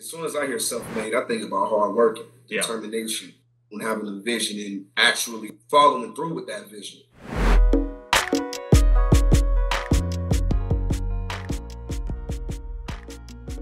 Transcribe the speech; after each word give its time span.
as 0.00 0.08
soon 0.10 0.24
as 0.24 0.34
I 0.34 0.46
hear 0.46 0.58
self-made, 0.58 1.14
I 1.14 1.24
think 1.26 1.42
about 1.44 1.68
hard 1.68 1.94
working, 1.94 2.24
Yeah. 2.48 2.62
determination, 2.62 3.34
and 3.70 3.82
having 3.82 4.08
a 4.08 4.12
vision 4.22 4.58
and 4.58 4.86
actually 4.96 5.52
following 5.70 6.14
through 6.14 6.32
with 6.34 6.46
that 6.46 6.68
vision. 6.70 7.00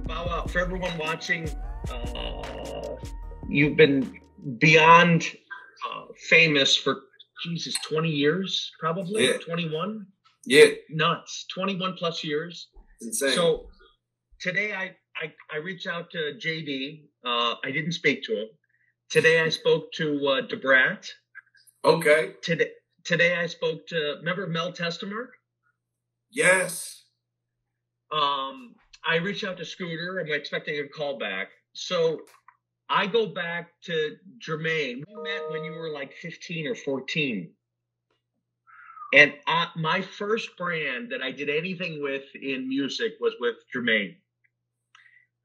Wow, 0.07 0.45
for 0.49 0.61
everyone 0.61 0.97
watching, 0.99 1.49
uh, 1.91 2.97
you've 3.49 3.77
been 3.77 4.21
beyond 4.59 5.25
uh, 5.89 6.05
famous 6.29 6.77
for 6.77 7.03
Jesus, 7.45 7.75
20 7.89 8.09
years, 8.11 8.71
probably 8.81 9.27
Yeah. 9.27 9.39
21. 9.39 10.07
Yeah, 10.45 10.67
Nuts, 10.91 11.47
21 11.53 11.95
plus 11.99 12.25
years. 12.25 12.69
it's 13.01 13.23
insane. 13.23 13.35
So 13.37 13.69
today 14.41 14.73
I, 14.73 14.97
I 15.21 15.33
I 15.53 15.59
reached 15.59 15.87
out 15.87 16.11
to 16.11 16.35
JD. 16.39 17.03
Uh, 17.25 17.55
I 17.65 17.71
didn't 17.71 17.93
speak 17.93 18.23
to 18.25 18.43
him. 18.43 18.49
Today 19.11 19.41
I 19.41 19.49
spoke 19.49 19.91
to 19.95 20.27
uh, 20.29 20.41
Da 20.43 20.57
Brat. 20.57 21.09
okay, 21.85 22.35
Today 22.43 22.71
today 23.05 23.37
I 23.37 23.47
spoke 23.47 23.87
to 23.89 24.17
remember 24.19 24.47
Mel 24.47 24.73
Testament. 24.73 25.29
yes, 26.31 27.05
Um, 28.13 28.75
I 29.07 29.17
reached 29.17 29.45
out 29.45 29.57
to 29.59 29.65
Scooter. 29.65 30.21
I'm 30.21 30.33
expecting 30.33 30.79
a 30.81 30.89
call 30.89 31.19
back. 31.19 31.49
So 31.73 32.21
I 32.91 33.07
go 33.07 33.27
back 33.27 33.71
to 33.85 34.17
Jermaine. 34.47 35.03
We 35.07 35.23
met 35.23 35.51
when 35.51 35.65
you 35.65 35.73
were 35.73 35.91
like 35.91 36.13
15 36.15 36.67
or 36.67 36.75
14. 36.75 37.51
And 39.15 39.33
I, 39.47 39.69
my 39.77 40.03
first 40.03 40.57
brand 40.59 41.11
that 41.13 41.23
I 41.23 41.31
did 41.33 41.49
anything 41.49 42.03
with 42.03 42.25
in 42.35 42.69
music 42.69 43.15
was 43.21 43.33
with 43.41 43.57
Jermaine. 43.75 44.17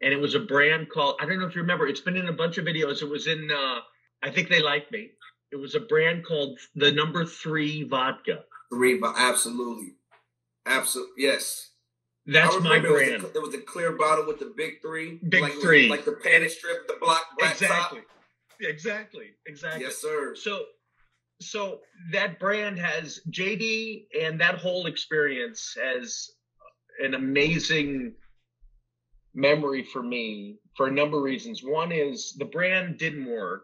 And 0.03 0.11
it 0.13 0.19
was 0.19 0.35
a 0.35 0.39
brand 0.39 0.89
called, 0.89 1.15
I 1.21 1.25
don't 1.25 1.39
know 1.39 1.45
if 1.47 1.55
you 1.55 1.61
remember, 1.61 1.87
it's 1.87 2.01
been 2.01 2.17
in 2.17 2.27
a 2.27 2.33
bunch 2.33 2.57
of 2.57 2.65
videos. 2.65 3.01
It 3.01 3.09
was 3.09 3.27
in, 3.27 3.49
uh, 3.51 3.79
I 4.21 4.29
think 4.31 4.49
they 4.49 4.61
like 4.61 4.91
me. 4.91 5.11
It 5.51 5.55
was 5.55 5.75
a 5.75 5.79
brand 5.79 6.25
called 6.25 6.59
the 6.75 6.91
number 6.91 7.25
three 7.25 7.83
vodka. 7.83 8.43
three, 8.73 8.97
but 8.97 9.13
absolutely, 9.17 9.93
absolutely, 10.65 11.13
yes. 11.23 11.69
That's 12.25 12.55
my 12.61 12.75
remember 12.77 12.87
it 12.87 12.91
was 12.91 13.07
brand. 13.09 13.23
the- 13.23 13.27
There 13.29 13.41
was 13.41 13.53
a 13.53 13.61
clear 13.61 13.91
bottle 13.93 14.25
with 14.25 14.39
the 14.39 14.53
big 14.57 14.81
three, 14.81 15.19
Big 15.29 15.41
like, 15.41 15.53
three. 15.61 15.89
like 15.89 16.05
the 16.05 16.13
panic 16.13 16.49
strip, 16.49 16.87
the 16.87 16.97
black 17.01 17.21
black 17.37 17.51
exactly. 17.53 17.99
top. 17.99 18.07
Exactly. 18.61 19.27
Exactly. 19.45 19.83
Yes, 19.83 19.97
sir. 19.97 20.33
So, 20.35 20.65
so 21.41 21.81
that 22.11 22.39
brand 22.39 22.79
has 22.79 23.19
JD, 23.29 24.07
and 24.21 24.39
that 24.41 24.55
whole 24.57 24.85
experience 24.87 25.75
has 25.81 26.29
an 27.03 27.13
amazing 27.13 28.13
memory 29.33 29.83
for 29.83 30.03
me 30.03 30.59
for 30.75 30.87
a 30.87 30.91
number 30.91 31.17
of 31.17 31.23
reasons. 31.23 31.63
One 31.63 31.91
is 31.91 32.33
the 32.33 32.45
brand 32.45 32.97
didn't 32.97 33.25
work, 33.25 33.63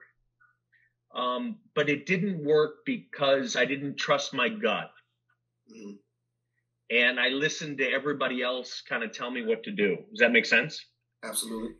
um, 1.13 1.59
but 1.75 1.89
it 1.89 2.05
didn't 2.05 2.43
work 2.43 2.85
because 2.85 3.55
I 3.55 3.65
didn't 3.65 3.97
trust 3.97 4.33
my 4.33 4.49
gut, 4.49 4.91
Mhm. 5.71 5.99
and 6.89 7.19
I 7.19 7.29
listened 7.29 7.77
to 7.79 7.89
everybody 7.89 8.41
else 8.41 8.81
kind 8.81 9.03
of 9.03 9.11
tell 9.11 9.29
me 9.31 9.43
what 9.43 9.63
to 9.63 9.71
do. 9.71 9.97
Does 10.09 10.19
that 10.19 10.31
make 10.31 10.45
sense? 10.45 10.85
Absolutely. 11.23 11.75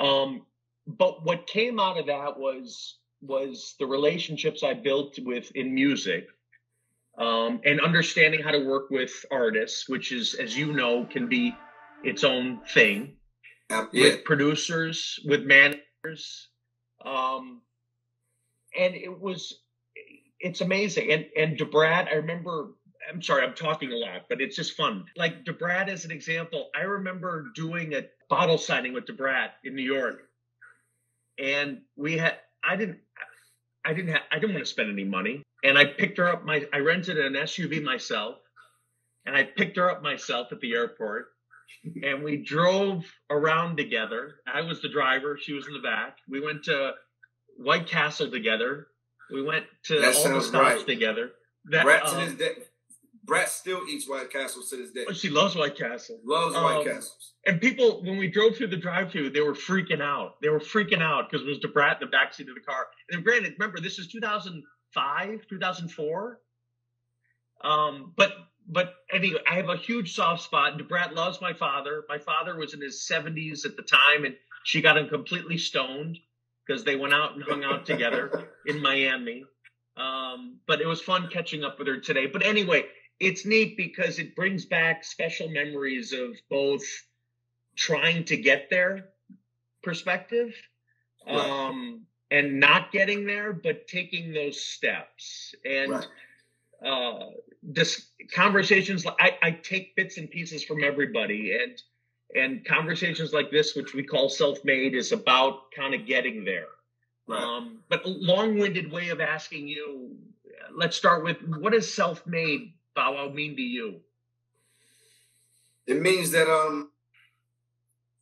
Um, 0.00 0.46
but 0.86 1.24
what 1.24 1.46
came 1.46 1.78
out 1.78 1.98
of 1.98 2.06
that 2.06 2.38
was 2.38 2.96
was 3.22 3.74
the 3.78 3.86
relationships 3.86 4.62
I 4.62 4.72
built 4.72 5.18
with 5.18 5.54
in 5.54 5.74
music, 5.74 6.26
um, 7.18 7.60
and 7.66 7.78
understanding 7.78 8.40
how 8.42 8.50
to 8.50 8.64
work 8.64 8.88
with 8.88 9.26
artists, 9.30 9.86
which 9.90 10.10
is, 10.10 10.34
as 10.34 10.56
you 10.56 10.72
know, 10.72 11.04
can 11.04 11.28
be 11.28 11.54
its 12.02 12.24
own 12.24 12.64
thing. 12.64 13.19
Yeah, 13.70 13.86
With 13.92 14.24
producers, 14.24 15.20
with 15.24 15.44
managers, 15.44 16.48
um, 17.04 17.62
and 18.78 18.94
it 18.94 19.20
was 19.20 19.60
it's 20.40 20.60
amazing. 20.60 21.12
And 21.12 21.26
and 21.36 21.58
Da 21.58 21.64
Brat, 21.66 22.08
I 22.10 22.16
remember. 22.16 22.70
I'm 23.12 23.22
sorry, 23.22 23.42
I'm 23.44 23.54
talking 23.54 23.92
a 23.92 23.96
lot, 23.96 24.26
but 24.28 24.40
it's 24.40 24.56
just 24.56 24.76
fun. 24.76 25.04
Like 25.16 25.44
Da 25.44 25.52
Brat 25.52 25.88
as 25.88 26.04
an 26.04 26.10
example, 26.12 26.70
I 26.76 26.82
remember 26.82 27.46
doing 27.54 27.94
a 27.94 28.06
bottle 28.28 28.58
signing 28.58 28.92
with 28.92 29.06
Da 29.06 29.14
Brat 29.14 29.54
in 29.64 29.74
New 29.74 29.82
York, 29.82 30.22
and 31.38 31.82
we 31.96 32.18
had 32.18 32.36
I 32.62 32.76
didn't 32.76 32.98
I 33.84 33.94
didn't 33.94 34.12
have 34.12 34.22
I 34.32 34.38
didn't 34.38 34.54
want 34.54 34.66
to 34.66 34.70
spend 34.70 34.90
any 34.90 35.04
money, 35.04 35.42
and 35.64 35.78
I 35.78 35.86
picked 35.86 36.18
her 36.18 36.28
up. 36.28 36.44
My 36.44 36.66
I 36.72 36.78
rented 36.78 37.18
an 37.18 37.34
SUV 37.34 37.82
myself, 37.82 38.38
and 39.26 39.36
I 39.36 39.44
picked 39.44 39.76
her 39.76 39.90
up 39.90 40.02
myself 40.02 40.52
at 40.52 40.60
the 40.60 40.74
airport, 40.74 41.28
and 42.02 42.22
we 42.22 42.36
drove 42.36 43.04
around 43.30 43.76
together. 43.76 44.36
I 44.52 44.60
was 44.62 44.82
the 44.82 44.88
driver, 44.88 45.38
she 45.40 45.52
was 45.52 45.66
in 45.66 45.72
the 45.72 45.80
back. 45.80 46.18
We 46.28 46.40
went 46.40 46.64
to 46.64 46.92
White 47.56 47.86
Castle 47.86 48.30
together. 48.30 48.88
We 49.32 49.42
went 49.42 49.64
to 49.84 50.00
That 50.00 50.16
all 50.16 50.28
the 50.28 50.40
stops 50.42 50.76
right. 50.76 50.86
together. 50.86 51.32
That 51.66 51.84
Brett 51.84 52.04
to 52.06 52.18
um, 52.18 52.24
this 52.24 52.34
day. 52.34 52.62
Brett 53.24 53.48
still 53.48 53.82
eats 53.88 54.08
White 54.08 54.30
Castle 54.32 54.62
to 54.68 54.76
this 54.76 54.90
day. 54.90 55.04
oh, 55.08 55.12
she 55.12 55.28
loves 55.28 55.54
White 55.54 55.76
Castle. 55.76 56.18
Loves 56.24 56.54
White 56.54 56.78
um, 56.78 56.84
Castles. 56.84 57.34
And 57.46 57.60
people, 57.60 58.02
when 58.02 58.18
we 58.18 58.28
drove 58.28 58.56
through 58.56 58.68
the 58.68 58.76
drive-through, 58.76 59.30
they 59.30 59.40
were 59.40 59.54
freaking 59.54 60.02
out. 60.02 60.40
They 60.42 60.48
were 60.48 60.58
freaking 60.58 61.02
out 61.02 61.30
because 61.30 61.46
it 61.46 61.48
was 61.48 61.58
Da 61.58 61.68
Brat 61.68 62.00
in 62.02 62.08
the 62.10 62.16
backseat 62.16 62.48
of 62.48 62.54
the 62.54 62.60
car. 62.60 62.86
And 63.10 63.22
granted, 63.22 63.54
remember 63.58 63.80
this 63.80 63.98
is 63.98 64.08
2005, 64.08 65.46
2004. 65.48 66.40
Um, 67.62 68.12
but 68.16 68.32
but 68.70 68.94
anyway, 69.12 69.40
I 69.50 69.56
have 69.56 69.68
a 69.68 69.76
huge 69.76 70.14
soft 70.14 70.42
spot. 70.44 70.78
Da 70.78 70.84
Brat 70.84 71.14
loves 71.14 71.40
my 71.40 71.52
father. 71.54 72.04
My 72.08 72.18
father 72.18 72.56
was 72.56 72.74
in 72.74 72.80
his 72.82 73.06
70s 73.10 73.66
at 73.66 73.76
the 73.76 73.82
time, 73.82 74.24
and 74.24 74.36
she 74.64 74.82
got 74.82 74.98
him 74.98 75.08
completely 75.08 75.58
stoned 75.58 76.18
because 76.66 76.84
they 76.84 76.96
went 76.96 77.14
out 77.14 77.34
and 77.34 77.42
hung 77.44 77.64
out 77.64 77.86
together 77.86 78.50
in 78.66 78.80
Miami. 78.82 79.44
Um, 79.96 80.60
but 80.66 80.80
it 80.80 80.86
was 80.86 81.02
fun 81.02 81.28
catching 81.28 81.64
up 81.64 81.78
with 81.78 81.88
her 81.88 81.98
today. 82.00 82.26
But 82.26 82.46
anyway, 82.46 82.86
it's 83.20 83.46
neat 83.46 83.76
because 83.76 84.18
it 84.18 84.36
brings 84.36 84.66
back 84.66 85.04
special 85.04 85.48
memories 85.50 86.12
of 86.12 86.36
both 86.50 86.84
trying 87.76 88.24
to 88.26 88.36
get 88.36 88.70
there 88.70 89.10
perspective 89.82 90.54
Right. 91.26 91.68
um, 91.68 92.06
and 92.30 92.60
not 92.60 92.92
getting 92.92 93.26
there, 93.26 93.52
but 93.52 93.88
taking 93.88 94.32
those 94.32 94.60
steps. 94.60 95.54
And 95.64 95.92
Right. 95.92 96.06
uh, 96.84 97.30
this 97.62 98.10
conversations, 98.32 99.06
I, 99.18 99.36
I 99.42 99.50
take 99.50 99.96
bits 99.96 100.16
and 100.18 100.30
pieces 100.30 100.64
from 100.64 100.82
everybody, 100.82 101.58
and 101.60 101.80
and 102.34 102.64
conversations 102.64 103.32
like 103.32 103.50
this, 103.50 103.74
which 103.74 103.92
we 103.92 104.02
call 104.04 104.28
self-made, 104.28 104.94
is 104.94 105.12
about 105.12 105.72
kind 105.72 105.94
of 105.94 106.06
getting 106.06 106.44
there. 106.44 106.68
Right. 107.26 107.42
Um, 107.42 107.80
but 107.88 108.06
long-winded 108.06 108.90
way 108.90 109.08
of 109.08 109.20
asking 109.20 109.68
you. 109.68 110.16
Let's 110.72 110.96
start 110.96 111.24
with 111.24 111.38
what 111.46 111.72
does 111.72 111.92
self-made 111.92 112.74
Bow 112.94 113.14
Wow 113.14 113.28
mean 113.30 113.56
to 113.56 113.62
you? 113.62 114.00
It 115.86 116.00
means 116.00 116.30
that 116.30 116.48
um, 116.48 116.90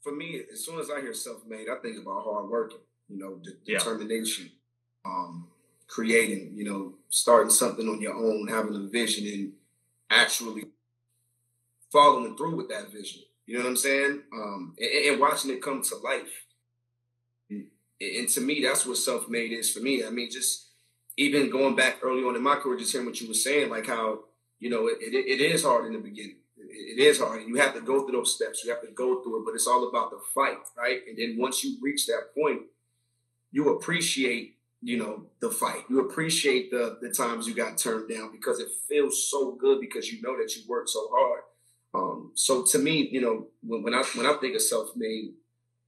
for 0.03 0.13
me, 0.15 0.43
as 0.53 0.65
soon 0.65 0.79
as 0.79 0.91
I 0.91 1.01
hear 1.01 1.13
self-made, 1.13 1.69
I 1.69 1.77
think 1.83 2.01
about 2.01 2.25
hard 2.25 2.49
working. 2.49 2.79
You 3.09 3.19
know, 3.19 3.37
de- 3.37 3.51
Yeah. 3.65 3.79
determination, 3.79 4.51
um, 5.05 5.49
creating. 5.89 6.53
You 6.55 6.65
know, 6.65 6.95
starting 7.09 7.51
something 7.51 7.89
on 7.89 8.01
your 8.01 8.15
own, 8.15 8.47
having 8.49 8.77
a 8.77 8.89
vision, 8.89 9.27
and 9.27 9.53
actually 10.11 10.65
following 11.91 12.37
through 12.37 12.57
with 12.57 12.69
that 12.69 12.93
vision. 12.93 13.23
You 13.47 13.57
know 13.57 13.65
what 13.65 13.71
I'm 13.71 13.77
saying? 13.77 14.23
Um, 14.33 14.75
and, 14.79 15.07
and 15.07 15.21
watching 15.21 15.51
it 15.51 15.63
come 15.63 15.83
to 15.83 15.97
life. 15.97 16.45
And, 17.51 18.29
to 18.29 18.41
me, 18.41 18.63
that's 18.63 18.87
what 18.87 18.97
self-made 18.99 19.53
is 19.53 19.73
for 19.73 19.81
me. 19.81 20.05
I 20.05 20.11
mean, 20.11 20.31
just 20.31 20.67
even 21.17 21.51
going 21.51 21.75
back 21.75 21.97
early 22.03 22.23
on 22.23 22.37
in 22.37 22.43
my 22.43 22.57
career, 22.57 22.79
just 22.79 22.93
hearing 22.93 23.07
what 23.07 23.21
you 23.21 23.27
were 23.27 23.35
saying, 23.35 23.71
like 23.71 23.87
how 23.87 24.21
you 24.61 24.71
know 24.71 24.87
it, 24.87 24.99
it, 25.01 25.15
it 25.15 25.41
is 25.41 25.65
hard 25.65 25.87
in 25.87 25.95
the 25.95 25.99
beginning. 25.99 26.37
It, 26.59 26.99
it 26.99 27.03
is 27.03 27.19
hard, 27.19 27.41
and 27.41 27.49
you 27.49 27.57
have 27.57 27.75
to 27.75 27.81
go 27.81 28.05
through 28.05 28.19
those 28.19 28.35
steps. 28.35 28.63
You 28.63 28.71
have 28.71 28.83
to 28.83 28.93
go 28.93 29.23
through 29.23 29.41
it, 29.41 29.45
but 29.47 29.55
it's 29.55 29.67
all 29.67 29.89
about 29.89 30.11
the 30.11 30.21
fight, 30.35 30.59
right? 30.77 31.01
And 31.09 31.19
then 31.19 31.37
once 31.39 31.65
you 31.65 31.79
reach 31.81 32.07
that 32.07 32.35
point, 32.37 32.63
you 33.51 33.71
appreciate, 33.71 34.58
you 34.83 34.97
know, 34.97 35.27
the 35.41 35.51
fight. 35.51 35.85
You 35.89 36.01
appreciate 36.01 36.71
the 36.71 36.99
the 37.01 37.11
times 37.11 37.47
you 37.47 37.55
got 37.55 37.79
turned 37.79 38.09
down 38.09 38.33
because 38.33 38.61
it 38.61 38.69
feels 38.89 39.29
so 39.29 39.53
good 39.53 39.81
because 39.81 40.11
you 40.13 40.23
know 40.23 40.37
that 40.37 40.55
you 40.57 40.63
worked 40.69 40.91
so 40.91 41.09
hard. 41.13 41.43
Um, 41.95 42.33
so 42.35 42.65
to 42.65 42.79
me, 42.79 43.09
you 43.11 43.21
know, 43.21 43.47
when, 43.63 43.83
when 43.83 43.95
I 43.95 44.03
when 44.15 44.27
I 44.27 44.35
think 44.35 44.55
of 44.55 44.63
self-made, 44.63 45.33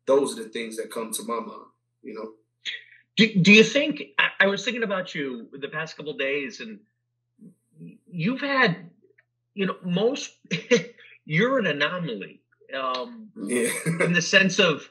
those 0.07 0.39
are 0.39 0.43
the 0.43 0.49
things 0.49 0.77
that 0.77 0.91
come 0.91 1.13
to 1.13 1.23
my 1.23 1.39
mind. 1.41 1.69
You 2.03 2.15
know, 2.15 2.33
Do, 3.17 3.43
do 3.43 3.53
you 3.53 3.63
think 3.63 4.03
I, 4.39 4.47
was 4.47 4.65
thinking 4.65 4.83
about 4.83 5.15
you 5.15 5.49
the 5.53 5.69
past 5.69 5.97
couple 5.97 6.15
days, 6.15 6.61
and 6.61 6.81
you've 8.11 8.41
had, 8.41 8.91
you 9.55 9.67
know, 9.67 9.77
most 9.85 10.33
you're 11.27 11.59
an 11.59 11.67
anomaly 11.67 12.41
um, 12.75 13.29
yeah, 13.45 13.71
in 14.01 14.13
the 14.13 14.23
sense 14.23 14.59
of 14.59 14.89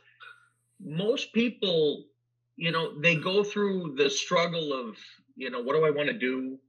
most 0.80 1.34
people, 1.34 2.06
you 2.60 2.72
know, 2.74 3.00
they 3.00 3.16
go 3.16 3.44
through 3.44 3.96
the 3.98 4.10
struggle 4.10 4.74
of, 4.74 4.98
you 5.38 5.50
know, 5.50 5.62
what 5.62 5.76
do 5.76 5.86
I 5.86 5.92
want 5.92 6.10
to 6.10 6.14
do, 6.14 6.60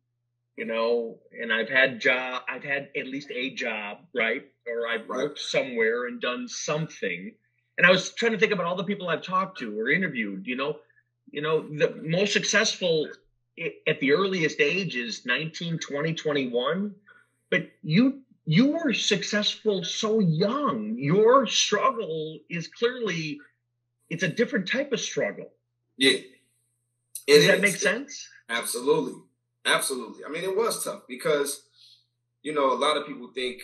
you 0.57 0.65
know, 0.65 1.19
and 1.33 1.53
I've 1.53 1.69
had 1.69 2.01
job, 2.01 2.43
I've 2.49 2.63
had 2.63 2.91
at 2.97 3.09
least 3.09 3.31
a 3.33 3.51
job, 3.55 3.99
right, 4.15 4.45
or 4.69 4.87
I've 4.87 5.09
worked 5.09 5.41
somewhere 5.41 6.07
and 6.07 6.21
done 6.21 6.47
something, 6.49 7.35
And 7.77 7.87
I 7.87 7.91
was 7.91 8.15
trying 8.15 8.33
to 8.33 8.39
think 8.39 8.53
about 8.53 8.67
all 8.67 8.77
the 8.77 8.85
people 8.85 9.09
I've 9.09 9.23
talked 9.23 9.59
to 9.61 9.79
or 9.81 9.91
interviewed. 9.91 10.47
You 10.47 10.57
know, 10.57 10.79
you 11.33 11.43
know, 11.43 11.63
the 11.63 11.97
most 12.03 12.33
successful 12.33 13.09
at 13.89 14.01
the 14.01 14.13
earliest 14.13 14.61
age 14.61 14.97
is 14.97 15.27
19, 15.27 15.79
20, 15.79 16.15
21. 16.15 16.95
But 17.51 17.71
you 17.83 18.23
you 18.47 18.73
were 18.73 18.93
successful 18.95 19.85
so 19.85 20.21
young. 20.21 20.97
Your 20.99 21.47
struggle 21.47 22.39
is 22.49 22.69
clearly 22.69 23.41
it's 24.11 24.23
a 24.25 24.29
different 24.29 24.69
type 24.69 24.93
of 24.93 25.01
struggle. 25.01 25.51
Yeah. 26.01 26.13
It 26.13 26.31
Does 27.27 27.37
is. 27.37 27.47
that 27.47 27.61
make 27.61 27.77
sense? 27.77 28.27
Absolutely. 28.49 29.21
Absolutely. 29.67 30.25
I 30.25 30.31
mean, 30.31 30.45
it 30.45 30.57
was 30.57 30.83
tough 30.83 31.03
because, 31.07 31.63
you 32.43 32.55
know, 32.55 32.73
a 32.73 32.75
lot 32.75 32.97
of 32.97 33.07
people 33.07 33.31
think, 33.35 33.61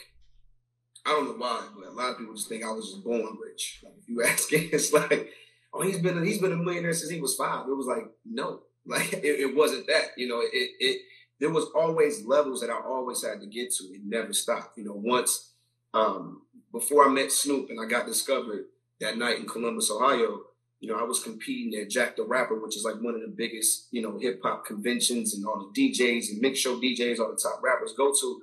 I 1.07 1.13
don't 1.13 1.25
know 1.25 1.33
why, 1.33 1.67
but 1.75 1.89
a 1.89 1.93
lot 1.93 2.11
of 2.11 2.19
people 2.19 2.35
just 2.35 2.51
think 2.51 2.63
I 2.63 2.71
was 2.71 2.91
just 2.91 3.03
born 3.03 3.39
rich. 3.43 3.81
Like, 3.83 3.95
if 3.99 4.07
you 4.07 4.23
ask 4.27 4.53
it, 4.53 4.75
it's 4.75 4.93
like, 4.93 5.33
oh, 5.73 5.81
he's 5.81 5.99
been 5.99 6.23
he's 6.25 6.39
been 6.39 6.53
a 6.53 6.57
millionaire 6.57 6.93
since 6.93 7.11
he 7.11 7.21
was 7.21 7.37
five. 7.37 7.67
It 7.67 7.75
was 7.75 7.87
like, 7.87 8.05
no, 8.27 8.61
like 8.87 9.15
it, 9.15 9.25
it 9.25 9.57
wasn't 9.57 9.87
that. 9.87 10.09
You 10.19 10.29
know, 10.29 10.41
it 10.41 10.71
it 10.79 11.01
there 11.41 11.51
was 11.51 11.71
always 11.75 12.27
levels 12.27 12.61
that 12.61 12.71
I 12.71 12.81
always 12.85 13.25
had 13.25 13.41
to 13.41 13.47
get 13.47 13.73
to. 13.77 13.85
It 13.85 14.03
never 14.05 14.35
stopped. 14.35 14.77
You 14.77 14.85
know, 14.85 14.95
once 14.95 15.53
um, 15.95 16.43
before 16.71 17.09
I 17.09 17.09
met 17.09 17.33
Snoop 17.33 17.71
and 17.71 17.81
I 17.81 17.87
got 17.87 18.07
discovered 18.07 18.67
that 19.01 19.17
night 19.17 19.39
in 19.39 19.47
Columbus, 19.47 19.91
Ohio, 19.91 20.41
you 20.81 20.89
know, 20.91 20.99
I 20.99 21.05
was 21.05 21.23
competing 21.23 21.81
at 21.81 21.91
Jack 21.91 22.17
the 22.17 22.25
Rapper, 22.25 22.61
which 22.61 22.77
is 22.77 22.85
like 22.85 22.97
one 22.97 23.15
of 23.15 23.23
the 23.23 23.35
biggest, 23.35 23.89
you 23.91 24.03
know, 24.03 24.19
hip 24.19 24.41
hop 24.43 24.67
conventions 24.67 25.35
and 25.35 25.47
all 25.47 25.71
the 25.73 25.91
DJs 25.91 26.31
and 26.31 26.41
mix 26.41 26.59
show 26.59 26.79
DJs, 26.79 27.19
all 27.19 27.31
the 27.31 27.41
top 27.43 27.63
rappers 27.63 27.95
go 27.97 28.13
to. 28.13 28.43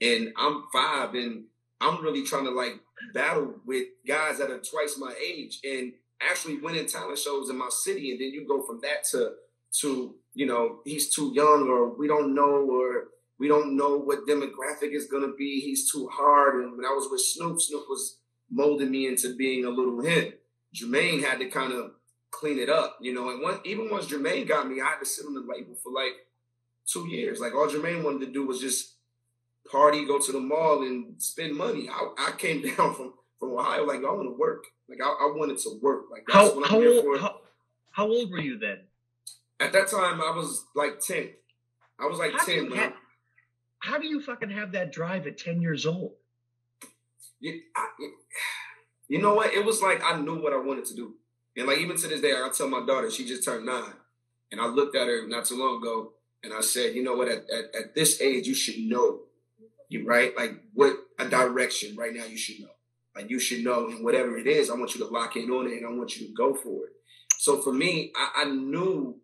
And 0.00 0.32
I'm 0.36 0.64
five 0.72 1.14
and 1.14 1.44
I'm 1.80 2.02
really 2.02 2.24
trying 2.24 2.44
to 2.44 2.50
like 2.50 2.80
battle 3.12 3.54
with 3.66 3.86
guys 4.06 4.38
that 4.38 4.50
are 4.50 4.60
twice 4.60 4.96
my 4.98 5.14
age 5.22 5.60
and 5.62 5.92
actually 6.22 6.56
winning 6.58 6.86
talent 6.86 7.18
shows 7.18 7.50
in 7.50 7.58
my 7.58 7.68
city. 7.68 8.12
And 8.12 8.20
then 8.20 8.28
you 8.28 8.46
go 8.48 8.62
from 8.62 8.80
that 8.80 9.04
to 9.10 9.32
to, 9.80 10.14
you 10.34 10.46
know, 10.46 10.78
he's 10.84 11.14
too 11.14 11.32
young 11.34 11.68
or 11.68 11.94
we 11.96 12.06
don't 12.06 12.34
know 12.34 12.66
or 12.70 13.08
we 13.38 13.48
don't 13.48 13.76
know 13.76 13.98
what 13.98 14.26
demographic 14.26 14.92
is 14.92 15.06
gonna 15.06 15.32
be. 15.36 15.60
He's 15.60 15.90
too 15.90 16.08
hard. 16.12 16.62
And 16.62 16.76
when 16.76 16.86
I 16.86 16.90
was 16.90 17.08
with 17.10 17.20
Snoop, 17.20 17.60
Snoop 17.60 17.84
was 17.88 18.18
molding 18.50 18.90
me 18.90 19.06
into 19.08 19.36
being 19.36 19.64
a 19.64 19.70
little 19.70 20.00
him. 20.00 20.32
Jermaine 20.74 21.22
had 21.22 21.38
to 21.38 21.46
kind 21.46 21.72
of 21.72 21.92
clean 22.30 22.58
it 22.58 22.68
up, 22.68 22.98
you 23.00 23.14
know. 23.14 23.30
And 23.30 23.42
one, 23.42 23.60
even 23.64 23.90
once 23.90 24.06
Jermaine 24.06 24.46
got 24.46 24.68
me, 24.68 24.80
I 24.80 24.90
had 24.90 24.98
to 24.98 25.06
sit 25.06 25.26
on 25.26 25.34
the 25.34 25.40
label 25.40 25.74
for 25.82 25.92
like 25.92 26.12
two 26.86 27.06
years. 27.08 27.40
Like 27.40 27.54
all 27.54 27.68
Jermaine 27.68 28.02
wanted 28.02 28.26
to 28.26 28.32
do 28.32 28.46
was 28.46 28.60
just 28.60 28.94
party, 29.70 30.04
go 30.04 30.18
to 30.18 30.32
the 30.32 30.40
mall, 30.40 30.82
and 30.82 31.14
spend 31.22 31.56
money. 31.56 31.88
I, 31.88 32.08
I 32.18 32.32
came 32.36 32.62
down 32.76 32.94
from 32.94 33.14
from 33.38 33.52
Ohio 33.52 33.84
like 33.84 33.98
I 33.98 34.12
want 34.12 34.28
to 34.28 34.36
work. 34.38 34.64
Like 34.88 35.00
I, 35.02 35.06
I, 35.06 35.32
wanted 35.34 35.58
to 35.58 35.78
work. 35.80 36.04
Like 36.10 36.24
that's 36.26 36.50
how, 36.50 36.54
what 36.54 36.64
I'm 36.64 36.70
how 36.70 36.80
here 36.80 36.90
old, 36.90 37.04
for. 37.04 37.18
How, 37.18 37.40
how, 37.92 38.06
old 38.08 38.30
were 38.30 38.40
you 38.40 38.58
then? 38.58 38.80
At 39.60 39.72
that 39.72 39.88
time, 39.88 40.20
I 40.20 40.30
was 40.30 40.64
like 40.74 41.00
ten. 41.00 41.30
I 41.98 42.06
was 42.06 42.18
like 42.18 42.32
how 42.32 42.44
ten. 42.44 42.68
Do 42.68 42.92
how 43.78 43.98
do 43.98 44.06
you 44.06 44.20
fucking 44.20 44.50
have 44.50 44.72
that 44.72 44.92
drive 44.92 45.26
at 45.26 45.38
ten 45.38 45.60
years 45.60 45.86
old? 45.86 46.12
You, 47.40 47.60
I, 47.76 47.86
you 49.08 49.20
know 49.20 49.34
what? 49.34 49.52
It 49.52 49.64
was 49.64 49.82
like 49.82 50.02
I 50.04 50.18
knew 50.20 50.42
what 50.42 50.52
I 50.52 50.58
wanted 50.58 50.84
to 50.86 50.94
do. 50.94 51.14
And 51.56 51.66
like 51.66 51.78
even 51.78 51.96
to 51.96 52.08
this 52.08 52.20
day, 52.20 52.32
I 52.32 52.48
tell 52.56 52.68
my 52.68 52.84
daughter, 52.84 53.10
she 53.10 53.24
just 53.26 53.44
turned 53.44 53.66
nine. 53.66 53.92
And 54.50 54.60
I 54.60 54.66
looked 54.66 54.96
at 54.96 55.08
her 55.08 55.26
not 55.26 55.44
too 55.44 55.58
long 55.58 55.78
ago 55.82 56.12
and 56.42 56.52
I 56.52 56.60
said, 56.60 56.94
you 56.94 57.02
know 57.02 57.14
what, 57.14 57.28
at, 57.28 57.44
at, 57.50 57.74
at 57.74 57.94
this 57.94 58.20
age, 58.20 58.46
you 58.46 58.54
should 58.54 58.78
know, 58.78 59.20
you 59.88 60.06
right? 60.06 60.36
Like 60.36 60.62
what 60.72 60.96
a 61.18 61.28
direction 61.28 61.96
right 61.96 62.12
now 62.12 62.24
you 62.24 62.36
should 62.36 62.60
know. 62.60 62.70
Like 63.14 63.30
you 63.30 63.38
should 63.38 63.62
know, 63.62 63.88
and 63.88 64.04
whatever 64.04 64.36
it 64.36 64.46
is, 64.46 64.70
I 64.70 64.74
want 64.74 64.94
you 64.94 65.04
to 65.04 65.12
lock 65.12 65.36
in 65.36 65.50
on 65.50 65.66
it 65.66 65.74
and 65.74 65.86
I 65.86 65.90
want 65.90 66.16
you 66.16 66.26
to 66.26 66.32
go 66.32 66.54
for 66.54 66.86
it. 66.86 66.92
So 67.38 67.62
for 67.62 67.72
me, 67.72 68.12
I, 68.16 68.42
I 68.42 68.44
knew 68.46 69.20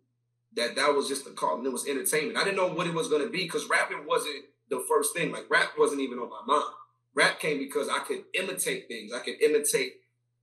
that 0.55 0.75
that 0.75 0.93
was 0.93 1.07
just 1.07 1.27
a 1.27 1.31
call 1.31 1.57
and 1.57 1.65
it 1.65 1.71
was 1.71 1.87
entertainment. 1.87 2.37
I 2.37 2.43
didn't 2.43 2.57
know 2.57 2.73
what 2.73 2.87
it 2.87 2.93
was 2.93 3.09
going 3.09 3.23
to 3.23 3.29
be 3.29 3.43
because 3.43 3.69
rapping 3.69 4.05
wasn't 4.05 4.45
the 4.69 4.83
first 4.87 5.13
thing. 5.13 5.31
Like 5.31 5.49
rap 5.49 5.71
wasn't 5.77 6.01
even 6.01 6.19
on 6.19 6.29
my 6.29 6.41
mind. 6.45 6.73
Rap 7.13 7.39
came 7.39 7.57
because 7.59 7.89
I 7.89 7.99
could 7.99 8.23
imitate 8.33 8.87
things. 8.87 9.11
I 9.13 9.19
could 9.19 9.41
imitate 9.41 9.93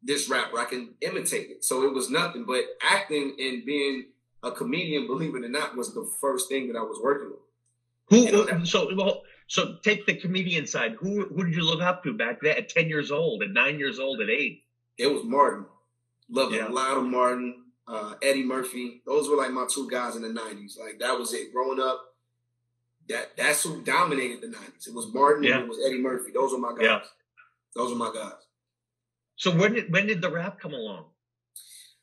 this 0.02 0.28
rapper. 0.28 0.58
I 0.58 0.64
can 0.64 0.94
imitate 1.00 1.50
it. 1.50 1.64
So 1.64 1.84
it 1.84 1.92
was 1.92 2.10
nothing. 2.10 2.44
But 2.44 2.64
acting 2.82 3.34
and 3.38 3.64
being 3.64 4.06
a 4.42 4.52
comedian, 4.52 5.06
believe 5.06 5.34
it 5.34 5.44
or 5.44 5.48
not, 5.48 5.76
was 5.76 5.94
the 5.94 6.08
first 6.20 6.48
thing 6.48 6.68
that 6.68 6.78
I 6.78 6.82
was 6.82 7.00
working 7.02 7.28
on. 7.28 7.38
Who? 8.10 8.16
You 8.16 8.32
know, 8.32 8.64
so 8.64 8.88
well, 8.96 9.22
so 9.48 9.76
take 9.82 10.06
the 10.06 10.14
comedian 10.14 10.66
side. 10.66 10.94
Who 10.98 11.26
who 11.26 11.44
did 11.44 11.54
you 11.54 11.62
look 11.64 11.82
up 11.82 12.02
to 12.04 12.14
back 12.14 12.40
then 12.42 12.56
at 12.56 12.68
ten 12.68 12.88
years 12.88 13.10
old, 13.10 13.42
at 13.42 13.50
nine 13.50 13.78
years 13.78 13.98
old, 13.98 14.20
at 14.20 14.30
eight? 14.30 14.64
It 14.96 15.06
was 15.06 15.24
Martin. 15.24 15.66
Loved 16.30 16.54
yeah. 16.54 16.68
a 16.68 16.70
lot 16.70 16.96
of 16.96 17.04
Martin, 17.04 17.64
uh, 17.86 18.14
Eddie 18.22 18.44
Murphy. 18.44 19.02
Those 19.06 19.28
were 19.28 19.36
like 19.36 19.50
my 19.50 19.66
two 19.70 19.88
guys 19.90 20.16
in 20.16 20.22
the 20.22 20.32
nineties. 20.32 20.78
Like 20.80 20.98
that 21.00 21.18
was 21.18 21.32
it. 21.34 21.52
Growing 21.52 21.80
up, 21.80 22.07
that 23.08 23.36
that's 23.36 23.62
who 23.62 23.82
dominated 23.82 24.40
the 24.40 24.48
nineties. 24.48 24.86
It 24.86 24.94
was 24.94 25.12
Martin 25.12 25.44
yeah. 25.44 25.56
and 25.56 25.64
it 25.64 25.68
was 25.68 25.80
Eddie 25.84 26.00
Murphy. 26.00 26.32
Those 26.32 26.52
were 26.52 26.58
my 26.58 26.72
guys. 26.72 26.82
Yeah. 26.82 27.00
Those 27.74 27.92
were 27.92 27.98
my 27.98 28.12
guys. 28.14 28.32
So 29.36 29.54
when 29.54 29.74
did 29.74 29.92
when 29.92 30.06
did 30.06 30.20
the 30.20 30.30
rap 30.30 30.60
come 30.60 30.74
along? 30.74 31.06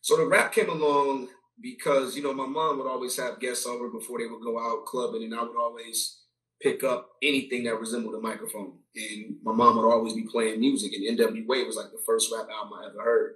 So 0.01 0.17
the 0.17 0.25
rap 0.25 0.53
came 0.53 0.69
along 0.69 1.29
because 1.61 2.15
you 2.15 2.23
know 2.23 2.33
my 2.33 2.45
mom 2.45 2.77
would 2.77 2.87
always 2.87 3.17
have 3.17 3.39
guests 3.39 3.65
over 3.65 3.89
before 3.89 4.19
they 4.19 4.27
would 4.27 4.43
go 4.43 4.59
out 4.59 4.85
clubbing, 4.85 5.23
and 5.23 5.35
I 5.35 5.43
would 5.43 5.57
always 5.57 6.21
pick 6.61 6.83
up 6.83 7.11
anything 7.21 7.63
that 7.65 7.79
resembled 7.79 8.15
a 8.15 8.19
microphone. 8.19 8.79
And 8.95 9.35
my 9.43 9.53
mom 9.53 9.77
would 9.77 9.91
always 9.91 10.13
be 10.13 10.23
playing 10.23 10.59
music, 10.59 10.93
and 10.93 11.17
NWA 11.17 11.65
was 11.65 11.75
like 11.75 11.91
the 11.91 12.01
first 12.05 12.31
rap 12.33 12.47
album 12.49 12.79
I 12.81 12.87
ever 12.87 13.03
heard. 13.03 13.35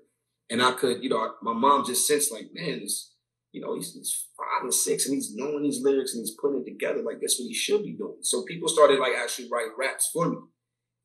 And 0.50 0.62
I 0.64 0.72
could, 0.72 1.04
you 1.04 1.10
know, 1.10 1.36
my 1.44 1.54
mom 1.54 1.86
just 1.86 2.08
sensed 2.08 2.32
like, 2.32 2.50
man, 2.54 2.80
this, 2.80 3.14
you 3.52 3.62
know, 3.62 3.76
he's, 3.76 3.94
he's 3.94 4.28
five 4.38 4.64
and 4.64 4.74
six, 4.74 5.06
and 5.06 5.16
he's 5.16 5.36
knowing 5.36 5.64
these 5.64 5.82
lyrics 5.82 6.14
and 6.14 6.22
he's 6.22 6.36
putting 6.40 6.62
it 6.62 6.66
together. 6.66 7.02
Like 7.02 7.20
that's 7.20 7.40
what 7.40 7.48
he 7.48 7.54
should 7.54 7.84
be 7.84 7.94
doing. 7.94 8.18
So 8.22 8.44
people 8.44 8.70
started 8.70 9.00
like 9.00 9.14
actually 9.18 9.50
writing 9.52 9.74
raps 9.78 10.10
for 10.14 10.30
me 10.30 10.38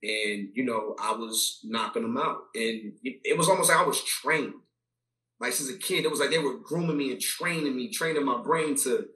and 0.05 0.51
you 0.53 0.65
know 0.65 0.95
I 1.01 1.13
was 1.13 1.61
knocking 1.65 2.03
them 2.03 2.19
out, 2.19 2.39
and 2.55 2.93
it, 3.03 3.21
it, 3.25 3.39
was 3.39 3.49
almost 3.49 3.71
like 3.71 3.79
I 3.79 3.87
was 3.87 4.03
trained. 4.05 4.55
Like 5.41 5.53
since 5.53 5.71
a 5.71 5.79
kid, 5.79 6.05
it 6.05 6.11
was 6.11 6.21
like 6.21 6.31
they 6.31 6.39
were 6.39 6.59
grooming 6.59 6.97
me 6.97 7.11
and 7.13 7.21
training 7.21 7.75
me, 7.75 7.91
training 7.91 8.25
my 8.25 8.43
brain 8.43 8.77
to 8.83 9.07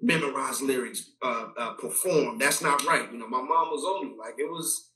memorize 0.00 0.62
lyrics, 0.62 1.10
uh, 1.22 1.48
uh, 1.58 1.72
perform. 1.74 2.38
That's 2.38 2.62
not 2.62 2.84
right. 2.86 3.10
You 3.12 3.18
know, 3.18 3.28
my 3.28 3.42
mom 3.42 3.70
was 3.70 3.84
on 3.84 4.08
me. 4.08 4.14
Like 4.18 4.34
it 4.38 4.48
was, 4.50 4.90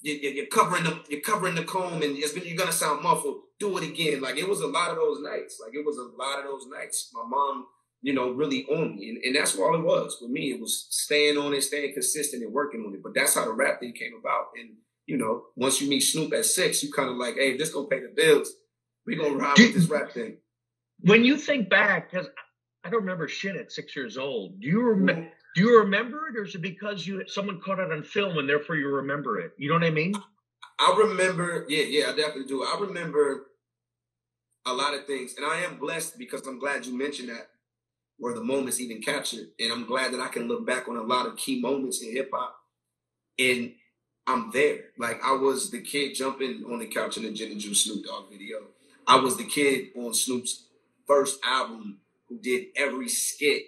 you, 0.00 0.42
are 0.42 0.46
covering 0.46 0.84
the 0.84 1.00
you're 1.08 1.20
covering 1.20 1.56
the 1.56 1.64
comb, 1.64 1.94
and 1.94 2.16
it's 2.16 2.36
you're 2.36 2.56
gonna 2.56 2.72
sound 2.72 3.02
muffled. 3.02 3.40
Do 3.60 3.76
it 3.78 3.84
again. 3.84 4.20
Like 4.20 4.36
it 4.36 4.48
was 4.48 4.60
a 4.60 4.66
lot 4.66 4.90
of 4.90 4.96
those 4.96 5.20
nights. 5.20 5.60
Like 5.64 5.74
it 5.74 5.84
was 5.84 5.98
a 5.98 6.16
lot 6.16 6.38
of 6.38 6.44
those 6.44 6.66
nights. 6.66 7.10
My 7.12 7.24
mom 7.26 7.66
you 8.02 8.12
know, 8.12 8.30
really 8.30 8.64
on 8.66 8.96
me. 8.96 9.08
And, 9.08 9.18
and 9.24 9.36
that's 9.36 9.56
all 9.58 9.74
it 9.74 9.82
was 9.82 10.16
for 10.18 10.28
me. 10.28 10.52
It 10.52 10.60
was 10.60 10.86
staying 10.90 11.36
on 11.36 11.52
it, 11.52 11.62
staying 11.62 11.94
consistent 11.94 12.42
and 12.42 12.52
working 12.52 12.84
on 12.86 12.94
it. 12.94 13.02
But 13.02 13.14
that's 13.14 13.34
how 13.34 13.44
the 13.44 13.52
rap 13.52 13.80
thing 13.80 13.92
came 13.92 14.12
about. 14.18 14.48
And, 14.58 14.76
you 15.06 15.16
know, 15.16 15.44
once 15.56 15.80
you 15.80 15.88
meet 15.88 16.00
Snoop 16.00 16.32
at 16.32 16.44
six, 16.44 16.82
you 16.82 16.92
kind 16.92 17.10
of 17.10 17.16
like, 17.16 17.34
hey, 17.34 17.56
this 17.56 17.72
gonna 17.72 17.88
pay 17.88 18.00
the 18.00 18.12
bills. 18.14 18.52
We 19.06 19.16
gonna 19.16 19.34
ride 19.34 19.58
with 19.58 19.74
this 19.74 19.86
rap 19.86 20.12
thing. 20.12 20.36
When 21.00 21.24
you 21.24 21.36
think 21.36 21.68
back, 21.68 22.10
because 22.10 22.28
I 22.84 22.90
don't 22.90 23.00
remember 23.00 23.26
shit 23.26 23.56
at 23.56 23.72
six 23.72 23.96
years 23.96 24.16
old. 24.16 24.60
Do 24.60 24.68
you 24.68 24.82
remember? 24.82 25.22
Mm-hmm. 25.22 25.30
Do 25.54 25.62
you 25.62 25.78
remember 25.78 26.28
it, 26.28 26.38
or 26.38 26.44
is 26.44 26.54
it 26.54 26.62
because 26.62 27.06
you 27.06 27.24
someone 27.26 27.60
caught 27.60 27.78
it 27.78 27.90
on 27.90 28.02
film 28.04 28.38
and 28.38 28.48
therefore 28.48 28.76
you 28.76 28.88
remember 28.88 29.40
it? 29.40 29.52
You 29.56 29.68
know 29.70 29.74
what 29.74 29.84
I 29.84 29.90
mean? 29.90 30.14
I 30.78 30.94
remember. 30.96 31.66
Yeah, 31.68 31.84
yeah, 31.84 32.10
I 32.10 32.16
definitely 32.16 32.46
do. 32.46 32.64
I 32.64 32.78
remember 32.80 33.46
a 34.66 34.72
lot 34.72 34.94
of 34.94 35.06
things, 35.06 35.34
and 35.36 35.46
I 35.46 35.60
am 35.60 35.78
blessed 35.78 36.18
because 36.18 36.46
I'm 36.46 36.58
glad 36.58 36.86
you 36.86 36.96
mentioned 36.96 37.30
that 37.30 37.48
where 38.18 38.34
the 38.34 38.42
moments 38.42 38.80
even 38.80 39.00
captured. 39.00 39.48
And 39.58 39.72
I'm 39.72 39.86
glad 39.86 40.12
that 40.12 40.20
I 40.20 40.28
can 40.28 40.48
look 40.48 40.66
back 40.66 40.88
on 40.88 40.96
a 40.96 41.02
lot 41.02 41.26
of 41.26 41.36
key 41.36 41.60
moments 41.60 42.02
in 42.02 42.12
hip 42.12 42.30
hop 42.32 42.56
and 43.38 43.72
I'm 44.26 44.50
there. 44.52 44.86
Like 44.98 45.20
I 45.24 45.32
was 45.32 45.70
the 45.70 45.80
kid 45.80 46.14
jumping 46.14 46.64
on 46.70 46.80
the 46.80 46.86
couch 46.86 47.16
in 47.16 47.22
the 47.22 47.28
and 47.28 47.60
Juice 47.60 47.84
Snoop 47.84 48.04
Dogg 48.04 48.30
video. 48.30 48.58
I 49.06 49.16
was 49.16 49.36
the 49.36 49.44
kid 49.44 49.88
on 49.96 50.12
Snoop's 50.12 50.66
first 51.06 51.38
album 51.44 51.98
who 52.28 52.38
did 52.38 52.66
every 52.76 53.08
skit 53.08 53.62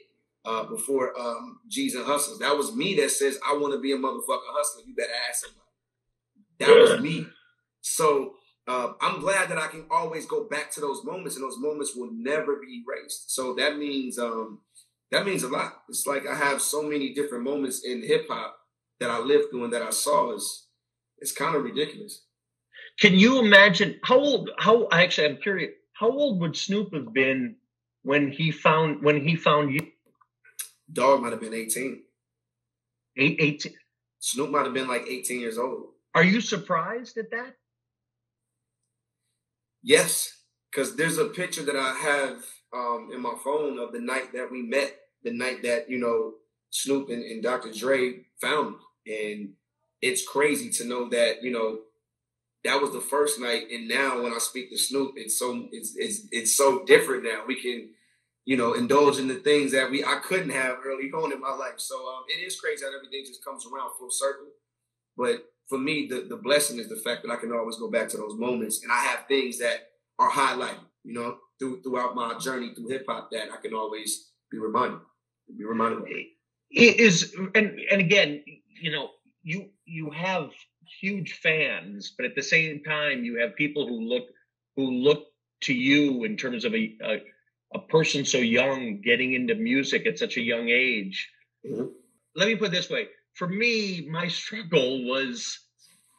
uh, 0.44 0.64
before 0.64 1.18
um, 1.18 1.60
G's 1.68 1.94
and 1.94 2.04
Hustlers. 2.04 2.40
That 2.40 2.56
was 2.56 2.74
me 2.74 2.94
that 2.96 3.10
says, 3.10 3.38
I 3.46 3.56
want 3.56 3.72
to 3.72 3.80
be 3.80 3.92
a 3.92 3.96
motherfucker 3.96 4.50
hustler. 4.52 4.82
You 4.86 4.94
better 4.94 5.12
ask 5.28 5.46
somebody. 5.46 5.60
That 6.60 6.76
was 6.76 7.00
me. 7.00 7.26
So 7.80 8.34
uh, 8.68 8.92
I'm 9.00 9.20
glad 9.20 9.48
that 9.50 9.58
I 9.58 9.66
can 9.66 9.86
always 9.90 10.26
go 10.26 10.44
back 10.44 10.70
to 10.72 10.80
those 10.80 11.02
moments, 11.04 11.36
and 11.36 11.44
those 11.44 11.58
moments 11.58 11.96
will 11.96 12.10
never 12.12 12.56
be 12.56 12.82
erased. 12.84 13.34
So 13.34 13.54
that 13.54 13.78
means 13.78 14.18
um, 14.18 14.60
that 15.10 15.26
means 15.26 15.42
a 15.42 15.48
lot. 15.48 15.82
It's 15.88 16.06
like 16.06 16.26
I 16.26 16.34
have 16.34 16.62
so 16.62 16.82
many 16.82 17.12
different 17.14 17.44
moments 17.44 17.84
in 17.84 18.02
hip 18.02 18.26
hop 18.28 18.56
that 19.00 19.10
I 19.10 19.18
lived 19.18 19.50
through 19.50 19.64
and 19.64 19.72
that 19.72 19.82
I 19.82 19.90
saw. 19.90 20.34
Is 20.34 20.66
it's 21.18 21.32
kind 21.32 21.56
of 21.56 21.64
ridiculous. 21.64 22.22
Can 23.00 23.14
you 23.14 23.40
imagine 23.40 23.98
how 24.04 24.18
old? 24.18 24.50
How 24.58 24.86
I 24.92 25.02
actually, 25.02 25.28
I'm 25.28 25.38
curious. 25.38 25.72
How 25.94 26.10
old 26.10 26.40
would 26.40 26.56
Snoop 26.56 26.94
have 26.94 27.12
been 27.12 27.56
when 28.02 28.30
he 28.30 28.50
found 28.50 29.02
when 29.02 29.20
he 29.26 29.36
found 29.36 29.72
you? 29.72 29.80
Dog 30.92 31.22
might 31.22 31.32
have 31.32 31.40
been 31.40 31.54
18. 31.54 32.02
Eight, 33.16 33.36
18. 33.38 33.74
Snoop 34.18 34.50
might 34.50 34.64
have 34.64 34.74
been 34.74 34.88
like 34.88 35.06
18 35.08 35.40
years 35.40 35.58
old. 35.58 35.90
Are 36.14 36.24
you 36.24 36.40
surprised 36.40 37.18
at 37.18 37.30
that? 37.30 37.54
Yes, 39.82 40.32
because 40.70 40.96
there's 40.96 41.18
a 41.18 41.26
picture 41.26 41.62
that 41.64 41.76
I 41.76 41.94
have 41.94 42.44
um, 42.74 43.10
in 43.14 43.20
my 43.20 43.34
phone 43.42 43.78
of 43.78 43.92
the 43.92 44.00
night 44.00 44.32
that 44.34 44.50
we 44.50 44.62
met, 44.62 44.94
the 45.24 45.32
night 45.32 45.62
that 45.62 45.88
you 45.88 45.98
know 45.98 46.34
Snoop 46.70 47.08
and, 47.08 47.22
and 47.22 47.42
Dr. 47.42 47.72
Dre 47.72 48.24
found 48.40 48.76
me, 49.06 49.32
and 49.32 49.52
it's 50.02 50.26
crazy 50.26 50.70
to 50.70 50.84
know 50.84 51.08
that 51.10 51.42
you 51.42 51.52
know 51.52 51.80
that 52.64 52.80
was 52.80 52.92
the 52.92 53.00
first 53.00 53.40
night, 53.40 53.68
and 53.72 53.88
now 53.88 54.22
when 54.22 54.34
I 54.34 54.38
speak 54.38 54.70
to 54.70 54.78
Snoop, 54.78 55.14
it's 55.16 55.38
so 55.38 55.68
it's 55.72 55.94
it's 55.96 56.26
it's 56.30 56.56
so 56.56 56.84
different 56.84 57.24
now. 57.24 57.44
We 57.46 57.60
can 57.60 57.90
you 58.44 58.56
know 58.56 58.74
indulge 58.74 59.18
in 59.18 59.28
the 59.28 59.36
things 59.36 59.72
that 59.72 59.90
we 59.90 60.04
I 60.04 60.16
couldn't 60.22 60.50
have 60.50 60.78
early 60.84 61.10
on 61.12 61.32
in 61.32 61.40
my 61.40 61.54
life. 61.54 61.78
So 61.78 61.96
um, 61.96 62.24
it 62.28 62.44
is 62.44 62.60
crazy 62.60 62.84
how 62.84 62.94
everything 62.94 63.24
just 63.26 63.44
comes 63.44 63.64
around 63.64 63.92
full 63.98 64.10
circle, 64.10 64.48
but 65.16 65.44
for 65.70 65.78
me, 65.78 66.08
the, 66.10 66.26
the 66.28 66.36
blessing 66.36 66.80
is 66.80 66.88
the 66.88 66.96
fact 66.96 67.22
that 67.22 67.30
I 67.30 67.36
can 67.36 67.52
always 67.52 67.76
go 67.76 67.88
back 67.88 68.08
to 68.08 68.16
those 68.16 68.34
moments 68.34 68.82
and 68.82 68.90
I 68.90 69.02
have 69.04 69.26
things 69.28 69.58
that 69.60 69.90
are 70.18 70.28
highlighted, 70.28 70.84
you 71.04 71.14
know, 71.14 71.36
through, 71.60 71.80
throughout 71.82 72.16
my 72.16 72.36
journey 72.38 72.74
through 72.74 72.88
hip 72.88 73.06
hop 73.08 73.30
that 73.30 73.52
I 73.52 73.56
can 73.62 73.72
always 73.72 74.32
be 74.50 74.58
reminded, 74.58 74.98
be 75.56 75.64
reminded 75.64 76.00
of. 76.00 76.08
It 76.08 77.00
is, 77.00 77.34
and, 77.54 77.78
and 77.90 78.00
again, 78.00 78.42
you 78.82 78.90
know, 78.90 79.10
you, 79.44 79.70
you 79.84 80.10
have 80.10 80.50
huge 81.00 81.38
fans, 81.40 82.14
but 82.16 82.26
at 82.26 82.34
the 82.34 82.42
same 82.42 82.82
time, 82.82 83.22
you 83.22 83.38
have 83.38 83.54
people 83.54 83.86
who 83.86 84.00
look, 84.00 84.24
who 84.76 84.90
look 84.90 85.26
to 85.62 85.72
you 85.72 86.24
in 86.24 86.36
terms 86.36 86.64
of 86.64 86.74
a, 86.74 86.96
a, 87.04 87.18
a 87.74 87.78
person 87.78 88.24
so 88.24 88.38
young 88.38 89.00
getting 89.02 89.34
into 89.34 89.54
music 89.54 90.04
at 90.06 90.18
such 90.18 90.36
a 90.36 90.42
young 90.42 90.68
age. 90.68 91.30
Mm-hmm. 91.64 91.86
Let 92.34 92.48
me 92.48 92.56
put 92.56 92.68
it 92.68 92.72
this 92.72 92.90
way 92.90 93.06
for 93.34 93.48
me, 93.48 94.06
my 94.10 94.28
struggle 94.28 95.04
was 95.08 95.58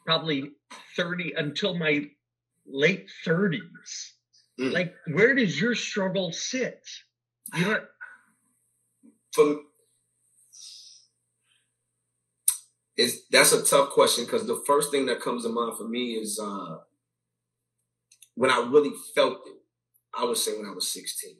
probably 0.04 0.50
30 0.96 1.34
until 1.36 1.74
my 1.76 2.06
late 2.66 3.08
30s. 3.26 4.10
Mm. 4.60 4.72
Like, 4.72 4.94
where 5.12 5.34
does 5.34 5.60
your 5.60 5.74
struggle 5.74 6.32
sit? 6.32 6.80
You 7.54 7.64
know, 7.64 7.80
for 9.32 9.56
is 12.96 13.22
that's 13.30 13.52
a 13.52 13.64
tough 13.64 13.90
question 13.90 14.24
because 14.24 14.46
the 14.46 14.62
first 14.66 14.90
thing 14.90 15.06
that 15.06 15.20
comes 15.20 15.44
to 15.44 15.48
mind 15.48 15.76
for 15.76 15.88
me 15.88 16.12
is 16.12 16.38
uh, 16.38 16.78
when 18.34 18.50
I 18.50 18.58
really 18.70 18.92
felt 19.14 19.38
it. 19.46 19.58
I 20.14 20.24
would 20.24 20.36
say 20.36 20.56
when 20.56 20.66
I 20.66 20.74
was 20.74 20.92
16. 20.92 21.36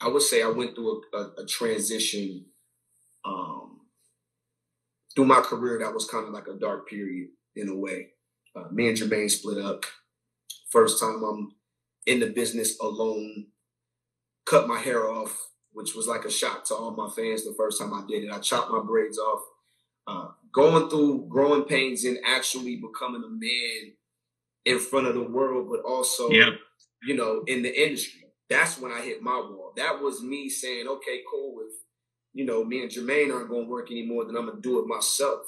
I 0.00 0.08
would 0.08 0.22
say 0.22 0.42
I 0.42 0.48
went 0.48 0.74
through 0.74 1.02
a, 1.14 1.16
a, 1.16 1.32
a 1.44 1.46
transition 1.46 2.46
um, 3.24 3.75
through 5.16 5.24
my 5.24 5.40
career, 5.40 5.78
that 5.80 5.94
was 5.94 6.08
kind 6.08 6.28
of 6.28 6.34
like 6.34 6.46
a 6.46 6.58
dark 6.58 6.88
period 6.88 7.30
in 7.56 7.70
a 7.70 7.74
way. 7.74 8.08
Uh, 8.54 8.64
me 8.70 8.88
and 8.88 8.96
Jermaine 8.96 9.30
split 9.30 9.58
up. 9.58 9.84
First 10.70 11.00
time 11.00 11.22
I'm 11.24 11.54
in 12.06 12.20
the 12.20 12.26
business 12.26 12.78
alone. 12.80 13.46
Cut 14.44 14.68
my 14.68 14.78
hair 14.78 15.10
off, 15.10 15.50
which 15.72 15.94
was 15.94 16.06
like 16.06 16.24
a 16.24 16.30
shock 16.30 16.64
to 16.66 16.74
all 16.74 16.92
my 16.92 17.08
fans 17.08 17.44
the 17.44 17.54
first 17.56 17.80
time 17.80 17.92
I 17.92 18.04
did 18.06 18.24
it. 18.24 18.30
I 18.30 18.38
chopped 18.38 18.70
my 18.70 18.80
braids 18.80 19.18
off. 19.18 19.42
Uh, 20.06 20.28
going 20.52 20.88
through 20.88 21.26
growing 21.28 21.64
pains 21.64 22.04
and 22.04 22.18
actually 22.24 22.76
becoming 22.76 23.24
a 23.24 23.28
man 23.28 23.92
in 24.64 24.78
front 24.78 25.06
of 25.06 25.14
the 25.14 25.22
world, 25.22 25.68
but 25.70 25.80
also, 25.80 26.30
yeah. 26.30 26.50
you 27.02 27.14
know, 27.16 27.42
in 27.46 27.62
the 27.62 27.84
industry. 27.84 28.22
That's 28.48 28.78
when 28.78 28.92
I 28.92 29.00
hit 29.00 29.22
my 29.22 29.36
wall. 29.36 29.72
That 29.76 30.00
was 30.00 30.22
me 30.22 30.48
saying, 30.48 30.86
okay, 30.86 31.22
cool. 31.28 31.56
If 31.66 31.72
you 32.36 32.44
know, 32.44 32.62
me 32.62 32.82
and 32.82 32.90
Jermaine 32.90 33.32
aren't 33.32 33.48
going 33.48 33.64
to 33.64 33.70
work 33.70 33.90
anymore, 33.90 34.26
then 34.26 34.36
I'm 34.36 34.44
going 34.44 34.60
to 34.60 34.62
do 34.62 34.78
it 34.78 34.86
myself. 34.86 35.40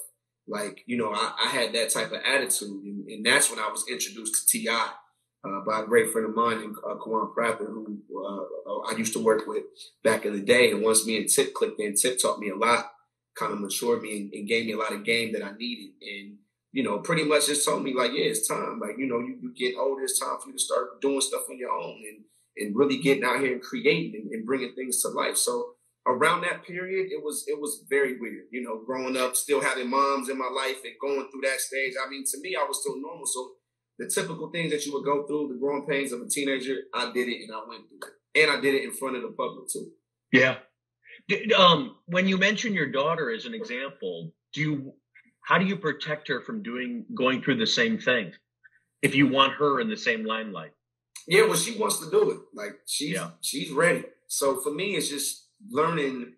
Like, 0.49 0.80
you 0.87 0.97
know, 0.97 1.12
I, 1.12 1.35
I 1.45 1.49
had 1.49 1.75
that 1.75 1.90
type 1.90 2.12
of 2.12 2.21
attitude. 2.26 2.83
And, 2.83 3.07
and, 3.07 3.26
that's 3.26 3.50
when 3.50 3.59
I 3.59 3.68
was 3.68 3.85
introduced 3.90 4.49
to 4.49 4.59
T.I. 4.59 4.92
Uh, 5.45 5.61
by 5.66 5.80
a 5.80 5.87
great 5.87 6.11
friend 6.11 6.26
of 6.26 6.35
mine, 6.35 6.75
uh, 6.85 6.95
Kawan 6.95 7.33
Prather, 7.35 7.66
who 7.66 7.99
uh, 8.26 8.90
I 8.90 8.97
used 8.97 9.12
to 9.12 9.23
work 9.23 9.47
with 9.47 9.64
back 10.02 10.25
in 10.25 10.33
the 10.33 10.40
day. 10.40 10.71
And 10.71 10.83
once 10.83 11.07
me 11.07 11.18
and 11.18 11.28
Tip 11.28 11.52
clicked 11.52 11.78
in, 11.78 11.95
Tip 11.95 12.18
taught 12.18 12.40
me 12.40 12.49
a 12.49 12.57
lot, 12.57 12.90
kind 13.38 13.52
of 13.52 13.61
matured 13.61 14.02
me 14.02 14.16
and, 14.16 14.33
and, 14.33 14.49
gave 14.49 14.64
me 14.64 14.73
a 14.73 14.78
lot 14.78 14.92
of 14.92 15.04
game 15.04 15.35
that 15.35 15.45
I 15.45 15.52
needed. 15.52 15.92
And, 16.00 16.38
you 16.73 16.83
know, 16.83 17.00
pretty 17.00 17.25
much 17.25 17.47
just 17.47 17.66
told 17.66 17.85
me, 17.85 17.95
like, 17.95 18.12
yeah, 18.12 18.25
it's 18.25 18.49
time. 18.49 18.80
Like, 18.80 18.97
you 18.99 19.07
know, 19.07 19.18
you, 19.18 19.38
you 19.42 19.54
get 19.54 19.78
older, 19.78 20.04
it's 20.04 20.18
time 20.18 20.38
for 20.42 20.49
you 20.49 20.54
to 20.54 20.59
start 20.59 21.02
doing 21.02 21.21
stuff 21.21 21.42
on 21.50 21.59
your 21.59 21.71
own 21.71 22.02
and, 22.09 22.25
and 22.57 22.75
really 22.75 22.99
getting 22.99 23.25
out 23.25 23.40
here 23.40 23.52
and 23.52 23.62
creating 23.62 24.14
and, 24.14 24.33
and 24.33 24.47
bringing 24.47 24.75
things 24.75 25.02
to 25.02 25.09
life. 25.09 25.37
So, 25.37 25.75
around 26.09 26.41
that 26.43 26.65
period, 26.65 27.09
it 27.11 27.23
was 27.23 27.45
it 27.47 27.61
was 27.61 27.85
very 27.88 28.19
weird. 28.19 28.47
You 28.50 28.62
know, 28.62 28.83
growing 28.85 29.17
up, 29.17 29.37
still 29.37 29.61
having 29.61 29.91
moms 29.91 30.29
in 30.29 30.38
my 30.38 30.49
life 30.49 30.79
and 30.85 30.95
going 31.00 31.29
through 31.31 31.43
that 31.43 31.61
stage. 31.61 31.93
I 32.05 32.09
mean, 32.09 32.25
to 32.33 32.41
me, 32.41 32.57
I 32.57 32.65
was 32.65 32.81
still 32.81 33.00
normal. 33.00 33.27
So 33.27 33.53
the 33.99 34.09
typical 34.09 34.50
things 34.50 34.73
that 34.73 34.87
you 34.87 34.93
would 34.95 35.05
go 35.05 35.27
through, 35.27 35.49
the 35.53 35.59
growing 35.61 35.87
pains 35.87 36.12
of 36.12 36.23
a 36.23 36.29
teenager, 36.29 36.77
I 36.95 37.12
did 37.12 37.29
it 37.29 37.43
and 37.43 37.53
I 37.55 37.61
went 37.69 37.88
through 37.88 38.09
it, 38.09 38.43
and 38.43 38.50
I 38.50 38.61
did 38.61 38.75
it 38.75 38.85
in 38.85 38.93
front 38.93 39.17
of 39.17 39.23
the 39.23 39.29
public 39.29 39.69
too. 39.73 39.91
Yeah. 40.33 40.57
Um, 41.57 41.97
when 42.07 42.27
you 42.27 42.38
mention 42.38 42.73
your 42.73 42.91
daughter 42.91 43.31
as 43.31 43.45
an 43.45 43.55
example, 43.55 44.33
do 44.53 44.61
you 44.61 44.93
how 45.43 45.59
do 45.59 45.65
you 45.65 45.77
protect 45.77 46.29
her 46.29 46.41
from 46.41 46.62
doing 46.62 47.05
going 47.15 47.43
through 47.43 47.57
the 47.57 47.67
same 47.67 47.99
thing 47.99 48.33
if 49.03 49.15
you 49.15 49.29
want 49.29 49.55
her 49.55 49.81
in 49.81 49.88
the 49.88 49.97
same 49.97 50.25
limelight? 50.25 50.73
Yeah, 51.27 51.45
well, 51.45 51.57
she 51.57 51.77
wants 51.79 51.99
to 52.00 52.11
do 52.11 52.31
it. 52.31 52.38
Like 52.55 52.79
she's 52.87 53.15
yeah. 53.15 53.31
she's 53.41 53.71
ready. 53.71 54.05
So 54.29 54.61
for 54.61 54.73
me, 54.73 54.97
it's 54.97 55.09
just 55.09 55.48
learning 55.71 56.35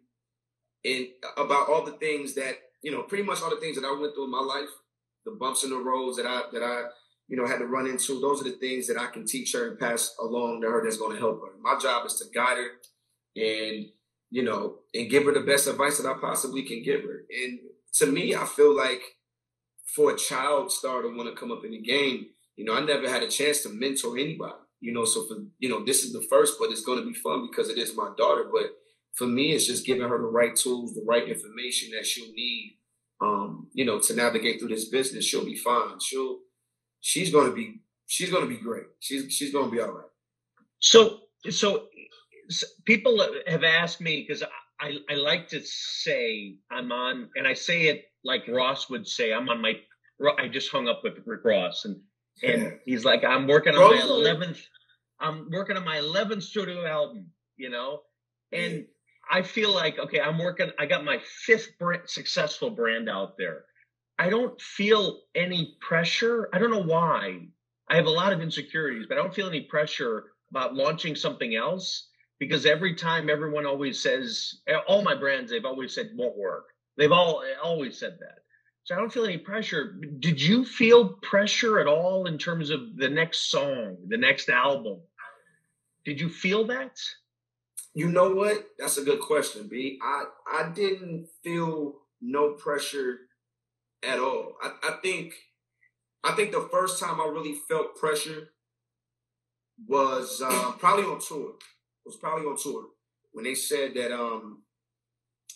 in 0.85 1.09
about 1.37 1.69
all 1.69 1.85
the 1.85 1.93
things 1.93 2.35
that 2.35 2.57
you 2.83 2.91
know, 2.91 3.03
pretty 3.03 3.25
much 3.25 3.43
all 3.43 3.51
the 3.51 3.57
things 3.57 3.77
that 3.77 3.87
I 3.87 3.99
went 3.99 4.15
through 4.15 4.25
in 4.25 4.31
my 4.31 4.41
life, 4.41 4.69
the 5.25 5.33
bumps 5.33 5.65
in 5.65 5.71
the 5.71 5.77
roads 5.77 6.17
that 6.17 6.27
I 6.27 6.43
that 6.53 6.63
I 6.63 6.85
you 7.29 7.37
know 7.37 7.47
had 7.47 7.59
to 7.59 7.67
run 7.67 7.87
into. 7.87 8.21
Those 8.21 8.41
are 8.41 8.45
the 8.45 8.57
things 8.57 8.87
that 8.87 8.99
I 8.99 9.07
can 9.07 9.27
teach 9.27 9.53
her 9.53 9.69
and 9.69 9.79
pass 9.79 10.15
along 10.21 10.63
to 10.63 10.69
her 10.69 10.83
that's 10.83 10.97
going 10.97 11.15
to 11.15 11.21
help 11.21 11.43
her. 11.43 11.53
My 11.61 11.79
job 11.79 12.07
is 12.07 12.15
to 12.17 12.25
guide 12.35 12.57
her 12.57 12.71
and 13.37 13.87
you 14.31 14.43
know 14.43 14.79
and 14.95 15.11
give 15.11 15.25
her 15.25 15.33
the 15.33 15.41
best 15.41 15.67
advice 15.67 15.99
that 15.99 16.09
I 16.09 16.19
possibly 16.19 16.63
can 16.63 16.83
give 16.83 17.03
her. 17.03 17.25
And 17.45 17.59
to 17.95 18.07
me, 18.07 18.35
I 18.35 18.45
feel 18.47 18.75
like 18.75 19.03
for 19.95 20.13
a 20.13 20.17
child 20.17 20.73
star 20.73 21.03
to 21.03 21.09
want 21.09 21.29
to 21.29 21.39
come 21.39 21.53
up 21.53 21.65
in 21.65 21.73
the 21.73 21.81
game, 21.81 22.27
you 22.57 22.65
know, 22.65 22.75
I 22.75 22.85
never 22.85 23.09
had 23.09 23.23
a 23.23 23.29
chance 23.29 23.63
to 23.63 23.69
mentor 23.69 24.17
anybody. 24.17 24.55
You 24.81 24.95
know, 24.95 25.05
so 25.05 25.27
for 25.27 25.37
you 25.59 25.69
know, 25.69 25.85
this 25.85 26.05
is 26.05 26.15
the 26.15 26.27
first, 26.31 26.57
but 26.59 26.71
it's 26.71 26.85
going 26.85 26.99
to 26.99 27.07
be 27.07 27.13
fun 27.13 27.47
because 27.51 27.69
it 27.69 27.77
is 27.77 27.95
my 27.95 28.11
daughter. 28.17 28.49
But 28.51 28.71
for 29.15 29.27
me, 29.27 29.53
it's 29.53 29.67
just 29.67 29.87
giving 29.87 30.09
her 30.09 30.19
the 30.19 30.25
right 30.25 30.55
tools, 30.55 30.95
the 30.95 31.05
right 31.07 31.29
information 31.29 31.91
that 31.95 32.07
she'll 32.07 32.33
need, 32.33 32.79
um, 33.21 33.69
you 33.73 33.85
know, 33.85 33.99
to 33.99 34.15
navigate 34.15 34.61
through 34.61 34.69
this 34.69 34.89
business. 34.89 35.25
She'll 35.25 35.45
be 35.45 35.57
fine. 35.57 35.99
She'll, 36.01 36.39
she's 37.01 37.31
going 37.31 37.49
to 37.49 37.55
be, 37.55 37.81
she's 38.07 38.31
going 38.31 38.43
to 38.43 38.49
be 38.49 38.61
great. 38.61 38.87
She's, 39.01 39.33
she's 39.33 39.53
going 39.53 39.67
to 39.67 39.71
be 39.71 39.81
all 39.81 39.93
right. 39.93 40.07
So, 40.79 41.21
so 41.51 41.85
people 42.85 43.23
have 43.47 43.65
asked 43.65 44.01
me 44.01 44.25
because 44.27 44.43
I, 44.81 44.97
I 45.11 45.15
like 45.15 45.49
to 45.49 45.61
say 45.65 46.57
I'm 46.71 46.91
on, 46.91 47.29
and 47.37 47.47
I 47.47 47.55
say 47.55 47.89
it 47.89 48.05
like 48.25 48.49
Ross 48.49 48.89
would 48.89 49.07
say, 49.07 49.33
I'm 49.33 49.49
on 49.49 49.61
my, 49.61 49.75
I 50.39 50.49
just 50.49 50.71
hung 50.71 50.89
up 50.89 51.01
with 51.05 51.15
Rick 51.27 51.45
Ross 51.45 51.85
and, 51.85 52.01
and 52.43 52.79
he's 52.87 53.05
like, 53.05 53.23
I'm 53.23 53.47
working 53.47 53.75
on 53.75 53.97
my 53.97 54.03
11th, 54.03 54.61
I'm 55.21 55.49
working 55.51 55.77
on 55.77 55.85
my 55.85 55.99
11th 55.99 56.43
studio 56.43 56.87
album, 56.87 57.27
you 57.57 57.69
know, 57.69 58.01
and 58.53 58.87
I 59.31 59.43
feel 59.43 59.73
like 59.73 59.99
okay, 59.99 60.21
I'm 60.21 60.39
working. 60.39 60.71
I 60.79 60.87
got 60.87 61.05
my 61.05 61.19
fifth 61.45 61.79
brand, 61.79 62.03
successful 62.07 62.71
brand 62.71 63.09
out 63.09 63.37
there. 63.39 63.65
I 64.19 64.29
don't 64.29 64.61
feel 64.61 65.21
any 65.35 65.77
pressure. 65.81 66.49
I 66.53 66.59
don't 66.59 66.71
know 66.71 66.83
why. 66.83 67.47
I 67.89 67.97
have 67.97 68.07
a 68.07 68.11
lot 68.11 68.33
of 68.33 68.41
insecurities, 68.41 69.07
but 69.09 69.19
I 69.19 69.23
don't 69.23 69.35
feel 69.35 69.49
any 69.49 69.63
pressure 69.63 70.33
about 70.51 70.75
launching 70.75 71.17
something 71.17 71.55
else 71.57 72.09
because 72.39 72.67
every 72.67 72.95
time 72.95 73.31
everyone 73.31 73.67
always 73.67 74.01
says 74.01 74.61
eh, 74.67 74.77
all 74.89 75.03
my 75.03 75.15
brands 75.15 75.51
they've 75.51 75.65
always 75.65 75.95
said 75.95 76.11
won't 76.15 76.37
work. 76.37 76.67
They've 76.97 77.13
all 77.13 77.43
eh, 77.43 77.55
always 77.63 77.99
said 77.99 78.19
that. 78.21 78.39
So 78.85 78.95
I 78.95 78.99
don't 78.99 79.13
feel 79.13 79.25
any 79.25 79.39
pressure. 79.39 79.97
Did 80.19 80.41
you 80.41 80.65
feel 80.65 81.11
pressure 81.23 81.79
at 81.79 81.87
all 81.87 82.27
in 82.27 82.39
terms 82.39 82.71
of 82.71 82.97
the 82.97 83.09
next 83.09 83.51
song, 83.51 83.97
the 84.09 84.17
next 84.17 84.49
album? 84.49 85.01
Did 86.05 86.21
you 86.21 86.29
feel 86.29 86.67
that? 86.67 86.99
You 87.95 88.09
know 88.09 88.33
what? 88.33 88.67
That's 88.79 88.99
a 88.99 89.05
good 89.05 89.21
question, 89.21 89.69
B. 89.69 89.99
I 90.03 90.25
I 90.51 90.71
didn't 90.71 91.29
feel 91.43 91.95
no 92.21 92.53
pressure 92.53 93.19
at 94.03 94.19
all. 94.19 94.55
I, 94.63 94.73
I 94.83 94.93
think 95.03 95.35
I 96.23 96.33
think 96.33 96.53
the 96.53 96.69
first 96.71 97.01
time 97.01 97.21
I 97.21 97.25
really 97.25 97.57
felt 97.69 97.97
pressure 97.97 98.51
was 99.89 100.43
uh, 100.45 100.73
probably 100.79 101.05
on 101.05 101.21
tour. 101.21 101.51
It 101.51 102.07
was 102.07 102.17
probably 102.17 102.47
on 102.47 102.57
tour 102.57 102.85
when 103.33 103.45
they 103.45 103.55
said 103.55 103.95
that 103.95 104.13
um, 104.13 104.63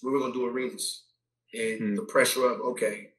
we 0.03 0.11
were 0.11 0.21
gonna 0.21 0.33
do 0.33 0.47
arenas 0.47 1.05
and 1.53 1.81
mm. 1.81 1.97
the 1.97 2.03
pressure 2.03 2.47
of 2.47 2.61
okay, 2.61 3.11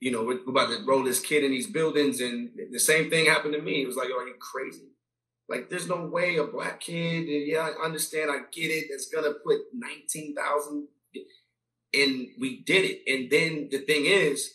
you 0.00 0.10
know, 0.10 0.24
we're 0.24 0.40
about 0.48 0.70
to 0.70 0.84
roll 0.86 1.04
this 1.04 1.20
kid 1.20 1.44
in 1.44 1.50
these 1.50 1.66
buildings, 1.66 2.20
and 2.20 2.50
the 2.72 2.80
same 2.80 3.10
thing 3.10 3.26
happened 3.26 3.54
to 3.54 3.62
me. 3.62 3.82
It 3.82 3.86
was 3.86 3.96
like, 3.96 4.08
are 4.08 4.26
you 4.26 4.34
crazy? 4.40 4.88
Like, 5.50 5.68
there's 5.68 5.88
no 5.88 6.06
way 6.06 6.36
a 6.36 6.44
black 6.44 6.80
kid, 6.80 7.28
and 7.28 7.46
yeah, 7.46 7.68
I 7.68 7.84
understand, 7.84 8.30
I 8.30 8.38
get 8.52 8.70
it, 8.70 8.86
that's 8.90 9.08
gonna 9.08 9.34
put 9.44 9.58
19,000 9.74 10.88
and 11.92 12.28
we 12.38 12.62
did 12.64 12.84
it. 12.84 13.02
And 13.06 13.30
then 13.30 13.68
the 13.70 13.78
thing 13.78 14.06
is, 14.06 14.50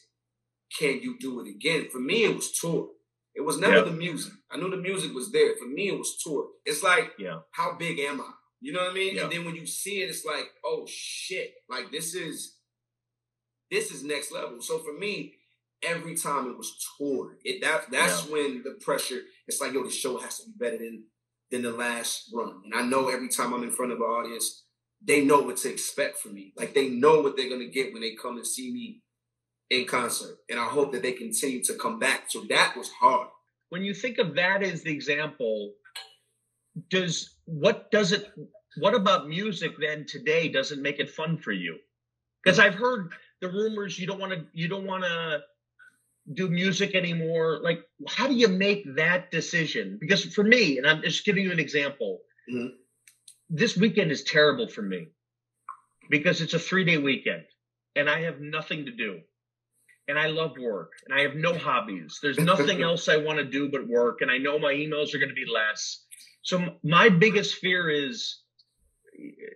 can 0.78 1.02
you 1.02 1.18
do 1.20 1.42
it 1.42 1.50
again? 1.50 1.88
For 1.92 2.00
me, 2.00 2.24
it 2.24 2.36
was 2.36 2.52
tour. 2.52 2.90
It 3.34 3.42
was 3.42 3.60
never 3.60 3.82
the 3.82 3.92
music. 3.92 4.32
I 4.50 4.58
knew 4.58 4.70
the 4.70 4.78
music 4.78 5.14
was 5.14 5.32
there. 5.32 5.56
For 5.58 5.68
me, 5.68 5.90
it 5.90 5.98
was 5.98 6.18
tour. 6.24 6.48
It's 6.66 6.84
like, 6.84 7.12
yeah, 7.20 7.40
how 7.52 7.76
big 7.78 8.00
am 8.00 8.22
I? 8.22 8.32
You 8.62 8.72
know 8.72 8.80
what 8.80 8.92
I 8.92 8.94
mean? 8.94 9.20
And 9.20 9.32
then 9.32 9.44
when 9.44 9.56
you 9.56 9.66
see 9.66 10.02
it, 10.02 10.10
it's 10.10 10.26
like, 10.26 10.46
oh 10.64 10.86
shit! 10.88 11.54
Like 11.70 11.92
this 11.92 12.16
is 12.16 12.56
this 13.70 13.92
is 13.92 14.04
next 14.04 14.32
level. 14.32 14.62
So 14.62 14.80
for 14.80 14.94
me, 14.94 15.34
every 15.84 16.16
time 16.16 16.50
it 16.50 16.58
was 16.58 16.78
tour. 16.98 17.38
it 17.44 17.62
that 17.62 17.92
that's 17.92 18.26
when 18.30 18.64
the 18.64 18.78
pressure. 18.82 19.22
It's 19.48 19.62
like, 19.62 19.74
yo, 19.74 19.84
the 19.84 19.92
show 19.92 20.18
has 20.18 20.40
to 20.40 20.46
be 20.46 20.54
better 20.58 20.78
than 20.78 21.04
than 21.52 21.62
the 21.62 21.72
last 21.72 22.32
run. 22.34 22.62
And 22.66 22.74
I 22.74 22.82
know 22.82 23.10
every 23.10 23.30
time 23.30 23.54
I'm 23.54 23.64
in 23.64 23.72
front 23.72 23.92
of 23.92 24.00
an 24.00 24.04
audience, 24.04 24.64
they 25.02 25.24
know 25.24 25.42
what 25.42 25.58
to 25.58 25.70
expect 25.70 26.18
from 26.18 26.34
me. 26.34 26.54
Like 26.58 26.74
they 26.74 26.90
know 26.90 27.22
what 27.22 27.38
they're 27.38 27.50
gonna 27.50 27.70
get 27.70 27.94
when 27.94 28.02
they 28.02 28.16
come 28.16 28.38
and 28.38 28.48
see 28.48 28.74
me 28.74 29.02
in 29.70 29.86
concert. 29.86 30.38
And 30.50 30.60
I 30.60 30.66
hope 30.66 30.92
that 30.92 31.02
they 31.02 31.12
continue 31.12 31.64
to 31.64 31.76
come 31.76 32.00
back. 32.00 32.26
So 32.30 32.46
that 32.50 32.76
was 32.76 32.90
hard. 32.92 33.28
When 33.70 33.84
you 33.84 33.94
think 33.94 34.18
of 34.18 34.36
that 34.36 34.64
as 34.64 34.84
the 34.84 34.92
example, 34.92 35.74
does 36.90 37.38
what 37.46 37.92
does 37.92 38.12
it 38.12 38.32
what 38.78 38.94
about 38.94 39.30
music 39.30 39.72
then 39.80 40.06
today 40.06 40.50
doesn't 40.50 40.82
make 40.82 41.00
it 41.00 41.10
fun 41.10 41.38
for 41.38 41.52
you? 41.52 41.78
Because 42.44 42.60
I've 42.60 42.76
heard 42.76 43.14
the 43.42 43.48
rumors 43.48 43.98
you 43.98 44.08
don't 44.08 44.20
want 44.20 44.34
to 44.34 44.46
you 44.54 44.68
don't 44.68 44.86
want 44.86 45.04
to 45.04 45.40
do 46.34 46.50
music 46.50 46.96
anymore. 46.96 47.60
Like, 47.62 47.82
how 48.08 48.28
do 48.28 48.34
you 48.34 48.48
make 48.48 48.84
that 48.96 49.32
decision? 49.32 49.98
Because 50.00 50.26
for 50.26 50.44
me, 50.44 50.78
and 50.78 50.88
I'm 50.88 51.02
just 51.02 51.26
giving 51.26 51.44
you 51.44 51.52
an 51.52 51.60
example, 51.60 52.22
mm-hmm. 52.52 52.76
this 53.50 53.78
weekend 53.78 54.12
is 54.12 54.24
terrible 54.24 54.68
for 54.68 54.82
me 54.82 55.08
because 56.10 56.42
it's 56.42 56.54
a 56.54 56.60
three 56.60 56.84
day 56.84 56.98
weekend 56.98 57.44
and 57.96 58.10
I 58.10 58.22
have 58.22 58.40
nothing 58.40 58.86
to 58.86 58.92
do 58.92 59.20
and 60.08 60.20
I 60.20 60.28
love 60.28 60.52
work 60.60 60.94
and 61.08 61.18
I 61.18 61.24
have 61.24 61.36
no 61.36 61.54
hobbies. 61.58 62.20
There's 62.22 62.40
nothing 62.40 62.82
else 62.84 63.08
I 63.08 63.18
want 63.18 63.38
to 63.40 63.46
do 63.46 63.70
but 63.70 63.88
work. 63.88 64.22
And 64.22 64.32
I 64.32 64.38
know 64.38 64.58
my 64.60 64.74
emails 64.74 65.14
are 65.14 65.20
going 65.20 65.30
to 65.30 65.36
be 65.36 65.46
less. 65.52 66.06
So 66.42 66.78
my 66.84 67.10
biggest 67.10 67.56
fear 67.56 67.90
is, 67.90 68.42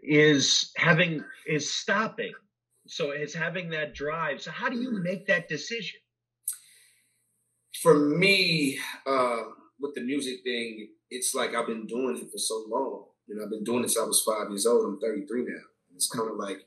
is 0.03 0.71
having, 0.75 1.23
is 1.45 1.71
stopping. 1.71 2.33
So 2.87 3.11
it's 3.11 3.33
having 3.33 3.69
that 3.71 3.93
drive. 3.93 4.41
So 4.41 4.49
how 4.49 4.69
do 4.69 4.77
you 4.77 4.91
make 5.03 5.27
that 5.27 5.47
decision? 5.47 5.99
For 7.81 7.93
me, 7.93 8.77
uh, 9.05 9.37
with 9.79 9.95
the 9.95 10.01
music 10.01 10.39
thing, 10.43 10.89
it's 11.09 11.33
like 11.33 11.55
I've 11.55 11.67
been 11.67 11.85
doing 11.85 12.17
it 12.17 12.31
for 12.31 12.37
so 12.37 12.65
long. 12.67 13.05
You 13.27 13.35
know, 13.35 13.43
I've 13.43 13.51
been 13.51 13.63
doing 13.63 13.83
this 13.83 13.93
since 13.93 14.03
I 14.03 14.07
was 14.07 14.21
five 14.21 14.49
years 14.49 14.65
old. 14.65 14.85
I'm 14.85 14.99
33 14.99 15.43
now. 15.43 15.53
It's 15.95 16.09
kind 16.09 16.29
of 16.29 16.37
like 16.37 16.65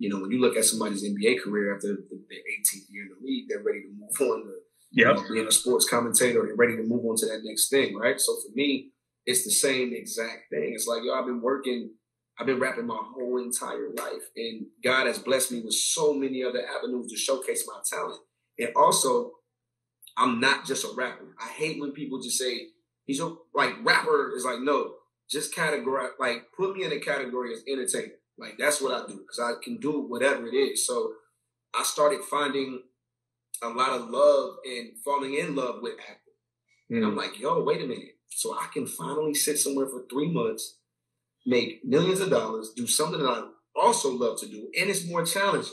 you 0.00 0.08
know, 0.08 0.18
when 0.18 0.30
you 0.30 0.40
look 0.40 0.56
at 0.56 0.64
somebody's 0.64 1.04
NBA 1.04 1.42
career 1.42 1.76
after 1.76 1.88
the, 1.88 2.02
the 2.10 2.34
18th 2.34 2.86
year 2.88 3.02
in 3.02 3.10
the 3.10 3.26
league, 3.26 3.44
they're 3.48 3.62
ready 3.62 3.82
to 3.82 3.92
move 3.94 4.32
on 4.32 4.46
to 4.46 4.54
yep. 4.92 5.16
you 5.16 5.22
know, 5.22 5.34
being 5.34 5.46
a 5.46 5.52
sports 5.52 5.86
commentator. 5.88 6.42
They're 6.46 6.56
ready 6.56 6.74
to 6.76 6.82
move 6.82 7.04
on 7.04 7.16
to 7.16 7.26
that 7.26 7.42
next 7.44 7.68
thing, 7.68 7.96
right? 7.96 8.18
So 8.18 8.34
for 8.36 8.48
me, 8.54 8.92
it's 9.26 9.44
the 9.44 9.50
same 9.50 9.92
exact 9.92 10.48
thing. 10.50 10.72
It's 10.74 10.86
like, 10.86 11.02
yo, 11.04 11.12
I've 11.12 11.26
been 11.26 11.42
working, 11.42 11.90
I've 12.38 12.46
been 12.46 12.58
rapping 12.58 12.86
my 12.86 12.98
whole 12.98 13.42
entire 13.42 13.90
life, 13.94 14.24
and 14.36 14.66
God 14.82 15.06
has 15.06 15.18
blessed 15.18 15.52
me 15.52 15.60
with 15.60 15.74
so 15.74 16.14
many 16.14 16.42
other 16.42 16.62
avenues 16.66 17.12
to 17.12 17.18
showcase 17.18 17.68
my 17.68 17.80
talent. 17.84 18.20
And 18.58 18.70
also, 18.76 19.32
I'm 20.20 20.38
not 20.38 20.66
just 20.66 20.84
a 20.84 20.92
rapper. 20.94 21.34
I 21.40 21.48
hate 21.48 21.80
when 21.80 21.92
people 21.92 22.20
just 22.20 22.38
say 22.38 22.66
he's 23.06 23.20
a 23.20 23.34
like 23.54 23.74
rapper 23.82 24.32
is 24.36 24.44
like 24.44 24.60
no, 24.60 24.94
just 25.30 25.54
categorize 25.54 26.10
like 26.20 26.44
put 26.54 26.76
me 26.76 26.84
in 26.84 26.92
a 26.92 26.98
category 27.00 27.54
as 27.54 27.62
entertainer. 27.66 28.14
Like 28.38 28.58
that's 28.58 28.82
what 28.82 28.92
I 28.92 29.06
do 29.06 29.18
because 29.18 29.40
I 29.40 29.54
can 29.62 29.78
do 29.78 30.02
whatever 30.02 30.46
it 30.46 30.54
is. 30.54 30.86
So 30.86 31.14
I 31.74 31.82
started 31.84 32.20
finding 32.22 32.82
a 33.62 33.68
lot 33.68 33.90
of 33.98 34.10
love 34.10 34.56
and 34.64 34.90
falling 35.02 35.34
in 35.34 35.56
love 35.56 35.76
with 35.80 35.94
acting. 36.00 36.34
Mm. 36.92 36.96
And 36.96 37.04
I'm 37.04 37.12
hmm. 37.12 37.18
like, 37.18 37.38
yo, 37.38 37.62
wait 37.62 37.82
a 37.82 37.86
minute. 37.86 38.16
So 38.30 38.54
I 38.54 38.68
can 38.72 38.86
finally 38.86 39.34
sit 39.34 39.58
somewhere 39.58 39.86
for 39.86 40.04
three 40.10 40.30
months, 40.30 40.78
make 41.46 41.84
millions 41.84 42.20
of 42.20 42.30
dollars, 42.30 42.72
do 42.74 42.86
something 42.86 43.20
that 43.20 43.28
I 43.28 43.42
also 43.74 44.10
love 44.12 44.38
to 44.40 44.46
do, 44.46 44.68
and 44.78 44.90
it's 44.90 45.06
more 45.06 45.24
challenging. 45.24 45.72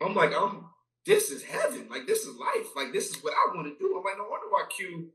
I'm 0.00 0.14
like, 0.14 0.32
I'm 0.34 0.64
this 1.06 1.30
is 1.30 1.42
heaven. 1.42 1.88
Like 1.90 2.06
this 2.06 2.20
is 2.20 2.36
life. 2.36 2.68
Like 2.76 2.92
this 2.92 3.10
is 3.10 3.22
what 3.22 3.34
I 3.34 3.54
want 3.54 3.66
to 3.66 3.78
do. 3.78 3.96
I'm 3.96 4.04
like, 4.04 4.18
no 4.18 4.28
wonder 4.28 4.48
why 4.50 4.64
Q 4.68 5.10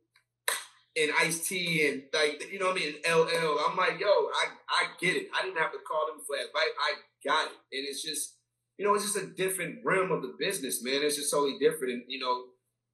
and 0.97 1.11
Ice 1.19 1.47
T 1.47 1.87
and 1.87 2.03
like 2.13 2.51
you 2.51 2.59
know 2.59 2.67
what 2.67 2.77
I 2.77 2.79
mean, 2.79 2.95
LL. 3.05 3.59
I'm 3.67 3.77
like, 3.77 3.99
yo, 3.99 4.07
I 4.07 4.47
I 4.69 4.85
get 4.99 5.15
it. 5.15 5.27
I 5.37 5.43
didn't 5.43 5.57
have 5.57 5.71
to 5.71 5.79
call 5.87 6.07
them 6.07 6.23
for 6.25 6.35
advice. 6.35 6.73
I 6.79 6.93
got 7.25 7.47
it, 7.47 7.77
and 7.77 7.87
it's 7.87 8.03
just 8.03 8.37
you 8.77 8.85
know, 8.85 8.93
it's 8.93 9.03
just 9.03 9.17
a 9.17 9.27
different 9.27 9.79
realm 9.83 10.11
of 10.11 10.21
the 10.21 10.35
business, 10.37 10.83
man. 10.83 11.01
It's 11.01 11.15
just 11.15 11.31
totally 11.31 11.57
different, 11.59 11.93
and 11.93 12.03
you 12.07 12.19
know, 12.19 12.43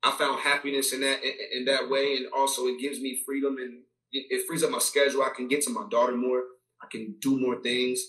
I 0.01 0.12
found 0.12 0.39
happiness 0.39 0.93
in 0.93 1.01
that 1.01 1.23
in, 1.23 1.34
in 1.60 1.65
that 1.65 1.89
way, 1.89 2.15
and 2.15 2.27
also 2.34 2.67
it 2.67 2.79
gives 2.79 2.99
me 2.99 3.21
freedom 3.25 3.58
and 3.58 3.82
it, 4.12 4.25
it 4.29 4.47
frees 4.47 4.63
up 4.63 4.71
my 4.71 4.79
schedule. 4.79 5.23
I 5.23 5.32
can 5.36 5.47
get 5.47 5.62
to 5.63 5.71
my 5.71 5.86
daughter 5.89 6.15
more. 6.15 6.43
I 6.82 6.88
can 6.91 7.15
do 7.19 7.39
more 7.39 7.62
things, 7.62 8.01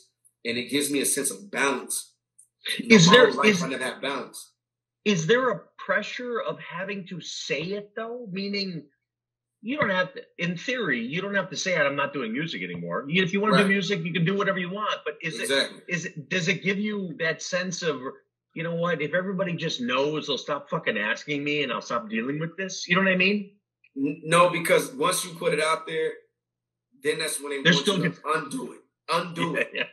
and 0.45 0.57
it 0.57 0.71
gives 0.71 0.91
me 0.91 1.01
a 1.01 1.07
sense 1.07 1.31
of 1.31 1.51
balance. 1.51 2.13
You 2.79 2.89
know, 2.89 2.97
is 2.97 3.11
there 3.11 3.47
is, 3.47 3.63
under 3.63 3.79
that 3.79 4.01
balance? 4.01 4.54
Is 5.05 5.27
there 5.27 5.51
a 5.51 5.61
pressure 5.77 6.41
of 6.41 6.59
having 6.59 7.07
to 7.09 7.21
say 7.21 7.61
it 7.61 7.91
though? 7.95 8.27
Meaning 8.31 8.85
you 9.65 9.79
don't 9.79 9.91
have 9.91 10.13
to, 10.13 10.21
in 10.37 10.59
theory, 10.59 11.01
you 11.01 11.23
don't 11.23 11.35
have 11.35 11.49
to 11.49 11.57
say, 11.57 11.75
I'm 11.75 11.97
not 11.97 12.13
doing 12.13 12.33
music 12.35 12.63
anymore. 12.63 13.07
If 13.09 13.33
you 13.33 13.41
want 13.41 13.55
right. 13.55 13.63
to 13.63 13.65
do 13.65 13.71
music, 13.71 14.05
you 14.05 14.13
can 14.13 14.25
do 14.25 14.37
whatever 14.37 14.59
you 14.59 14.71
want. 14.71 15.01
But 15.07 15.15
is 15.23 15.41
exactly. 15.41 15.79
it, 15.89 15.95
is 15.95 16.05
it, 16.05 16.29
does 16.29 16.49
it 16.49 16.63
give 16.63 16.79
you 16.79 17.17
that 17.19 17.41
sense 17.41 17.83
of, 17.83 17.99
you 18.55 18.63
know 18.63 18.75
what, 18.75 19.01
if 19.01 19.15
everybody 19.15 19.55
just 19.55 19.81
knows, 19.81 20.27
they'll 20.27 20.37
stop 20.37 20.69
fucking 20.69 20.99
asking 20.99 21.43
me 21.43 21.63
and 21.63 21.73
I'll 21.73 21.81
stop 21.81 22.11
dealing 22.11 22.39
with 22.39 22.59
this? 22.59 22.87
You 22.87 22.97
know 22.97 23.03
what 23.03 23.13
I 23.13 23.17
mean? 23.17 23.53
No, 23.97 24.51
because 24.51 24.93
once 24.93 25.25
you 25.25 25.31
put 25.31 25.55
it 25.55 25.63
out 25.63 25.87
there, 25.87 26.13
then 27.03 27.19
that's 27.19 27.41
when 27.41 27.51
they 27.51 27.63
They're 27.63 27.73
still 27.73 27.97
to 27.97 28.15
undo 28.37 28.73
it. 28.73 28.81
Undo 29.11 29.57
it. 29.57 29.71
Yeah. 29.73 29.85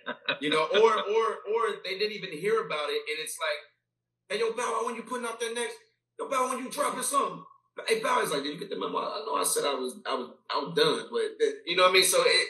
You 0.42 0.50
know, 0.50 0.68
or, 0.74 0.94
or, 0.94 1.26
or 1.48 1.76
they 1.86 1.98
didn't 1.98 2.14
even 2.14 2.32
hear 2.32 2.66
about 2.66 2.90
it. 2.90 3.02
And 3.10 3.20
it's 3.24 3.38
like, 3.40 3.60
hey, 4.32 4.40
yo, 4.40 4.54
Bow, 4.54 4.84
when 4.86 4.96
you 4.96 5.04
putting 5.04 5.26
out 5.26 5.40
that 5.40 5.54
next, 5.54 5.76
yo, 6.18 6.30
Bow, 6.30 6.50
when 6.50 6.64
you 6.64 6.72
dropping 6.72 7.04
something, 7.04 7.44
Hey, 7.88 8.02
Bowie's 8.02 8.32
like, 8.32 8.44
did 8.44 8.54
you 8.54 8.60
get 8.60 8.70
the 8.70 8.78
memo? 8.78 8.98
I 8.98 9.24
know 9.26 9.36
I 9.36 9.44
said 9.44 9.64
I 9.64 9.74
was, 9.74 10.00
I 10.06 10.14
was, 10.14 10.30
I 10.54 10.58
was 10.58 10.74
done, 10.76 11.08
but 11.12 11.48
you 11.66 11.76
know 11.76 11.84
what 11.84 11.92
I 11.92 11.94
mean. 11.94 12.04
So 12.04 12.22
it, 12.22 12.48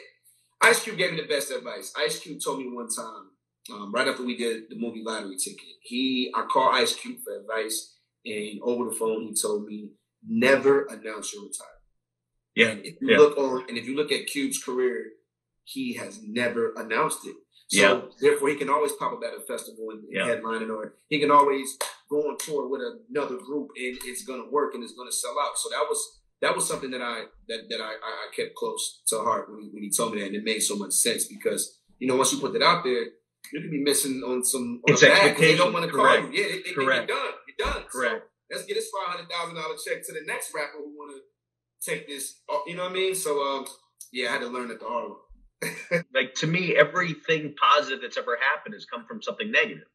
Ice 0.60 0.82
Cube 0.82 0.98
gave 0.98 1.12
me 1.12 1.20
the 1.20 1.28
best 1.28 1.50
advice. 1.50 1.92
Ice 1.96 2.18
Cube 2.18 2.40
told 2.44 2.58
me 2.58 2.68
one 2.70 2.88
time, 2.88 3.30
um, 3.72 3.92
right 3.92 4.08
after 4.08 4.24
we 4.24 4.36
did 4.36 4.64
the 4.68 4.76
movie 4.76 5.02
Lottery 5.04 5.36
Ticket, 5.36 5.76
he, 5.80 6.32
I 6.34 6.44
called 6.46 6.74
Ice 6.74 6.94
Cube 6.94 7.18
for 7.24 7.38
advice, 7.38 7.94
and 8.24 8.60
over 8.62 8.90
the 8.90 8.96
phone 8.96 9.22
he 9.22 9.34
told 9.40 9.66
me, 9.66 9.90
never 10.28 10.86
announce 10.86 11.32
your 11.32 11.44
retirement. 11.44 11.82
Yeah. 12.54 12.68
And 12.68 12.84
if 12.84 13.00
you 13.00 13.10
yeah. 13.10 13.18
look 13.18 13.38
on, 13.38 13.64
and 13.68 13.78
if 13.78 13.86
you 13.86 13.96
look 13.96 14.12
at 14.12 14.26
Cube's 14.26 14.62
career, 14.62 15.06
he 15.64 15.94
has 15.94 16.20
never 16.22 16.72
announced 16.76 17.26
it. 17.26 17.36
So 17.72 17.80
yeah. 17.80 18.00
therefore, 18.20 18.50
he 18.50 18.56
can 18.56 18.68
always 18.68 18.92
pop 18.92 19.14
up 19.14 19.20
at 19.24 19.32
a 19.32 19.40
festival 19.40 19.88
and, 19.92 20.04
and 20.04 20.12
yeah. 20.12 20.26
headline, 20.26 20.70
or 20.70 20.96
he 21.08 21.18
can 21.18 21.30
always 21.30 21.78
go 22.10 22.18
on 22.28 22.36
tour 22.36 22.68
with 22.68 22.82
another 23.08 23.36
group, 23.36 23.70
and 23.76 23.96
it's 24.04 24.24
gonna 24.24 24.50
work 24.50 24.74
and 24.74 24.84
it's 24.84 24.92
gonna 24.92 25.10
sell 25.10 25.34
out. 25.40 25.56
So 25.56 25.70
that 25.70 25.86
was 25.88 26.20
that 26.42 26.54
was 26.54 26.68
something 26.68 26.90
that 26.90 27.00
I 27.00 27.24
that 27.48 27.60
that 27.70 27.80
I, 27.80 27.92
I 27.94 28.26
kept 28.36 28.54
close 28.56 29.00
to 29.08 29.20
heart 29.20 29.48
when 29.48 29.62
he, 29.62 29.70
when 29.72 29.82
he 29.82 29.90
told 29.90 30.12
me 30.12 30.20
that, 30.20 30.26
and 30.26 30.36
it 30.36 30.44
made 30.44 30.60
so 30.60 30.76
much 30.76 30.92
sense 30.92 31.24
because 31.24 31.80
you 31.98 32.06
know 32.06 32.16
once 32.16 32.30
you 32.30 32.40
put 32.40 32.52
that 32.52 32.62
out 32.62 32.84
there, 32.84 33.04
you 33.52 33.62
could 33.62 33.70
be 33.70 33.82
missing 33.82 34.20
on 34.20 34.44
some 34.44 34.82
on 34.86 34.92
it's 34.92 35.02
a 35.02 35.06
bag 35.06 35.38
they 35.38 35.56
don't 35.56 35.72
want 35.72 35.86
to 35.86 35.90
call 35.90 36.14
you. 36.14 36.28
Yeah, 36.30 36.48
they, 36.48 36.62
they 36.62 36.72
Correct. 36.74 37.08
you're 37.08 37.16
done. 37.16 37.32
You're 37.48 37.72
done. 37.72 37.82
Correct. 37.90 38.24
So 38.50 38.56
let's 38.56 38.66
get 38.66 38.74
this 38.74 38.90
five 38.90 39.16
hundred 39.16 39.30
thousand 39.30 39.54
dollar 39.54 39.76
check 39.82 40.04
to 40.04 40.12
the 40.12 40.26
next 40.26 40.52
rapper 40.54 40.76
who 40.76 40.92
want 40.94 41.16
to 41.16 41.90
take 41.90 42.06
this. 42.06 42.40
You 42.66 42.76
know 42.76 42.82
what 42.82 42.92
I 42.92 42.94
mean? 42.94 43.14
So 43.14 43.40
um, 43.40 43.66
yeah, 44.12 44.28
I 44.28 44.32
had 44.32 44.40
to 44.42 44.48
learn 44.48 44.70
it 44.70 44.78
the 44.78 44.86
hard 44.86 45.08
way. 45.08 45.16
like 46.14 46.34
to 46.34 46.46
me, 46.46 46.76
everything 46.76 47.54
positive 47.60 48.00
that's 48.02 48.16
ever 48.16 48.38
happened 48.40 48.74
has 48.74 48.84
come 48.84 49.04
from 49.06 49.22
something 49.22 49.50
negative 49.50 49.88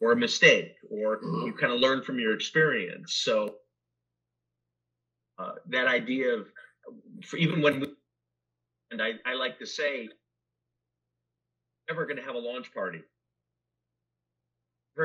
or 0.00 0.12
a 0.12 0.16
mistake, 0.16 0.76
or 0.90 1.18
mm-hmm. 1.18 1.46
you 1.46 1.52
kind 1.52 1.72
of 1.72 1.80
learn 1.80 2.02
from 2.02 2.18
your 2.18 2.34
experience. 2.34 3.14
So 3.14 3.56
uh, 5.38 5.52
that 5.70 5.86
idea 5.86 6.34
of 6.34 6.46
even 7.36 7.62
when 7.62 7.80
we, 7.80 7.88
and 8.90 9.02
I, 9.02 9.12
I 9.26 9.34
like 9.34 9.58
to 9.58 9.66
say, 9.66 10.08
never 11.88 12.04
going 12.06 12.16
to 12.16 12.22
have 12.22 12.36
a 12.36 12.38
launch 12.38 12.72
party, 12.72 13.00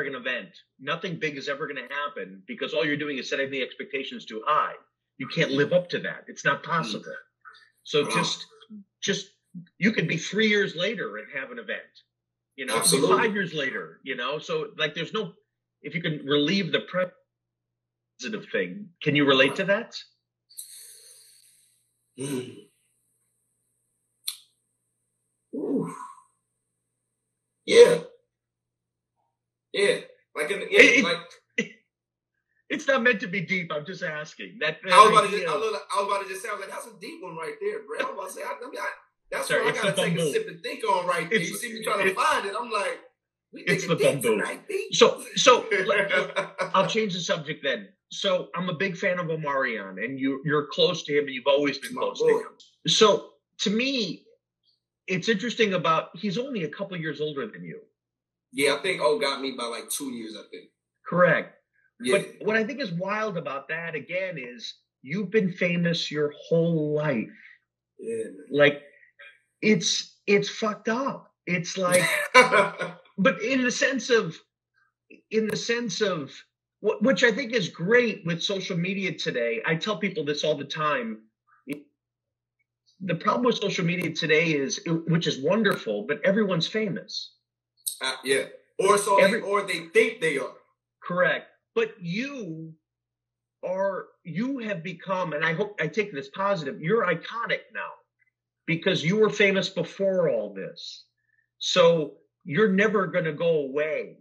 an 0.01 0.15
event. 0.15 0.49
Nothing 0.79 1.19
big 1.19 1.37
is 1.37 1.47
ever 1.47 1.67
going 1.67 1.87
to 1.87 1.93
happen 1.93 2.41
because 2.47 2.73
all 2.73 2.85
you're 2.85 2.97
doing 2.97 3.17
is 3.17 3.29
setting 3.29 3.51
the 3.51 3.61
expectations 3.61 4.25
too 4.25 4.41
high. 4.45 4.73
You 5.17 5.27
can't 5.27 5.51
live 5.51 5.71
up 5.71 5.89
to 5.89 5.99
that. 5.99 6.25
It's 6.27 6.43
not 6.43 6.63
possible. 6.63 7.05
Mm-hmm. 7.05 7.83
So 7.83 8.09
just, 8.09 8.45
just 9.01 9.27
you 9.77 9.91
could 9.91 10.07
be 10.07 10.17
three 10.17 10.47
years 10.47 10.75
later 10.75 11.17
and 11.17 11.27
have 11.37 11.51
an 11.51 11.59
event. 11.59 11.81
You 12.55 12.65
know, 12.65 12.79
five 12.81 13.33
years 13.33 13.53
later. 13.53 13.99
You 14.03 14.15
know, 14.15 14.39
so 14.39 14.67
like 14.77 14.93
there's 14.93 15.13
no 15.13 15.33
if 15.81 15.95
you 15.95 16.01
can 16.01 16.25
relieve 16.25 16.71
the 16.71 16.81
positive 18.19 18.49
thing. 18.51 18.89
Can 19.01 19.15
you 19.15 19.25
relate 19.25 19.55
to 19.55 19.65
that? 19.65 19.95
Mm. 22.19 22.55
Yeah. 27.65 27.99
Yeah. 29.73 29.97
Like 30.35 30.51
in, 30.51 30.61
yeah, 30.69 30.81
it, 30.81 31.03
like 31.03 31.17
it's 32.69 32.87
not 32.87 32.95
not 32.95 33.03
meant 33.03 33.19
to 33.21 33.27
be 33.27 33.41
deep. 33.41 33.71
I'm 33.73 33.85
just 33.85 34.03
asking. 34.03 34.57
That, 34.59 34.77
that 34.83 34.93
I, 34.93 34.97
was 34.99 35.11
about 35.11 35.29
to 35.29 35.31
just, 35.31 35.47
I 35.47 35.55
was 35.55 36.07
about 36.07 36.23
to 36.23 36.29
just 36.29 36.41
say, 36.41 36.49
I 36.49 36.53
was 36.53 36.61
like, 36.61 36.69
that's 36.69 36.87
a 36.87 36.99
deep 36.99 37.21
one 37.21 37.35
right 37.35 37.55
there, 37.61 37.79
bro. 37.85 37.99
I 37.99 38.11
was 38.11 38.13
about 38.13 38.27
to 38.27 38.33
say, 38.33 38.41
I, 38.41 38.53
I 38.53 38.69
mean, 38.69 38.79
I, 38.79 38.89
that's 39.33 39.47
Sorry, 39.47 39.65
what 39.65 39.75
I 39.75 39.81
gotta 39.81 39.95
take 39.95 40.17
a 40.17 40.31
sip 40.31 40.47
and 40.47 40.61
think 40.61 40.83
on 40.83 41.07
right 41.07 41.29
there. 41.29 41.39
It's, 41.39 41.49
you 41.49 41.57
see 41.57 41.73
me 41.73 41.83
trying 41.83 42.07
to 42.07 42.13
find 42.13 42.45
it. 42.45 42.53
I'm 42.57 42.69
like, 42.69 42.99
we 43.51 43.61
it's 43.61 43.87
the 43.87 43.95
deep 43.95 44.21
tonight, 44.21 44.61
So, 44.91 45.23
so 45.35 45.65
I'll 46.73 46.87
change 46.87 47.13
the 47.13 47.19
subject 47.19 47.63
then. 47.63 47.89
So 48.11 48.49
I'm 48.55 48.69
a 48.69 48.73
big 48.73 48.95
fan 48.95 49.17
of 49.17 49.27
Omarion, 49.27 50.03
and 50.03 50.19
you 50.19 50.41
you're 50.45 50.67
close 50.67 51.03
to 51.03 51.17
him, 51.17 51.25
and 51.25 51.33
you've 51.33 51.47
always 51.47 51.79
been 51.79 51.95
close 51.95 52.19
boy. 52.19 52.27
to 52.27 52.37
him. 52.39 52.51
So 52.87 53.29
to 53.61 53.71
me, 53.71 54.23
it's 55.07 55.29
interesting 55.29 55.73
about 55.73 56.09
he's 56.15 56.37
only 56.37 56.63
a 56.63 56.69
couple 56.69 56.95
years 56.97 57.19
older 57.19 57.47
than 57.47 57.63
you. 57.63 57.79
Yeah, 58.51 58.75
I 58.75 58.83
think 58.83 59.01
O 59.01 59.19
got 59.19 59.41
me 59.41 59.55
by 59.57 59.65
like 59.65 59.89
two 59.89 60.11
years. 60.11 60.35
I 60.37 60.43
think. 60.51 60.69
Correct. 61.05 61.55
Yeah. 62.01 62.19
But 62.19 62.45
what 62.45 62.55
I 62.55 62.63
think 62.63 62.81
is 62.81 62.91
wild 62.91 63.37
about 63.37 63.67
that 63.69 63.95
again 63.95 64.37
is 64.37 64.75
you've 65.01 65.31
been 65.31 65.51
famous 65.51 66.11
your 66.11 66.31
whole 66.47 66.93
life. 66.93 67.29
Yeah. 67.99 68.25
Like 68.51 68.83
it's 69.63 70.17
it's 70.28 70.49
fucked 70.49 70.89
up. 70.89 71.32
It's 71.47 71.78
like 71.78 72.04
but 73.17 73.41
in 73.41 73.63
the 73.63 73.71
sense 73.71 74.10
of 74.10 74.38
in 75.32 75.47
the 75.47 75.58
sense 75.58 76.02
of 76.02 76.32
which 76.82 77.23
I 77.23 77.32
think 77.32 77.54
is 77.54 77.69
great 77.69 78.23
with 78.26 78.43
social 78.43 78.78
media 78.78 79.13
today. 79.13 79.62
I 79.65 79.76
tell 79.76 79.97
people 79.97 80.26
this 80.26 80.43
all 80.43 80.56
the 80.56 80.65
time. 80.65 81.19
The 83.06 83.15
problem 83.15 83.45
with 83.45 83.56
social 83.56 83.86
media 83.86 84.12
today 84.13 84.52
is, 84.54 84.80
which 85.08 85.28
is 85.28 85.39
wonderful, 85.39 86.06
but 86.08 86.21
everyone's 86.26 86.67
famous. 86.67 87.34
Uh, 88.02 88.13
yeah, 88.23 88.43
or 88.80 88.97
so, 88.97 89.17
Every, 89.19 89.41
they, 89.41 89.45
or 89.45 89.62
they 89.63 89.80
think 89.93 90.21
they 90.21 90.38
are. 90.38 90.54
Correct, 91.04 91.47
but 91.76 91.95
you 92.02 92.73
are 93.65 94.08
you 94.23 94.60
have 94.60 94.84
become, 94.84 95.34
and 95.34 95.43
I 95.45 95.54
hope 95.54 95.76
I 95.82 95.88
take 95.88 96.13
this 96.13 96.30
positive. 96.30 96.82
You're 96.82 97.06
iconic 97.06 97.62
now 97.73 97.91
because 98.65 99.04
you 99.04 99.17
were 99.17 99.30
famous 99.30 99.69
before 99.69 100.30
all 100.30 100.54
this. 100.54 101.06
So 101.60 102.15
you're 102.43 102.71
never 102.71 103.08
going 103.08 103.26
to 103.26 103.34
go 103.34 103.62
away. 103.62 104.17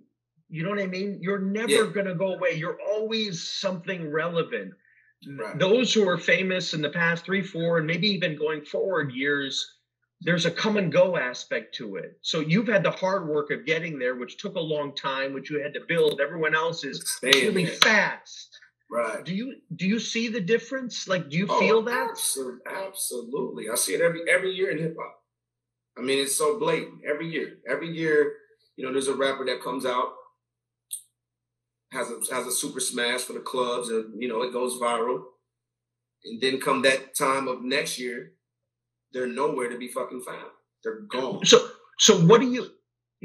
You 0.48 0.64
know 0.64 0.70
what 0.70 0.80
I 0.80 0.86
mean? 0.86 1.18
You're 1.20 1.38
never 1.38 1.70
yeah. 1.70 1.90
going 1.92 2.06
to 2.06 2.14
go 2.14 2.34
away. 2.34 2.54
You're 2.54 2.78
always 2.80 3.48
something 3.48 4.10
relevant. 4.10 4.74
Right. 5.26 5.58
Those 5.58 5.94
who 5.94 6.08
are 6.08 6.18
famous 6.18 6.74
in 6.74 6.82
the 6.82 6.90
past 6.90 7.24
three, 7.24 7.42
four, 7.42 7.78
and 7.78 7.86
maybe 7.86 8.08
even 8.08 8.36
going 8.36 8.64
forward 8.64 9.12
years, 9.12 9.76
there's 10.20 10.46
a 10.46 10.50
come 10.50 10.76
and 10.76 10.92
go 10.92 11.16
aspect 11.16 11.74
to 11.76 11.96
it. 11.96 12.18
So 12.22 12.40
you've 12.40 12.68
had 12.68 12.82
the 12.82 12.90
hard 12.90 13.26
work 13.28 13.50
of 13.50 13.64
getting 13.64 13.98
there, 13.98 14.16
which 14.16 14.36
took 14.36 14.56
a 14.56 14.60
long 14.60 14.94
time, 14.94 15.32
which 15.32 15.50
you 15.50 15.62
had 15.62 15.74
to 15.74 15.80
build. 15.88 16.20
Everyone 16.20 16.54
else 16.54 16.84
is 16.84 17.18
really 17.22 17.66
fast. 17.66 18.58
Right. 18.92 19.24
Do 19.24 19.34
you 19.34 19.54
do 19.74 19.86
you 19.86 19.98
see 19.98 20.28
the 20.28 20.40
difference? 20.40 21.08
Like, 21.08 21.30
do 21.30 21.38
you 21.38 21.46
oh, 21.48 21.58
feel 21.58 21.82
that? 21.84 22.10
Absolutely. 22.10 23.70
I 23.70 23.74
see 23.74 23.94
it 23.94 24.02
every 24.02 24.20
every 24.30 24.52
year 24.52 24.70
in 24.70 24.76
hip 24.76 24.96
hop. 25.00 25.14
I 25.96 26.02
mean, 26.02 26.18
it's 26.18 26.36
so 26.36 26.58
blatant 26.58 27.00
every 27.10 27.26
year. 27.26 27.56
Every 27.66 27.88
year, 27.88 28.34
you 28.76 28.84
know, 28.84 28.92
there's 28.92 29.08
a 29.08 29.14
rapper 29.14 29.46
that 29.46 29.62
comes 29.62 29.86
out, 29.86 30.12
has 31.90 32.10
a 32.10 32.34
has 32.34 32.46
a 32.46 32.52
super 32.52 32.80
smash 32.80 33.22
for 33.22 33.32
the 33.32 33.40
clubs, 33.40 33.88
and 33.88 34.20
you 34.20 34.28
know, 34.28 34.42
it 34.42 34.52
goes 34.52 34.78
viral. 34.78 35.22
And 36.26 36.38
then 36.42 36.60
come 36.60 36.82
that 36.82 37.16
time 37.16 37.48
of 37.48 37.62
next 37.62 37.98
year, 37.98 38.32
they're 39.14 39.26
nowhere 39.26 39.70
to 39.70 39.78
be 39.78 39.88
fucking 39.88 40.20
found. 40.20 40.50
They're 40.84 41.00
gone. 41.10 41.46
So 41.46 41.66
so 41.98 42.18
what 42.18 42.42
do 42.42 42.52
you 42.52 42.68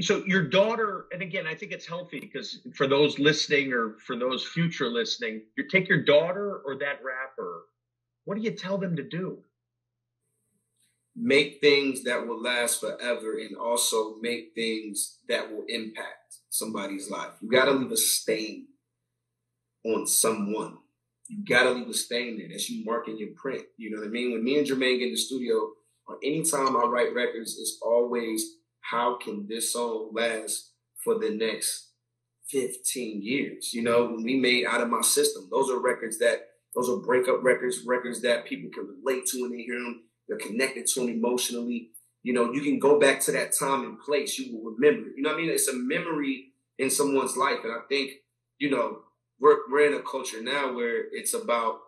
so 0.02 0.24
your 0.26 0.44
daughter, 0.44 1.08
and 1.12 1.22
again, 1.22 1.48
I 1.48 1.56
think 1.56 1.72
it's 1.72 1.86
healthy 1.86 2.20
because 2.20 2.60
for 2.76 2.88
those 2.88 3.20
listening 3.20 3.74
or 3.74 3.96
for 4.06 4.16
those 4.16 4.46
future 4.46 4.90
listening, 4.90 5.42
you 5.58 5.68
take 5.68 5.88
your 5.88 6.04
daughter 6.04 6.62
or 6.66 6.78
that 6.78 7.00
rapper. 7.04 7.64
What 8.26 8.36
do 8.36 8.44
you 8.44 8.52
tell 8.52 8.78
them 8.78 8.96
to 8.96 9.04
do? 9.04 9.40
Make 11.16 11.62
things 11.62 12.04
that 12.04 12.28
will 12.28 12.42
last 12.42 12.80
forever, 12.80 13.40
and 13.40 13.58
also 13.58 14.18
make 14.22 14.54
things 14.54 15.18
that 15.28 15.52
will 15.52 15.64
impact 15.68 16.36
somebody's 16.50 17.10
life. 17.10 17.32
You 17.42 17.50
got 17.50 17.66
to 17.66 17.72
leave 17.72 17.92
a 17.92 17.98
stain 17.98 18.68
on 19.84 20.06
someone. 20.06 20.78
You 21.28 21.44
got 21.44 21.64
to 21.64 21.72
leave 21.72 21.90
a 21.90 21.94
stain 21.94 22.38
there. 22.38 22.48
That's 22.50 22.70
you 22.70 22.86
marking 22.86 23.18
your 23.18 23.30
print. 23.36 23.64
You 23.78 23.90
know 23.90 24.02
what 24.02 24.08
I 24.08 24.12
mean? 24.12 24.32
When 24.32 24.44
me 24.44 24.60
and 24.60 24.68
Jermaine 24.68 25.00
get 25.00 25.08
in 25.08 25.14
the 25.14 25.18
studio, 25.18 25.72
or 26.08 26.18
anytime 26.24 26.78
I 26.78 26.86
write 26.86 27.16
records, 27.16 27.58
it's 27.60 27.80
always 27.82 28.58
how 28.90 29.18
can 29.18 29.48
this 29.48 29.74
song 29.74 30.12
last 30.14 30.72
for 31.04 31.20
the 31.20 31.30
next 31.30 31.92
15 32.50 33.22
years? 33.22 33.74
You 33.74 33.84
know, 33.84 34.18
we 34.24 34.40
made 34.40 34.66
Out 34.66 34.82
of 34.82 34.90
My 34.90 35.02
System, 35.02 35.48
those 35.52 35.70
are 35.70 35.80
records 35.80 36.18
that, 36.20 36.48
those 36.76 36.90
are 36.90 36.98
breakup 36.98 37.44
records, 37.44 37.84
records 37.86 38.22
that 38.22 38.46
people 38.46 38.70
can 38.74 38.88
relate 38.88 39.26
to 39.28 39.42
when 39.42 39.52
they 39.52 39.64
hear 39.64 39.80
them. 39.80 40.04
They're 40.28 40.38
connected 40.38 40.88
to 40.88 41.02
them 41.02 41.10
emotionally. 41.10 41.90
You 42.24 42.34
know, 42.34 42.52
you 42.52 42.62
can 42.62 42.80
go 42.80 43.00
back 43.00 43.20
to 43.22 43.32
that 43.34 43.54
time 43.58 43.84
and 43.84 44.00
place, 44.00 44.38
you 44.38 44.58
will 44.58 44.72
remember. 44.72 45.10
You 45.16 45.24
know 45.24 45.32
what 45.32 45.40
I 45.40 45.42
mean? 45.42 45.52
It's 45.52 45.68
a 45.68 45.74
memory 45.74 46.54
in 46.78 46.90
someone's 46.90 47.38
life. 47.38 47.60
And 47.64 47.74
I 47.74 47.80
think, 47.90 48.12
you 48.60 48.70
know, 48.70 49.00
we're, 49.40 49.58
we're 49.70 49.88
in 49.88 50.00
a 50.00 50.02
culture 50.02 50.42
now 50.42 50.74
where 50.74 51.06
it's 51.12 51.34
about 51.34 51.80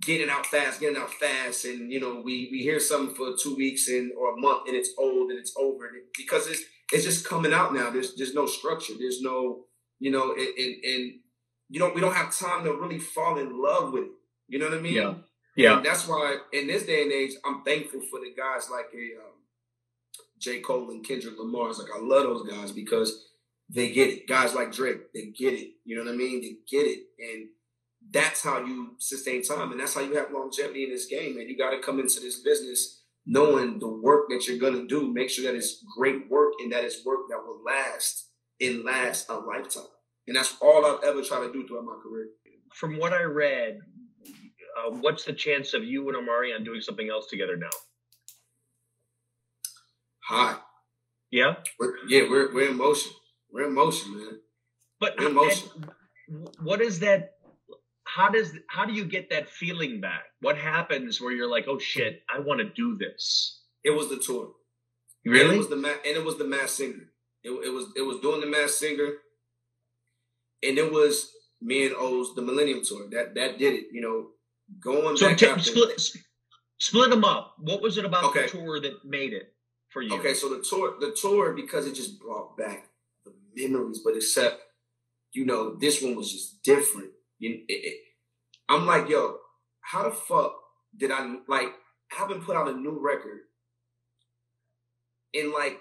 getting 0.00 0.30
out 0.30 0.46
fast, 0.46 0.80
getting 0.80 0.96
out 0.96 1.12
fast, 1.14 1.64
and 1.64 1.92
you 1.92 2.00
know 2.00 2.20
we 2.24 2.48
we 2.50 2.62
hear 2.62 2.80
something 2.80 3.14
for 3.14 3.34
two 3.40 3.54
weeks 3.56 3.88
and 3.88 4.12
or 4.18 4.34
a 4.34 4.40
month 4.40 4.66
and 4.66 4.76
it's 4.76 4.90
old 4.98 5.30
and 5.30 5.38
it's 5.38 5.54
over 5.56 5.86
and 5.86 5.96
it, 5.96 6.04
because 6.16 6.46
it's 6.46 6.62
it's 6.92 7.04
just 7.04 7.28
coming 7.28 7.52
out 7.52 7.74
now. 7.74 7.90
There's 7.90 8.14
there's 8.14 8.34
no 8.34 8.46
structure. 8.46 8.94
There's 8.98 9.20
no 9.20 9.64
you 9.98 10.10
know 10.10 10.32
and, 10.32 10.48
and, 10.58 10.84
and 10.84 11.12
you 11.68 11.80
know 11.80 11.92
we 11.94 12.00
don't 12.00 12.14
have 12.14 12.36
time 12.36 12.64
to 12.64 12.72
really 12.72 12.98
fall 12.98 13.38
in 13.38 13.60
love 13.60 13.92
with 13.92 14.04
it. 14.04 14.10
You 14.48 14.58
know 14.58 14.68
what 14.68 14.78
I 14.78 14.80
mean? 14.80 14.94
Yeah. 14.94 15.14
Yeah. 15.56 15.76
And 15.76 15.84
that's 15.84 16.06
why 16.08 16.38
in 16.52 16.68
this 16.68 16.86
day 16.86 17.02
and 17.02 17.12
age, 17.12 17.32
I'm 17.44 17.62
thankful 17.62 18.00
for 18.10 18.20
the 18.20 18.32
guys 18.36 18.70
like 18.70 18.86
a 18.94 19.20
um, 19.20 19.34
J. 20.38 20.60
Cole 20.60 20.90
and 20.90 21.06
Kendrick 21.06 21.38
Lamar. 21.38 21.62
Lamar's. 21.62 21.78
Like 21.78 21.90
I 21.94 22.00
love 22.00 22.22
those 22.22 22.48
guys 22.48 22.72
because 22.72 23.26
they 23.68 23.92
get 23.92 24.08
it. 24.08 24.26
Guys 24.26 24.54
like 24.54 24.72
Drake, 24.72 25.12
they 25.12 25.26
get 25.26 25.54
it. 25.54 25.72
You 25.84 25.96
know 25.96 26.04
what 26.04 26.14
I 26.14 26.16
mean? 26.16 26.40
They 26.40 26.56
get 26.68 26.86
it 26.86 27.00
and 27.18 27.48
that's 28.12 28.42
how 28.42 28.58
you 28.58 28.94
sustain 28.98 29.42
time 29.42 29.70
and 29.72 29.80
that's 29.80 29.94
how 29.94 30.00
you 30.00 30.16
have 30.16 30.32
longevity 30.32 30.84
in 30.84 30.90
this 30.90 31.06
game 31.06 31.38
and 31.38 31.48
you 31.48 31.56
got 31.56 31.70
to 31.70 31.80
come 31.80 32.00
into 32.00 32.20
this 32.20 32.40
business 32.40 33.02
knowing 33.26 33.78
the 33.78 33.88
work 33.88 34.28
that 34.30 34.46
you're 34.46 34.58
going 34.58 34.74
to 34.74 34.86
do. 34.86 35.12
Make 35.12 35.30
sure 35.30 35.44
that 35.44 35.56
it's 35.56 35.84
great 35.96 36.28
work 36.30 36.54
and 36.60 36.72
that 36.72 36.84
it's 36.84 37.04
work 37.04 37.20
that 37.28 37.38
will 37.44 37.62
last 37.64 38.28
and 38.60 38.84
last 38.84 39.28
a 39.28 39.34
lifetime. 39.34 39.84
And 40.26 40.36
that's 40.36 40.56
all 40.60 40.84
i've 40.86 41.04
ever 41.04 41.22
tried 41.22 41.46
to 41.46 41.52
do 41.52 41.66
throughout 41.66 41.84
my 41.84 41.96
career. 42.02 42.28
From 42.74 42.98
what 42.98 43.12
i 43.12 43.22
read 43.22 43.80
uh, 44.76 44.90
what's 44.90 45.24
the 45.24 45.32
chance 45.32 45.74
of 45.74 45.84
you 45.84 46.08
and 46.08 46.16
Omarion 46.16 46.64
doing 46.64 46.80
something 46.80 47.08
else 47.08 47.26
together 47.26 47.56
now? 47.56 47.70
High. 50.22 50.56
Yeah? 51.30 51.56
We're, 51.78 51.94
yeah 52.08 52.22
we're, 52.28 52.52
we're 52.54 52.70
in 52.70 52.76
motion. 52.76 53.12
We're 53.52 53.66
in 53.66 53.74
motion 53.74 54.16
man. 54.16 54.40
But 55.00 55.14
we're 55.18 55.28
in 55.28 55.34
motion. 55.34 55.68
what 56.62 56.80
is 56.80 57.00
that 57.00 57.34
how 58.14 58.28
does 58.28 58.52
how 58.68 58.84
do 58.84 58.92
you 58.92 59.04
get 59.04 59.30
that 59.30 59.48
feeling 59.48 60.00
back? 60.00 60.24
What 60.40 60.56
happens 60.56 61.20
where 61.20 61.32
you're 61.32 61.50
like, 61.50 61.66
oh 61.68 61.78
shit, 61.78 62.22
I 62.34 62.40
want 62.40 62.60
to 62.60 62.68
do 62.70 62.96
this? 62.96 63.60
It 63.84 63.90
was 63.90 64.08
the 64.08 64.18
tour. 64.18 64.50
Really? 65.24 65.44
And 65.44 65.54
it 65.54 65.58
was 65.58 65.68
the 65.68 65.76
ma- 65.76 65.88
and 65.88 66.16
it 66.16 66.24
was 66.24 66.38
the 66.38 66.44
Masked 66.44 66.70
Singer. 66.70 67.10
It, 67.42 67.50
it 67.50 67.72
was 67.72 67.86
it 67.96 68.02
was 68.02 68.20
doing 68.20 68.40
the 68.40 68.46
Masked 68.46 68.78
Singer, 68.78 69.12
and 70.62 70.78
it 70.78 70.92
was 70.92 71.30
me 71.60 71.86
and 71.86 71.94
O's 71.96 72.34
the 72.34 72.42
Millennium 72.42 72.82
Tour. 72.84 73.08
That 73.10 73.34
that 73.34 73.58
did 73.58 73.74
it. 73.74 73.86
You 73.92 74.00
know, 74.00 74.26
going 74.80 75.16
so 75.16 75.28
back 75.28 75.38
t- 75.38 75.46
after, 75.46 75.62
split 75.62 76.00
split 76.78 77.10
them 77.10 77.24
up. 77.24 77.54
What 77.58 77.80
was 77.80 77.96
it 77.96 78.04
about 78.04 78.24
okay. 78.24 78.42
the 78.42 78.48
tour 78.48 78.80
that 78.80 79.04
made 79.04 79.32
it 79.32 79.54
for 79.90 80.02
you? 80.02 80.14
Okay, 80.18 80.34
so 80.34 80.48
the 80.48 80.64
tour 80.68 80.94
the 80.98 81.16
tour 81.20 81.52
because 81.52 81.86
it 81.86 81.94
just 81.94 82.18
brought 82.20 82.56
back 82.56 82.88
the 83.24 83.32
memories, 83.54 84.00
but 84.04 84.16
except 84.16 84.62
you 85.32 85.46
know 85.46 85.76
this 85.76 86.02
one 86.02 86.16
was 86.16 86.32
just 86.32 86.62
different 86.62 87.10
you, 87.40 87.62
it, 87.68 87.72
it, 87.72 87.94
I'm 88.68 88.86
like, 88.86 89.08
yo, 89.08 89.38
how 89.80 90.04
the 90.04 90.14
fuck 90.14 90.54
did 90.96 91.10
I 91.10 91.24
like? 91.48 91.72
I 92.12 92.20
haven't 92.20 92.44
put 92.44 92.56
out 92.56 92.68
a 92.68 92.72
new 92.72 93.00
record 93.02 93.40
in 95.32 95.52
like 95.52 95.80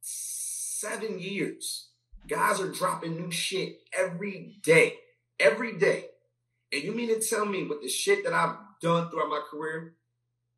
seven 0.00 1.18
years. 1.18 1.88
Guys 2.28 2.60
are 2.60 2.70
dropping 2.70 3.16
new 3.16 3.30
shit 3.30 3.78
every 3.96 4.58
day, 4.62 4.94
every 5.40 5.76
day. 5.76 6.06
And 6.72 6.82
you 6.82 6.92
mean 6.92 7.08
to 7.08 7.20
tell 7.20 7.46
me 7.46 7.64
with 7.64 7.82
the 7.82 7.88
shit 7.88 8.24
that 8.24 8.32
I've 8.32 8.56
done 8.80 9.10
throughout 9.10 9.28
my 9.28 9.40
career, 9.50 9.94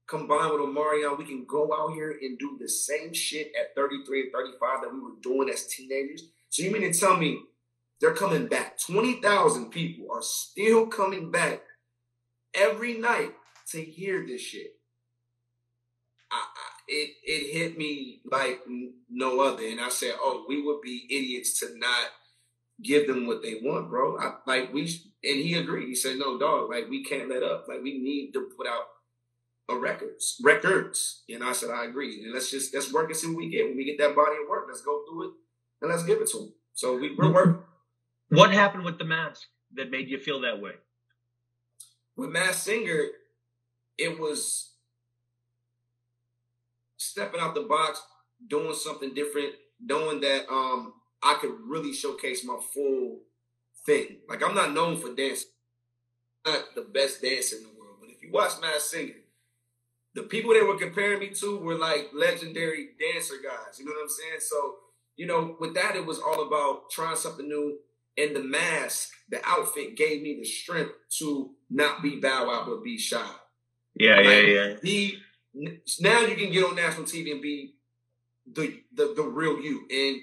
combined 0.09 0.53
with 0.53 0.63
Omarion, 0.63 1.19
we 1.19 1.25
can 1.25 1.45
go 1.45 1.73
out 1.73 1.95
here 1.95 2.17
and 2.21 2.39
do 2.39 2.57
the 2.61 2.69
same 2.69 3.13
shit 3.13 3.53
at 3.59 3.75
33 3.75 4.23
and 4.23 4.33
35 4.33 4.83
that 4.83 4.93
we 4.93 5.01
were 5.01 5.21
doing 5.21 5.51
as 5.51 5.67
teenagers? 5.67 6.31
So 6.49 6.63
you 6.63 6.71
mean 6.71 6.91
to 6.91 6.99
tell 6.99 7.17
me 7.17 7.41
they're 8.01 8.15
coming 8.15 8.47
back. 8.47 8.79
20,000 8.79 9.71
people 9.71 10.07
are 10.13 10.23
still 10.23 10.87
coming 10.87 11.31
back 11.31 11.63
every 12.55 12.95
night 12.95 13.33
to 13.71 13.83
hear 13.83 14.27
this 14.27 14.41
shit. 14.41 14.73
I, 16.31 16.37
I, 16.37 16.69
it 16.89 17.11
it 17.25 17.53
hit 17.53 17.79
me 17.79 18.21
like 18.31 18.61
no 19.09 19.41
other, 19.41 19.65
and 19.67 19.81
I 19.81 19.89
said, 19.89 20.15
"Oh, 20.19 20.45
we 20.49 20.63
would 20.63 20.81
be 20.81 21.07
idiots 21.09 21.61
to 21.61 21.79
not 21.79 22.09
give 22.83 23.07
them 23.07 23.27
what 23.27 23.43
they 23.43 23.61
want, 23.63 23.89
bro. 23.89 24.19
I, 24.19 24.35
like 24.47 24.73
we 24.73 24.83
and 24.83 25.41
he 25.41 25.55
agreed. 25.55 25.89
He 25.89 25.95
said, 25.95 26.19
"No, 26.19 26.39
dog. 26.39 26.71
Like 26.71 26.89
we 26.89 27.05
can't 27.05 27.29
let 27.29 27.43
up. 27.43 27.67
Like 27.69 27.83
we 27.83 27.99
need 27.99 28.33
to 28.33 28.49
put 28.57 28.67
out 28.67 28.85
a 29.69 29.77
records, 29.77 30.41
records." 30.43 31.23
And 31.29 31.45
I 31.45 31.53
said, 31.53 31.71
"I 31.71 31.85
agree. 31.85 32.25
And 32.25 32.35
let's 32.35 32.51
just 32.51 32.75
let's 32.75 32.93
work 32.93 33.09
and 33.09 33.17
see 33.17 33.29
what 33.29 33.37
we 33.37 33.51
get. 33.51 33.69
When 33.69 33.77
we 33.77 33.85
get 33.85 33.99
that 33.99 34.17
body 34.17 34.37
of 34.43 34.49
work, 34.49 34.67
let's 34.69 34.83
go 34.83 35.05
through 35.09 35.29
it 35.29 35.35
and 35.83 35.91
let's 35.91 36.05
give 36.05 36.21
it 36.21 36.29
to 36.31 36.39
them." 36.39 36.55
So 36.75 36.97
we, 36.97 37.15
we're 37.15 37.33
working. 37.33 37.63
What 38.29 38.53
happened 38.53 38.85
with 38.85 38.99
the 38.99 39.05
mask 39.05 39.43
that 39.75 39.91
made 39.91 40.09
you 40.09 40.19
feel 40.19 40.41
that 40.41 40.61
way? 40.61 40.73
With 42.17 42.31
Masked 42.31 42.65
Singer, 42.65 43.07
it 43.99 44.19
was 44.19 44.73
stepping 46.97 47.41
out 47.41 47.55
the 47.55 47.63
box, 47.63 48.03
doing 48.49 48.75
something 48.75 49.15
different, 49.15 49.55
knowing 49.81 50.21
that 50.21 50.51
um 50.51 50.95
I 51.23 51.35
could 51.41 51.55
really 51.67 51.93
showcase 51.93 52.45
my 52.45 52.59
full 52.75 53.21
thing. 53.85 54.19
Like 54.29 54.43
I'm 54.43 54.55
not 54.55 54.73
known 54.73 54.97
for 55.01 55.15
dancing. 55.15 55.49
I'm 56.45 56.55
not 56.55 56.65
the 56.75 56.83
best 56.83 57.23
dancer 57.23 57.57
in 57.57 57.63
the 57.63 57.69
world. 57.69 57.99
But 58.01 58.11
if 58.11 58.23
you 58.23 58.31
watch 58.33 58.53
Masked 58.61 58.91
Singer, 58.91 59.15
the 60.15 60.23
people 60.23 60.53
they 60.53 60.63
were 60.63 60.79
comparing 60.79 61.21
me 61.21 61.31
to 61.31 61.59
were 61.59 61.77
like 61.77 62.11
legendary 62.15 62.89
dancer 62.99 63.35
guys. 63.43 63.79
You 63.79 63.85
know 63.85 63.93
what 63.93 64.03
I'm 64.03 64.09
saying? 64.09 64.41
So, 64.41 64.75
you 65.17 65.27
know, 65.27 65.57
with 65.61 65.75
that, 65.75 65.95
it 65.95 66.07
was 66.07 66.19
all 66.19 66.47
about 66.47 66.91
trying 66.91 67.17
something 67.17 67.47
new. 67.47 67.79
And 68.19 68.35
the 68.35 68.43
mask, 68.43 69.11
the 69.29 69.41
outfit 69.45 69.97
gave 69.97 70.23
me 70.23 70.37
the 70.39 70.45
strength 70.45 70.93
to 71.19 71.51
not 71.71 72.03
be 72.03 72.19
Bow 72.21 72.47
Wow, 72.47 72.65
but 72.67 72.83
be 72.83 72.99
shy. 72.99 73.29
Yeah, 73.95 74.17
like, 74.17 74.27
yeah, 74.27 74.41
yeah. 74.41 74.75
Be 74.83 75.19
now 76.01 76.21
you 76.21 76.37
can 76.37 76.51
get 76.51 76.65
on 76.65 76.77
national 76.77 77.05
TV 77.05 77.33
and 77.33 77.43
be 77.43 77.75
the 78.51 78.81
the, 78.95 79.15
the 79.17 79.23
real 79.23 79.61
you. 79.61 79.87
And 79.91 80.21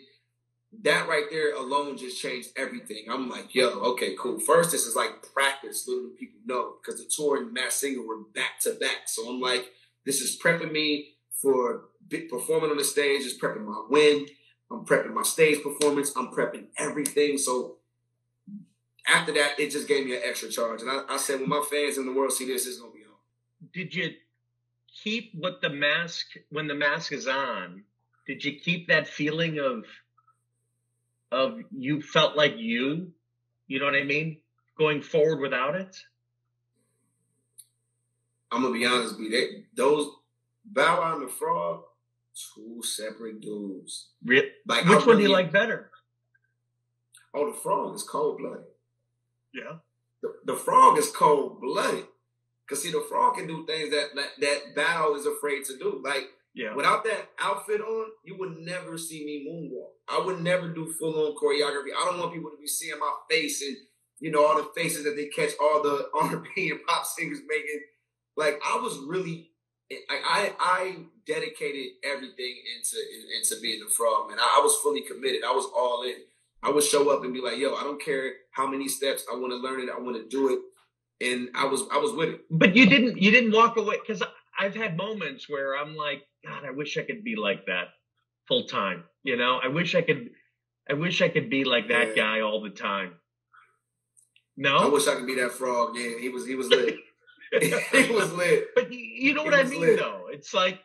that 0.82 1.08
right 1.08 1.26
there 1.30 1.56
alone 1.56 1.98
just 1.98 2.22
changed 2.22 2.50
everything. 2.56 3.06
I'm 3.10 3.30
like, 3.30 3.54
yo, 3.54 3.70
okay, 3.70 4.16
cool. 4.20 4.40
First, 4.40 4.72
this 4.72 4.86
is 4.86 4.96
like 4.96 5.28
practice, 5.34 5.88
little 5.88 6.10
people 6.18 6.40
know, 6.46 6.76
because 6.82 7.00
the 7.00 7.10
tour 7.10 7.38
and 7.38 7.54
Masked 7.54 7.82
Singer 7.82 8.02
were 8.02 8.24
back 8.34 8.60
to 8.62 8.72
back. 8.74 9.08
So 9.08 9.30
I'm 9.30 9.40
like, 9.40 9.66
this 10.06 10.22
is 10.22 10.40
prepping 10.42 10.72
me 10.72 11.10
for 11.42 11.86
performing 12.30 12.72
on 12.72 12.78
the 12.78 12.84
stage, 12.84 13.22
it's 13.24 13.38
prepping 13.38 13.66
my 13.66 13.84
win. 13.90 14.28
I'm 14.72 14.86
prepping 14.86 15.14
my 15.14 15.24
stage 15.24 15.62
performance. 15.62 16.12
I'm 16.16 16.30
prepping 16.30 16.68
everything. 16.78 17.38
So 17.38 17.78
after 19.08 19.34
that, 19.34 19.60
it 19.60 19.72
just 19.72 19.88
gave 19.88 20.06
me 20.06 20.16
an 20.16 20.22
extra 20.24 20.50
charge. 20.50 20.82
And 20.82 20.90
I, 20.90 21.04
I 21.10 21.18
said, 21.18 21.40
when 21.40 21.50
my 21.50 21.64
fans 21.70 21.98
in 21.98 22.06
the 22.06 22.14
world 22.14 22.32
see 22.32 22.46
this, 22.46 22.66
it's 22.66 22.80
gonna 22.80 22.92
be 22.92 23.00
on. 23.00 23.70
Did 23.74 23.94
you 23.94 24.12
keep 25.04 25.32
what 25.36 25.62
the 25.62 25.70
mask 25.70 26.28
when 26.50 26.68
the 26.68 26.76
mask 26.76 27.12
is 27.12 27.28
on? 27.28 27.84
Did 28.26 28.44
you 28.44 28.60
keep 28.60 28.88
that 28.88 29.08
feeling 29.08 29.60
of 29.60 29.86
of 31.32 31.60
you 31.72 32.02
felt 32.02 32.38
like 32.38 32.58
you? 32.58 33.12
You 33.68 33.80
know 33.80 33.86
what 33.86 33.96
I 33.96 34.04
mean? 34.04 34.38
Going 34.78 35.02
forward 35.02 35.40
without 35.40 35.76
it. 35.76 35.98
I'm 38.52 38.62
gonna 38.62 38.74
be 38.74 38.86
honest, 38.86 39.18
be 39.18 39.30
they 39.30 39.66
those 39.76 40.10
Bow 40.66 41.02
Wow 41.02 41.16
and 41.16 41.28
the 41.28 41.32
Frog, 41.32 41.84
two 42.56 42.82
separate 42.84 43.42
dudes. 43.42 44.10
Really? 44.24 44.50
Like, 44.66 44.86
Which 44.86 45.06
one 45.06 45.18
do 45.18 45.24
you 45.24 45.30
like 45.30 45.52
better? 45.52 45.92
Oh, 47.34 47.52
the 47.52 47.58
Frog 47.58 47.96
is 47.96 48.04
cold 48.04 48.38
blooded. 48.38 48.64
Yeah. 49.54 49.78
The, 50.22 50.34
the 50.46 50.56
Frog 50.56 50.98
is 50.98 51.12
cold 51.12 51.62
blooded. 51.62 52.06
Cause 52.70 52.82
see, 52.82 52.92
the 52.92 53.06
Frog 53.10 53.36
can 53.36 53.48
do 53.48 53.66
things 53.66 53.92
that 53.92 54.16
that, 54.16 54.30
that 54.40 54.76
Bow 54.76 55.16
is 55.16 55.26
afraid 55.26 55.66
to 55.66 55.78
do. 55.78 56.02
Like 56.04 56.30
yeah. 56.56 56.76
Without 56.76 57.04
that 57.06 57.30
outfit 57.40 57.82
on, 57.82 58.12
you 58.24 58.38
would 58.38 58.60
never 58.60 58.98
see 58.98 59.26
me 59.26 59.48
moonwalk. 59.50 59.94
I 60.08 60.24
would 60.24 60.42
never 60.42 60.70
do 60.70 60.94
full 61.00 61.28
on 61.28 61.36
choreography. 61.36 61.90
I 61.98 62.06
don't 62.06 62.20
want 62.20 62.34
people 62.34 62.52
to 62.52 62.58
be 62.58 62.68
seeing 62.68 63.00
my 63.00 63.12
face 63.30 63.62
and 63.64 63.76
you 64.20 64.30
know 64.32 64.46
all 64.46 64.58
the 64.58 64.70
faces 64.76 65.04
that 65.04 65.16
they 65.16 65.28
catch 65.28 65.52
all 65.60 65.82
the 65.82 66.10
R&B 66.22 66.70
and 66.70 66.80
pop 66.88 67.06
singers 67.06 67.40
making. 67.48 67.82
Like 68.38 68.60
I 68.66 68.78
was 68.78 69.00
really, 69.00 69.50
I 70.10 70.54
I 70.60 70.96
dedicated 71.26 71.94
everything 72.04 72.56
into 72.76 72.98
into 73.36 73.60
being 73.62 73.84
the 73.84 73.90
frog 73.90 74.30
man. 74.30 74.40
I, 74.40 74.58
I 74.60 74.64
was 74.64 74.76
fully 74.84 75.02
committed. 75.02 75.44
I 75.44 75.52
was 75.54 75.66
all 75.76 76.04
in. 76.04 76.16
I 76.64 76.70
would 76.70 76.84
show 76.84 77.10
up 77.10 77.24
and 77.24 77.34
be 77.34 77.42
like, 77.42 77.58
"Yo, 77.58 77.76
I 77.76 77.84
don't 77.84 78.02
care 78.02 78.34
how 78.52 78.68
many 78.68 78.88
steps. 78.88 79.26
I 79.32 79.36
want 79.36 79.52
to 79.52 79.58
learn 79.58 79.82
it. 79.82 79.90
I 79.90 80.00
want 80.00 80.18
to 80.18 80.28
do 80.28 80.54
it." 80.54 80.60
And 81.26 81.50
I 81.56 81.66
was 81.66 81.84
I 81.92 81.98
was 81.98 82.12
with 82.14 82.30
it. 82.30 82.42
But 82.50 82.76
you 82.76 82.86
didn't 82.86 83.22
you 83.22 83.32
didn't 83.32 83.52
walk 83.52 83.78
away 83.78 83.98
because 84.00 84.24
I've 84.58 84.76
had 84.76 84.98
moments 84.98 85.50
where 85.50 85.78
I'm 85.78 85.96
like, 85.96 86.24
God, 86.46 86.64
I 86.66 86.72
wish 86.72 86.98
I 86.98 87.04
could 87.04 87.24
be 87.24 87.36
like 87.36 87.66
that 87.68 87.88
full 88.48 88.66
time. 88.66 89.04
You 89.24 89.38
know, 89.38 89.60
I 89.64 89.68
wish 89.68 89.96
I 89.96 90.02
could. 90.02 90.30
I 90.90 90.94
wish 90.94 91.22
I 91.22 91.30
could 91.30 91.50
be 91.50 91.64
like 91.64 91.88
that 91.88 92.10
yeah. 92.10 92.24
guy 92.24 92.42
all 92.42 92.62
the 92.62 92.70
time. 92.70 93.14
No, 94.58 94.78
I 94.78 94.88
wish 94.88 95.08
I 95.08 95.16
could 95.16 95.28
be 95.28 95.36
that 95.36 95.52
frog. 95.52 95.96
Yeah, 95.96 96.18
he 96.20 96.30
was. 96.30 96.46
He 96.46 96.56
was 96.56 96.68
lit. 96.68 96.96
he 97.62 98.12
was 98.12 98.32
lit. 98.34 98.68
But 98.76 98.92
you 98.92 99.34
know 99.34 99.44
what 99.44 99.54
I 99.54 99.64
mean, 99.64 99.82
lit. 99.82 100.00
though. 100.00 100.26
It's 100.32 100.54
like 100.54 100.80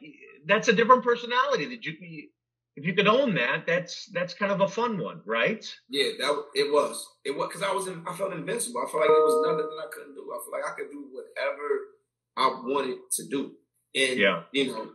that's 0.47 0.69
a 0.69 0.73
different 0.73 1.03
personality 1.03 1.67
that 1.67 1.85
you. 1.85 2.29
If 2.79 2.87
you 2.87 2.95
could 2.95 3.09
own 3.09 3.35
that, 3.35 3.67
that's 3.67 4.07
that's 4.13 4.35
kind 4.35 4.53
of 4.53 4.61
a 4.61 4.69
fun 4.69 4.99
one, 4.99 5.21
right? 5.27 5.65
Yeah, 5.89 6.13
that 6.21 6.45
it 6.55 6.73
was. 6.73 7.05
It 7.25 7.37
was 7.37 7.49
because 7.49 7.65
I 7.65 7.73
was. 7.73 7.89
In, 7.89 8.05
I 8.07 8.15
felt 8.15 8.33
invincible. 8.33 8.81
I 8.81 8.89
felt 8.89 9.01
like 9.01 9.09
there 9.09 9.17
was 9.17 9.47
nothing 9.49 9.67
that 9.67 9.85
I 9.85 9.91
couldn't 9.93 10.15
do. 10.15 10.31
I 10.33 10.39
feel 10.45 10.53
like 10.53 10.71
I 10.71 10.75
could 10.77 10.91
do 10.93 11.09
whatever 11.11 11.67
I 12.37 12.61
wanted 12.63 12.99
to 13.11 13.29
do. 13.29 13.53
And 13.97 14.17
yeah. 14.21 14.43
you 14.53 14.69
know, 14.69 14.93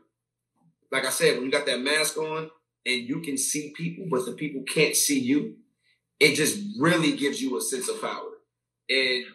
like 0.94 1.06
I 1.06 1.10
said, 1.10 1.36
when 1.36 1.48
you 1.48 1.52
got 1.52 1.66
that 1.66 1.82
mask 1.82 2.18
on 2.18 2.50
and 2.86 3.02
you 3.10 3.20
can 3.20 3.38
see 3.38 3.74
people, 3.76 4.06
but 4.10 4.26
the 4.26 4.32
people 4.32 4.64
can't 4.64 4.96
see 4.96 5.20
you, 5.20 5.58
it 6.22 6.36
just 6.36 6.62
really 6.80 7.18
gives 7.18 7.42
you 7.42 7.58
a 7.58 7.62
sense 7.62 7.90
of 7.90 8.00
power. 8.00 8.30
And 8.90 9.26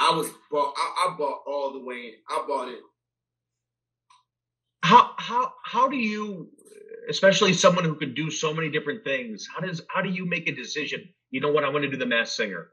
I 0.00 0.16
was 0.16 0.28
bought. 0.50 0.74
I, 0.76 1.06
I 1.06 1.16
bought 1.16 1.42
all 1.46 1.72
the 1.74 1.84
way 1.84 1.96
in. 1.96 2.12
I 2.28 2.44
bought 2.44 2.70
it. 2.70 2.80
How 4.82 5.12
how 5.16 5.52
how 5.64 5.88
do 5.88 5.96
you, 5.96 6.48
especially 7.08 7.52
someone 7.52 7.84
who 7.84 7.94
could 7.94 8.14
do 8.14 8.30
so 8.30 8.52
many 8.52 8.70
different 8.70 9.04
things, 9.04 9.48
how 9.52 9.60
does 9.60 9.82
how 9.88 10.02
do 10.02 10.10
you 10.10 10.26
make 10.26 10.48
a 10.48 10.54
decision? 10.54 11.08
You 11.30 11.40
know 11.40 11.50
what? 11.50 11.64
I 11.64 11.68
want 11.68 11.84
to 11.84 11.90
do 11.90 11.96
the 11.96 12.06
Masked 12.06 12.36
Singer. 12.36 12.68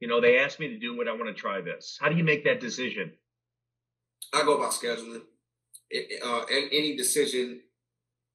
You 0.00 0.08
know, 0.08 0.20
they 0.20 0.38
asked 0.38 0.60
me 0.60 0.68
to 0.68 0.78
do 0.78 1.00
it. 1.00 1.08
I 1.08 1.12
want 1.12 1.26
to 1.26 1.34
try 1.34 1.60
this. 1.60 1.98
How 2.00 2.08
do 2.08 2.16
you 2.16 2.24
make 2.24 2.44
that 2.44 2.60
decision? 2.60 3.12
I 4.32 4.42
go 4.44 4.56
about 4.56 4.72
scheduling 4.72 5.22
uh, 6.24 6.44
any 6.50 6.96
decision, 6.96 7.60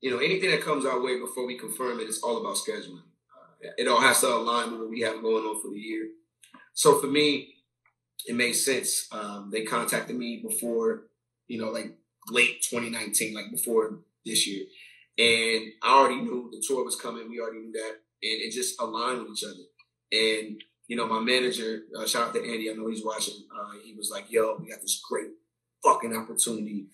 you 0.02 0.12
know, 0.12 0.18
anything 0.18 0.52
that 0.52 0.62
comes 0.62 0.86
our 0.86 1.02
way 1.02 1.20
before 1.20 1.46
we 1.46 1.58
confirm 1.58 2.00
it, 2.00 2.04
it's 2.04 2.22
all 2.22 2.38
about 2.38 2.56
scheduling. 2.56 3.02
Uh, 3.02 3.72
it 3.78 3.88
all 3.88 4.02
has 4.02 4.22
to 4.22 4.28
align 4.28 4.72
with 4.72 4.82
what 4.82 4.90
we 4.90 5.02
have 5.02 5.22
going 5.22 5.44
on 5.46 5.62
for 5.62 5.70
the 5.70 5.80
year. 5.80 6.10
So 6.74 7.00
for 7.00 7.08
me, 7.08 7.54
it 8.26 8.36
made 8.36 8.54
sense. 8.54 9.08
Um, 9.12 9.50
they 9.52 9.64
contacted 9.64 10.16
me 10.16 10.44
before, 10.48 11.04
you 11.48 11.62
know, 11.62 11.70
like 11.70 11.96
late 12.30 12.66
2019, 12.70 13.34
like 13.34 13.52
before 13.52 14.00
this 14.26 14.48
year. 14.48 14.66
And 15.18 15.72
I 15.84 16.00
already 16.00 16.22
knew 16.22 16.50
the 16.52 16.64
tour 16.66 16.84
was 16.84 16.96
coming. 16.96 17.30
We 17.30 17.40
already 17.40 17.60
knew 17.60 17.72
that. 17.74 17.92
And 17.92 18.42
it 18.42 18.52
just 18.52 18.82
aligned 18.82 19.20
with 19.20 19.32
each 19.32 19.44
other. 19.44 19.64
And, 20.12 20.62
you 20.88 20.96
know, 20.96 21.08
my 21.08 21.20
manager, 21.20 21.82
uh, 21.98 22.06
shout 22.06 22.30
out 22.30 22.34
to 22.34 22.40
Andy, 22.40 22.70
I 22.70 22.74
know 22.74 22.88
he's 22.88 23.06
watching. 23.06 23.36
Uh, 23.54 23.78
he 23.84 23.94
was 23.94 24.10
like, 24.10 24.32
yo, 24.32 24.58
we 24.60 24.70
got 24.70 24.82
this 24.82 25.02
great 25.08 25.30
fucking 25.84 26.16
opportunity 26.16 26.88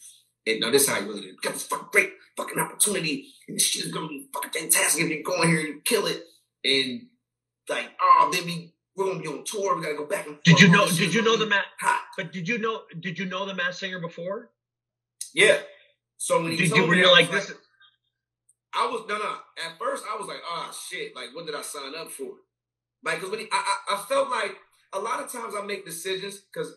and 0.49 0.59
now 0.59 0.71
this 0.71 0.83
is 0.83 0.89
how 0.89 0.95
I 0.95 0.99
really 0.99 1.21
did. 1.21 1.41
Got 1.41 1.53
this 1.53 1.67
fucking 1.67 1.87
great 1.91 2.13
fucking 2.37 2.59
opportunity, 2.59 3.33
and 3.47 3.55
this 3.55 3.65
shit 3.65 3.85
is 3.85 3.91
gonna 3.91 4.07
be 4.07 4.27
fucking 4.33 4.51
fantastic 4.51 5.03
if 5.03 5.09
you 5.09 5.23
go 5.23 5.41
in 5.41 5.49
here 5.49 5.59
and 5.59 5.83
kill 5.83 6.05
it. 6.07 6.23
And 6.63 7.07
like, 7.69 7.89
oh, 8.01 8.29
then 8.33 8.45
we 8.45 8.73
we're 8.95 9.05
gonna 9.05 9.19
be 9.19 9.27
on 9.27 9.43
tour. 9.45 9.75
We 9.75 9.83
gotta 9.83 9.95
go 9.95 10.05
back 10.05 10.25
and. 10.25 10.35
Forth. 10.35 10.43
Did 10.43 10.59
you 10.59 10.69
know? 10.69 10.87
Did 10.87 11.13
you 11.13 11.21
know 11.21 11.37
the 11.37 11.45
Matt? 11.45 11.65
But 12.17 12.31
did 12.31 12.47
you 12.47 12.57
know? 12.57 12.81
Did 12.99 13.19
you 13.19 13.25
know 13.25 13.45
the 13.45 13.53
Masked 13.53 13.79
Singer 13.79 13.99
before? 13.99 14.51
Yeah. 15.33 15.57
So 16.17 16.41
when 16.41 16.51
he 16.51 16.57
did 16.57 16.71
you 16.71 16.85
were 16.85 16.95
you 16.95 17.11
like 17.11 17.31
this? 17.31 17.51
I 18.73 18.85
was 18.87 19.05
no 19.07 19.17
no. 19.17 19.35
At 19.65 19.77
first, 19.79 20.03
I 20.09 20.17
was 20.17 20.27
like, 20.27 20.41
oh 20.47 20.71
shit, 20.89 21.15
like 21.15 21.29
what 21.33 21.45
did 21.45 21.55
I 21.55 21.61
sign 21.61 21.93
up 21.97 22.11
for? 22.11 22.33
Like, 23.03 23.15
because 23.15 23.31
when 23.31 23.39
he, 23.39 23.47
I, 23.51 23.75
I, 23.89 23.95
I 23.95 24.05
felt 24.07 24.29
like 24.29 24.55
a 24.93 24.99
lot 24.99 25.23
of 25.23 25.31
times 25.31 25.53
I 25.57 25.65
make 25.65 25.85
decisions 25.85 26.37
because 26.37 26.75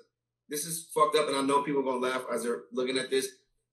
this 0.48 0.66
is 0.66 0.88
fucked 0.94 1.16
up, 1.16 1.28
and 1.28 1.36
I 1.36 1.42
know 1.42 1.62
people 1.62 1.80
are 1.80 1.84
gonna 1.84 2.12
laugh 2.12 2.24
as 2.32 2.42
they're 2.42 2.62
looking 2.72 2.98
at 2.98 3.10
this. 3.10 3.28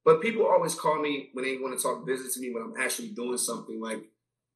But 0.05 0.21
people 0.21 0.47
always 0.47 0.75
call 0.75 0.99
me 1.01 1.29
when 1.34 1.45
they 1.45 1.58
want 1.58 1.77
to 1.77 1.84
talk 1.84 2.05
business 2.05 2.34
to 2.36 2.39
me 2.39 2.51
when 2.53 2.63
I'm 2.63 2.82
actually 2.82 3.10
doing 3.10 3.38
something 3.38 3.82
like 3.82 4.01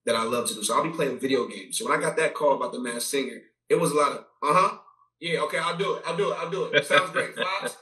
that 0.06 0.16
I 0.16 0.24
love 0.24 0.48
to 0.48 0.56
do. 0.56 0.64
So 0.64 0.76
I'll 0.76 0.84
be 0.84 0.90
playing 0.90 1.20
video 1.20 1.48
games. 1.48 1.78
So 1.78 1.88
when 1.88 1.98
I 1.98 2.02
got 2.02 2.16
that 2.18 2.34
call 2.34 2.56
about 2.56 2.72
the 2.72 2.80
Masked 2.80 3.10
Singer, 3.10 3.42
it 3.70 3.80
was 3.80 3.92
a 3.92 3.96
lot 3.96 4.12
of, 4.14 4.18
uh 4.42 4.54
huh, 4.54 4.78
yeah, 5.20 5.40
okay, 5.42 5.58
I'll 5.58 5.78
do 5.78 5.96
it, 5.96 6.04
I'll 6.06 6.18
do 6.18 6.32
it, 6.32 6.38
I'll 6.40 6.50
do 6.50 6.66
it. 6.66 6.86
Sounds 6.86 7.12
great, 7.12 7.36
Fox. 7.36 7.78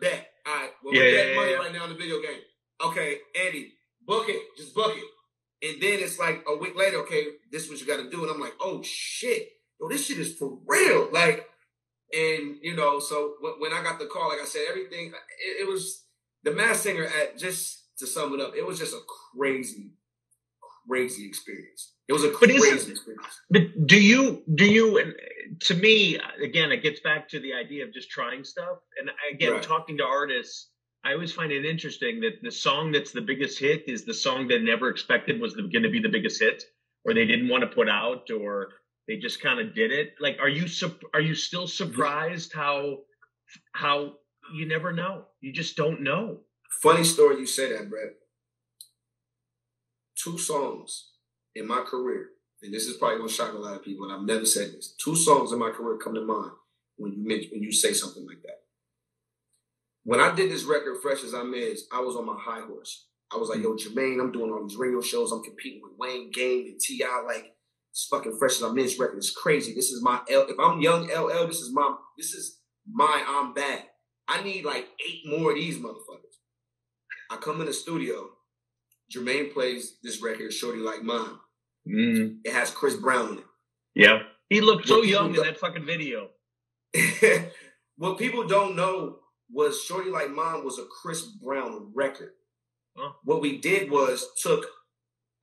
Bet. 0.00 0.28
All 0.46 0.54
right, 0.54 0.70
well, 0.82 0.94
yeah, 0.94 1.00
we're 1.00 1.10
getting 1.10 1.34
yeah, 1.34 1.40
money 1.40 1.50
yeah. 1.52 1.58
right 1.58 1.72
now 1.72 1.84
in 1.84 1.90
the 1.90 1.96
video 1.96 2.22
game. 2.22 2.40
Okay, 2.84 3.18
Andy, 3.44 3.72
book 4.06 4.28
it, 4.28 4.40
just 4.56 4.74
book 4.74 4.96
it. 4.96 5.04
And 5.62 5.82
then 5.82 5.98
it's 6.00 6.18
like 6.18 6.44
a 6.46 6.56
week 6.56 6.76
later, 6.76 6.98
okay, 6.98 7.26
this 7.50 7.64
is 7.64 7.70
what 7.70 7.80
you 7.80 7.86
got 7.86 8.02
to 8.02 8.10
do. 8.10 8.22
And 8.22 8.30
I'm 8.30 8.40
like, 8.40 8.54
oh 8.60 8.82
shit, 8.82 9.48
yo, 9.80 9.88
this 9.88 10.06
shit 10.06 10.18
is 10.18 10.34
for 10.36 10.58
real. 10.66 11.08
Like, 11.12 11.46
and 12.12 12.56
you 12.62 12.76
know, 12.76 13.00
so 13.00 13.34
when, 13.40 13.54
when 13.58 13.72
I 13.72 13.82
got 13.82 13.98
the 13.98 14.06
call, 14.06 14.28
like 14.28 14.40
I 14.40 14.44
said, 14.44 14.62
everything, 14.68 15.08
it, 15.08 15.62
it 15.62 15.68
was 15.68 16.04
the 16.44 16.52
Masked 16.52 16.84
Singer, 16.84 17.04
at 17.04 17.38
just 17.38 17.98
to 17.98 18.06
sum 18.06 18.34
it 18.34 18.40
up, 18.40 18.54
it 18.56 18.66
was 18.66 18.78
just 18.78 18.94
a 18.94 19.00
crazy, 19.36 19.90
crazy 20.88 21.26
experience. 21.26 21.94
It 22.08 22.12
was 22.12 22.24
a 22.24 22.30
crazy 22.30 22.92
experience. 22.92 23.40
But 23.50 23.86
do 23.86 24.00
you 24.00 24.42
do 24.54 24.64
you 24.64 24.98
and 24.98 25.14
to 25.60 25.74
me 25.74 26.18
again 26.42 26.72
it 26.72 26.82
gets 26.82 27.00
back 27.00 27.28
to 27.30 27.40
the 27.40 27.52
idea 27.52 27.84
of 27.84 27.92
just 27.92 28.10
trying 28.10 28.44
stuff 28.44 28.78
and 28.98 29.10
again 29.34 29.52
right. 29.52 29.62
talking 29.62 29.98
to 29.98 30.04
artists 30.04 30.70
I 31.04 31.12
always 31.12 31.32
find 31.32 31.52
it 31.52 31.64
interesting 31.64 32.20
that 32.20 32.42
the 32.42 32.50
song 32.50 32.92
that's 32.92 33.12
the 33.12 33.20
biggest 33.20 33.58
hit 33.58 33.84
is 33.86 34.04
the 34.04 34.14
song 34.14 34.48
they 34.48 34.58
never 34.58 34.88
expected 34.88 35.40
was 35.40 35.54
going 35.54 35.82
to 35.82 35.90
be 35.90 36.00
the 36.00 36.08
biggest 36.08 36.40
hit 36.40 36.64
or 37.04 37.14
they 37.14 37.24
didn't 37.24 37.48
want 37.48 37.62
to 37.62 37.68
put 37.68 37.88
out 37.88 38.30
or 38.30 38.68
they 39.06 39.16
just 39.16 39.40
kind 39.40 39.60
of 39.60 39.74
did 39.74 39.92
it. 39.92 40.14
Like 40.20 40.38
are 40.40 40.48
you 40.48 40.66
are 41.14 41.20
you 41.20 41.34
still 41.34 41.66
surprised 41.66 42.52
how 42.52 42.98
how 43.72 44.14
you 44.54 44.66
never 44.66 44.92
know? 44.92 45.24
You 45.40 45.52
just 45.52 45.76
don't 45.76 46.02
know. 46.02 46.40
Funny 46.82 47.04
story 47.04 47.38
you 47.38 47.46
say 47.46 47.72
that 47.72 47.88
brett. 47.88 48.14
Two 50.22 50.36
songs 50.36 51.10
in 51.54 51.66
my 51.66 51.80
career 51.80 52.30
and 52.60 52.74
this 52.74 52.86
is 52.86 52.96
probably 52.96 53.18
going 53.18 53.28
to 53.28 53.34
shock 53.34 53.54
a 53.54 53.58
lot 53.58 53.76
of 53.76 53.84
people 53.84 54.04
and 54.04 54.12
i've 54.12 54.26
never 54.26 54.44
said 54.44 54.72
this. 54.72 54.94
Two 55.02 55.14
songs 55.14 55.52
in 55.52 55.58
my 55.60 55.70
career 55.70 55.96
come 55.96 56.14
to 56.14 56.22
mind 56.22 56.52
when 56.96 57.12
you 57.12 57.26
mention 57.26 57.50
when 57.52 57.62
you 57.62 57.72
say 57.72 57.92
something 57.92 58.26
like 58.26 58.42
that 58.42 58.67
when 60.08 60.20
i 60.20 60.34
did 60.34 60.50
this 60.50 60.64
record 60.64 60.96
Fresh 61.02 61.22
Azimiz 61.22 61.80
i 61.92 62.00
was 62.00 62.16
on 62.16 62.26
my 62.26 62.36
high 62.38 62.60
horse 62.60 63.08
I 63.32 63.36
was 63.36 63.50
like, 63.50 63.60
yo, 63.60 63.74
Jermaine, 63.74 64.20
I'm 64.20 64.32
doing 64.32 64.50
all 64.50 64.66
these 64.66 64.78
radio 64.78 65.00
shows. 65.00 65.32
I'm 65.32 65.42
competing 65.42 65.82
with 65.82 65.92
Wayne 65.98 66.30
Game 66.30 66.66
and 66.66 66.80
T.I. 66.80 67.22
Like, 67.26 67.52
it's 67.90 68.06
fucking 68.10 68.36
fresh 68.38 68.56
as 68.56 68.62
I'm 68.62 68.78
in 68.78 68.84
this 68.84 68.98
record. 68.98 69.18
It's 69.18 69.30
crazy. 69.30 69.74
This 69.74 69.90
is 69.90 70.02
my 70.02 70.20
L. 70.30 70.46
If 70.48 70.58
I'm 70.58 70.80
young 70.80 71.08
LL, 71.08 71.46
this 71.46 71.60
is 71.60 71.72
my 71.72 71.94
this 72.16 72.32
is 72.32 72.60
my 72.90 73.24
I'm 73.26 73.52
bad. 73.52 73.84
I 74.28 74.42
need 74.42 74.64
like 74.64 74.88
eight 75.06 75.22
more 75.26 75.50
of 75.50 75.56
these 75.56 75.78
motherfuckers. 75.78 76.36
I 77.30 77.36
come 77.36 77.60
in 77.60 77.66
the 77.66 77.72
studio. 77.72 78.30
Jermaine 79.14 79.52
plays 79.52 79.98
this 80.02 80.22
record, 80.22 80.52
Shorty 80.52 80.80
Like 80.80 81.02
Mine. 81.02 81.38
Mm. 81.88 82.38
It 82.44 82.52
has 82.52 82.70
Chris 82.70 82.94
Brown 82.94 83.32
in 83.32 83.38
it. 83.38 83.44
Yeah. 83.94 84.18
He 84.50 84.60
looked 84.60 84.86
so 84.86 85.02
young 85.02 85.34
in 85.34 85.42
that 85.42 85.58
fucking 85.58 85.86
video. 85.86 86.28
what 87.96 88.18
people 88.18 88.46
don't 88.46 88.76
know 88.76 89.18
was 89.52 89.82
Shorty 89.82 90.10
Like 90.10 90.30
Mine 90.30 90.64
was 90.64 90.78
a 90.78 90.84
Chris 90.84 91.22
Brown 91.22 91.90
record. 91.94 92.32
Huh? 92.96 93.12
What 93.24 93.40
we 93.40 93.58
did 93.58 93.90
was 93.90 94.26
took 94.42 94.66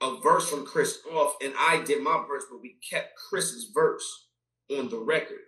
a 0.01 0.19
verse 0.21 0.49
from 0.49 0.65
Chris 0.65 0.99
off, 1.11 1.35
and 1.43 1.53
I 1.57 1.81
did 1.83 2.03
my 2.03 2.23
verse, 2.27 2.43
but 2.49 2.61
we 2.61 2.77
kept 2.87 3.17
Chris's 3.17 3.71
verse 3.73 4.27
on 4.69 4.89
the 4.89 4.99
record. 4.99 5.39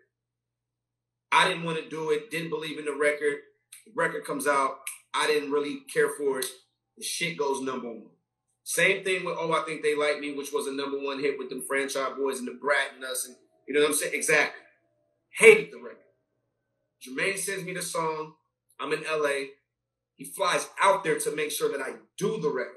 I 1.31 1.47
didn't 1.47 1.63
want 1.63 1.77
to 1.77 1.89
do 1.89 2.11
it, 2.11 2.31
didn't 2.31 2.49
believe 2.49 2.79
in 2.79 2.85
the 2.85 2.95
record. 2.95 3.39
The 3.85 3.91
record 3.95 4.25
comes 4.25 4.47
out, 4.47 4.79
I 5.13 5.27
didn't 5.27 5.51
really 5.51 5.81
care 5.93 6.09
for 6.17 6.39
it. 6.39 6.45
The 6.97 7.03
shit 7.03 7.37
goes 7.37 7.61
number 7.61 7.89
one. 7.89 8.11
Same 8.63 9.03
thing 9.03 9.23
with 9.23 9.37
Oh, 9.39 9.53
I 9.53 9.63
Think 9.65 9.81
They 9.81 9.95
Like 9.95 10.19
Me, 10.19 10.33
which 10.33 10.51
was 10.51 10.67
a 10.67 10.73
number 10.73 10.97
one 10.97 11.19
hit 11.19 11.37
with 11.37 11.49
them 11.49 11.63
Franchize 11.69 12.17
Boyz 12.17 12.39
and 12.39 12.47
the 12.47 12.57
Brat 12.59 12.93
and 12.95 13.03
us, 13.03 13.25
and 13.27 13.35
you 13.67 13.73
know 13.73 13.81
what 13.81 13.89
I'm 13.89 13.95
saying? 13.95 14.13
Exactly. 14.13 14.61
Hated 15.37 15.71
the 15.71 15.77
record. 15.77 15.99
Jermaine 17.05 17.37
sends 17.37 17.63
me 17.63 17.73
the 17.73 17.81
song. 17.81 18.33
I'm 18.79 18.93
in 18.93 19.03
LA. 19.03 19.49
He 20.15 20.25
flies 20.25 20.67
out 20.81 21.03
there 21.03 21.19
to 21.19 21.35
make 21.35 21.51
sure 21.51 21.71
that 21.71 21.81
I 21.81 21.93
do 22.17 22.39
the 22.39 22.49
record. 22.49 22.73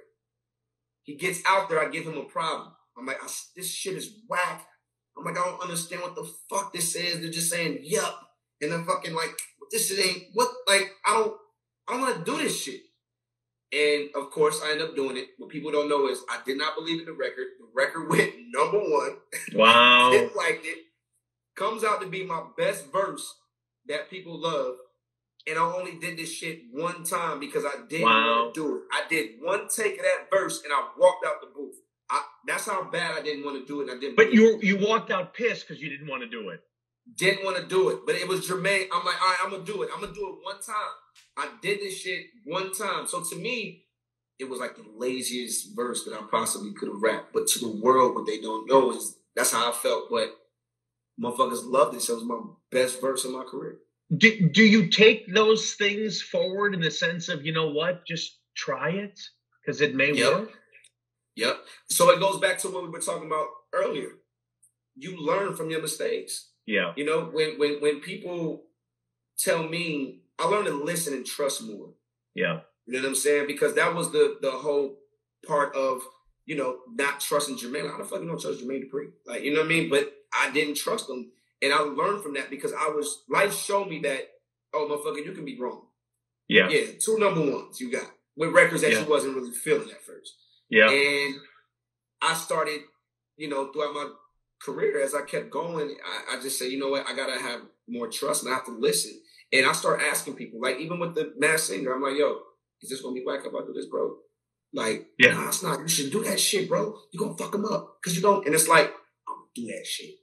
He 1.03 1.17
gets 1.17 1.41
out 1.47 1.69
there, 1.69 1.81
I 1.81 1.89
give 1.89 2.05
him 2.05 2.19
a 2.19 2.25
problem. 2.25 2.73
I'm 2.97 3.07
like, 3.07 3.21
this 3.57 3.71
shit 3.71 3.97
is 3.97 4.21
whack. 4.29 4.67
I'm 5.17 5.25
like, 5.25 5.39
I 5.39 5.45
don't 5.45 5.63
understand 5.63 6.03
what 6.03 6.15
the 6.15 6.31
fuck 6.49 6.73
this 6.73 6.95
is. 6.95 7.21
They're 7.21 7.31
just 7.31 7.51
saying 7.51 7.81
yup. 7.83 8.29
And 8.61 8.73
I'm 8.73 8.85
fucking 8.85 9.15
like, 9.15 9.31
this 9.71 9.99
ain't 9.99 10.25
what 10.35 10.51
like 10.69 10.91
I 11.07 11.15
don't 11.15 11.37
I 11.89 11.93
don't 11.93 12.03
want 12.03 12.25
to 12.25 12.31
do 12.31 12.39
this 12.39 12.63
shit. 12.63 12.81
And 13.73 14.11
of 14.15 14.31
course 14.31 14.61
I 14.65 14.73
end 14.73 14.83
up 14.83 14.97
doing 14.97 15.17
it. 15.17 15.29
What 15.39 15.51
people 15.51 15.71
don't 15.71 15.89
know 15.89 16.09
is 16.09 16.23
I 16.29 16.41
did 16.45 16.59
not 16.59 16.75
believe 16.75 17.01
in 17.01 17.07
the 17.07 17.13
record. 17.13 17.47
The 17.59 17.67
record 17.75 18.09
went 18.11 18.33
number 18.53 18.79
one. 18.79 19.17
Wow. 19.55 20.11
didn't 20.13 20.37
like 20.37 20.61
it. 20.65 20.79
Comes 21.57 21.85
out 21.85 22.01
to 22.01 22.09
be 22.09 22.25
my 22.25 22.43
best 22.57 22.91
verse 22.93 23.35
that 23.87 24.11
people 24.11 24.41
love 24.41 24.75
and 25.51 25.59
I 25.59 25.63
only 25.63 25.99
did 25.99 26.17
this 26.17 26.33
shit 26.33 26.63
one 26.73 27.05
time 27.05 27.41
because 27.41 27.65
I 27.65 27.87
didn't 27.89 28.07
wow. 28.07 28.43
want 28.43 28.55
to 28.55 28.61
do 28.61 28.77
it. 28.77 28.83
I 28.93 29.03
did 29.09 29.31
one 29.41 29.69
take 29.69 29.99
of 29.99 30.05
that 30.05 30.29
verse 30.31 30.63
and 30.63 30.73
I 30.73 30.89
walked 30.97 31.27
out 31.27 31.41
the 31.41 31.49
booth. 31.55 31.75
I, 32.09 32.23
that's 32.47 32.67
how 32.67 32.85
bad 32.91 33.19
I 33.19 33.23
didn't 33.23 33.45
want 33.45 33.61
to 33.61 33.67
do 33.67 33.81
it. 33.83 33.91
I 33.93 33.99
didn't. 33.99 34.17
But 34.17 34.33
you 34.33 34.59
you 34.63 34.79
walked 34.79 35.11
out 35.11 35.35
pissed 35.35 35.67
because 35.67 35.83
you 35.83 35.91
didn't 35.91 36.09
want 36.09 36.23
to 36.23 36.29
do 36.29 36.49
it. 36.51 36.61
Didn't 37.17 37.45
want 37.45 37.57
to 37.57 37.67
do 37.67 37.89
it, 37.91 38.01
but 38.07 38.15
it 38.15 38.29
was 38.29 38.49
Jermaine. 38.49 38.87
I'm 38.93 39.05
like, 39.05 39.21
all 39.21 39.29
right, 39.29 39.39
I'm 39.43 39.51
gonna 39.51 39.65
do 39.65 39.83
it. 39.83 39.91
I'm 39.93 40.01
gonna 40.01 40.15
do 40.15 40.29
it 40.29 40.45
one 40.45 40.61
time. 40.63 40.75
I 41.37 41.49
did 41.61 41.81
this 41.81 41.99
shit 41.99 42.27
one 42.45 42.73
time. 42.73 43.07
So 43.07 43.23
to 43.25 43.37
me, 43.37 43.85
it 44.39 44.49
was 44.49 44.61
like 44.61 44.77
the 44.77 44.85
laziest 44.97 45.75
verse 45.75 46.05
that 46.05 46.15
I 46.15 46.23
possibly 46.31 46.73
could 46.73 46.89
have 46.89 47.03
rapped. 47.03 47.33
But 47.33 47.47
to 47.49 47.59
the 47.59 47.69
world, 47.69 48.15
what 48.15 48.27
they 48.27 48.41
don't 48.41 48.69
know 48.69 48.93
is 48.93 49.17
that's 49.35 49.53
how 49.53 49.71
I 49.71 49.73
felt. 49.73 50.05
But 50.11 50.37
motherfuckers 51.21 51.65
loved 51.65 51.97
it. 51.97 52.03
So 52.03 52.15
it 52.15 52.17
was 52.17 52.25
my 52.25 52.41
best 52.71 53.01
verse 53.01 53.25
of 53.25 53.33
my 53.33 53.45
career 53.45 53.79
do, 54.17 54.49
do 54.49 54.65
you 54.65 54.89
take 54.89 55.33
those 55.33 55.75
things 55.75 56.21
forward 56.21 56.75
in 56.75 56.81
the 56.81 56.91
sense 56.91 57.29
of 57.29 57.45
you 57.45 57.53
know 57.53 57.71
what 57.71 58.05
just 58.07 58.39
try 58.57 58.91
it? 58.91 59.21
Because 59.61 59.81
it 59.81 59.95
may 59.95 60.13
yep. 60.13 60.33
work? 60.33 60.51
Yep. 61.37 61.59
So 61.91 62.11
it 62.11 62.21
goes 62.21 62.41
back 62.41 62.59
to 62.59 62.69
what 62.69 62.83
we 62.83 62.89
were 62.89 63.01
talking 63.01 63.27
about 63.27 63.47
earlier. 63.73 64.09
You 64.97 65.17
learn 65.25 65.55
from 65.55 65.71
your 65.71 65.81
mistakes. 65.81 66.51
Yeah. 66.67 66.93
You 66.97 67.05
know 67.05 67.31
when 67.33 67.59
when 67.59 67.81
when 67.81 68.01
people 68.01 68.65
tell 69.39 69.63
me 69.63 70.21
i 70.39 70.47
learn 70.47 70.65
to 70.67 70.73
listen 70.73 71.15
and 71.15 71.25
trust 71.25 71.63
more. 71.63 71.91
Yeah. 72.35 72.61
You 72.87 72.95
know 72.95 73.03
what 73.03 73.09
i'm 73.09 73.15
saying? 73.15 73.47
Because 73.47 73.75
that 73.75 73.95
was 73.95 74.11
the 74.11 74.39
the 74.43 74.51
whole 74.51 74.99
part 75.47 75.75
of 75.75 76.03
you 76.47 76.57
know 76.57 76.79
not 76.93 77.21
trusting 77.21 77.57
jermaine. 77.57 77.93
I 77.93 77.97
don't 77.97 78.09
fucking 78.09 78.27
don't 78.27 78.41
trust 78.41 78.61
jermaine 78.61 78.85
dupri. 78.85 79.11
Like 79.27 79.43
you 79.43 79.55
know 79.55 79.61
what 79.61 79.67
i 79.67 79.69
mean? 79.69 79.89
But 79.89 80.13
i 80.33 80.51
didn't 80.51 80.77
trust 80.77 81.09
him 81.09 81.31
and 81.63 81.73
I 81.73 81.81
learned 81.81 82.23
from 82.23 82.35
that 82.35 82.51
because 82.51 82.73
I 82.73 82.89
was 82.89 83.23
life 83.29 83.55
showed 83.55 83.89
me 83.89 84.01
that, 84.01 84.29
oh 84.75 84.89
motherfucker, 84.89 85.25
you 85.25 85.33
can 85.33 85.45
be 85.45 85.59
wrong. 85.59 85.83
Yeah. 86.49 86.69
Yeah. 86.69 86.87
Two 86.99 87.19
number 87.19 87.41
ones 87.41 87.81
you 87.81 87.93
got 87.93 88.11
with 88.37 88.53
records 88.53 88.83
that 88.83 88.93
yeah. 88.93 89.01
you 89.01 89.11
wasn't 89.11 89.37
really 89.37 89.53
feeling 89.53 89.91
at 89.91 90.03
first. 90.03 90.35
Yeah. 90.69 90.91
And 90.91 91.35
I 92.23 92.35
started, 92.35 92.81
you 93.37 93.49
know, 93.49 93.73
throughout 93.73 93.95
my 93.95 94.11
career, 94.63 95.03
as 95.03 95.15
I 95.15 95.23
kept 95.23 95.51
going, 95.51 95.97
I, 96.05 96.37
I 96.37 96.43
just 96.43 96.59
said, 96.59 96.71
you 96.71 96.79
know 96.79 96.89
what, 96.89 97.07
I 97.07 97.15
gotta 97.15 97.41
have 97.41 97.61
more 97.89 98.09
trust 98.09 98.45
and 98.45 98.53
I 98.53 98.57
have 98.57 98.67
to 98.67 98.79
listen. 98.79 99.21
And 99.53 99.67
I 99.67 99.73
start 99.73 100.01
asking 100.01 100.35
people, 100.35 100.61
like 100.61 100.79
even 100.79 100.99
with 100.99 101.15
the 101.15 101.35
Masked 101.39 101.69
Singer, 101.69 101.93
I'm 101.93 102.03
like, 102.03 102.17
yo, 102.17 102.39
is 102.81 102.91
this 102.91 103.03
gonna 103.03 103.15
be 103.15 103.25
whack 103.27 103.41
if 103.45 103.55
I 103.55 103.67
do 103.67 103.73
this, 103.75 103.87
bro? 103.87 104.17
Like, 104.73 105.09
yeah, 105.19 105.33
nah, 105.33 105.49
it's 105.49 105.63
not. 105.65 105.81
You 105.81 105.89
should 105.89 106.13
do 106.13 106.23
that 106.25 106.39
shit, 106.39 106.69
bro. 106.69 106.95
You 107.13 107.19
gonna 107.19 107.37
fuck 107.37 107.53
them 107.53 107.65
up 107.65 107.97
because 108.01 108.17
you 108.17 108.23
don't. 108.23 108.47
And 108.47 108.55
it's 108.55 108.69
like, 108.69 108.87
I'm 109.29 109.35
gonna 109.35 109.49
do 109.55 109.67
that 109.67 109.85
shit 109.85 110.15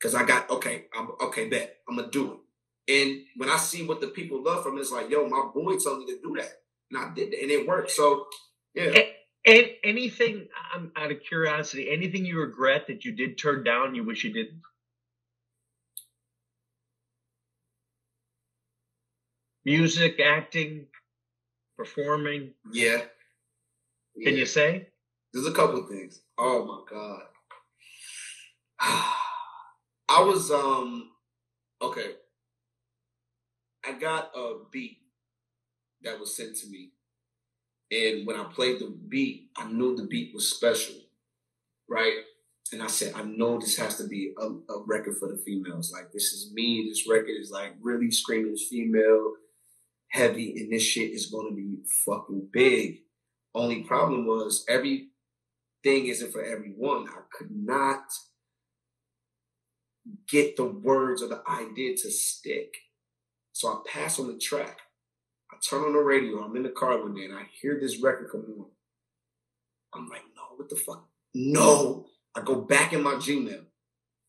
because 0.00 0.14
I 0.14 0.24
got 0.24 0.48
okay, 0.50 0.86
I'm 0.96 1.10
okay, 1.22 1.48
bet 1.48 1.76
I'm 1.88 1.96
gonna 1.96 2.10
do 2.10 2.32
it. 2.32 2.38
And 2.88 3.22
when 3.36 3.50
I 3.50 3.56
see 3.56 3.86
what 3.86 4.00
the 4.00 4.08
people 4.08 4.42
love 4.42 4.64
from 4.64 4.76
it, 4.76 4.80
it's 4.80 4.90
like, 4.90 5.10
yo, 5.10 5.28
my 5.28 5.48
boy 5.54 5.76
told 5.76 6.00
me 6.00 6.06
to 6.06 6.20
do 6.22 6.34
that, 6.38 6.50
and 6.90 6.98
I 6.98 7.14
did 7.14 7.34
it, 7.34 7.42
and 7.42 7.50
it 7.50 7.66
worked. 7.66 7.90
So, 7.90 8.26
yeah. 8.74 9.02
And 9.46 9.70
anything, 9.84 10.48
I'm 10.74 10.92
out 10.96 11.10
of 11.10 11.22
curiosity, 11.22 11.90
anything 11.90 12.26
you 12.26 12.38
regret 12.38 12.86
that 12.88 13.04
you 13.04 13.12
did 13.12 13.38
turn 13.38 13.64
down, 13.64 13.94
you 13.94 14.04
wish 14.04 14.24
you 14.24 14.32
didn't? 14.32 14.60
Music, 19.64 20.20
acting, 20.20 20.86
performing. 21.76 22.52
Yeah. 22.70 23.02
Can 24.22 24.36
you 24.36 24.46
say? 24.46 24.88
There's 25.32 25.46
a 25.46 25.52
couple 25.52 25.86
things. 25.86 26.20
Oh 26.36 26.66
my 26.66 26.80
god. 28.80 29.06
I 30.10 30.22
was 30.22 30.50
um 30.50 31.08
okay. 31.80 32.14
I 33.86 33.92
got 33.92 34.32
a 34.34 34.56
beat 34.72 34.98
that 36.02 36.18
was 36.18 36.36
sent 36.36 36.56
to 36.56 36.66
me. 36.68 36.90
And 37.92 38.26
when 38.26 38.36
I 38.36 38.44
played 38.44 38.80
the 38.80 38.92
beat, 39.08 39.50
I 39.56 39.70
knew 39.70 39.96
the 39.96 40.06
beat 40.06 40.34
was 40.34 40.50
special. 40.50 40.96
Right? 41.88 42.14
And 42.72 42.82
I 42.82 42.88
said, 42.88 43.14
I 43.14 43.22
know 43.22 43.58
this 43.58 43.76
has 43.78 43.96
to 43.98 44.08
be 44.08 44.32
a, 44.38 44.46
a 44.46 44.82
record 44.84 45.16
for 45.18 45.28
the 45.28 45.38
females. 45.38 45.92
Like 45.92 46.10
this 46.12 46.32
is 46.32 46.52
me. 46.52 46.88
This 46.88 47.08
record 47.08 47.36
is 47.38 47.52
like 47.52 47.74
really 47.80 48.10
screaming 48.10 48.56
female 48.56 49.34
heavy, 50.08 50.56
and 50.58 50.72
this 50.72 50.82
shit 50.82 51.12
is 51.12 51.26
gonna 51.26 51.54
be 51.54 51.78
fucking 52.04 52.48
big. 52.52 53.02
Only 53.54 53.84
problem 53.84 54.26
was 54.26 54.64
everything 54.68 55.06
isn't 55.84 56.32
for 56.32 56.42
everyone. 56.42 57.08
I 57.08 57.20
could 57.32 57.50
not 57.52 58.02
get 60.28 60.56
the 60.56 60.64
words 60.64 61.22
or 61.22 61.28
the 61.28 61.42
idea 61.48 61.96
to 61.96 62.10
stick. 62.10 62.74
So 63.52 63.68
I 63.68 63.80
pass 63.86 64.18
on 64.18 64.28
the 64.28 64.38
track. 64.38 64.78
I 65.52 65.56
turn 65.68 65.82
on 65.82 65.92
the 65.92 65.98
radio. 65.98 66.42
I'm 66.42 66.56
in 66.56 66.62
the 66.62 66.70
car 66.70 67.00
one 67.00 67.14
day 67.14 67.24
and 67.24 67.34
I 67.34 67.46
hear 67.60 67.78
this 67.80 68.00
record 68.02 68.30
come 68.30 68.44
on. 68.58 68.66
I'm 69.92 70.08
like, 70.08 70.22
no, 70.36 70.42
what 70.56 70.68
the 70.68 70.76
fuck? 70.76 71.08
No. 71.34 72.06
I 72.34 72.42
go 72.42 72.60
back 72.60 72.92
in 72.92 73.02
my 73.02 73.14
Gmail, 73.14 73.64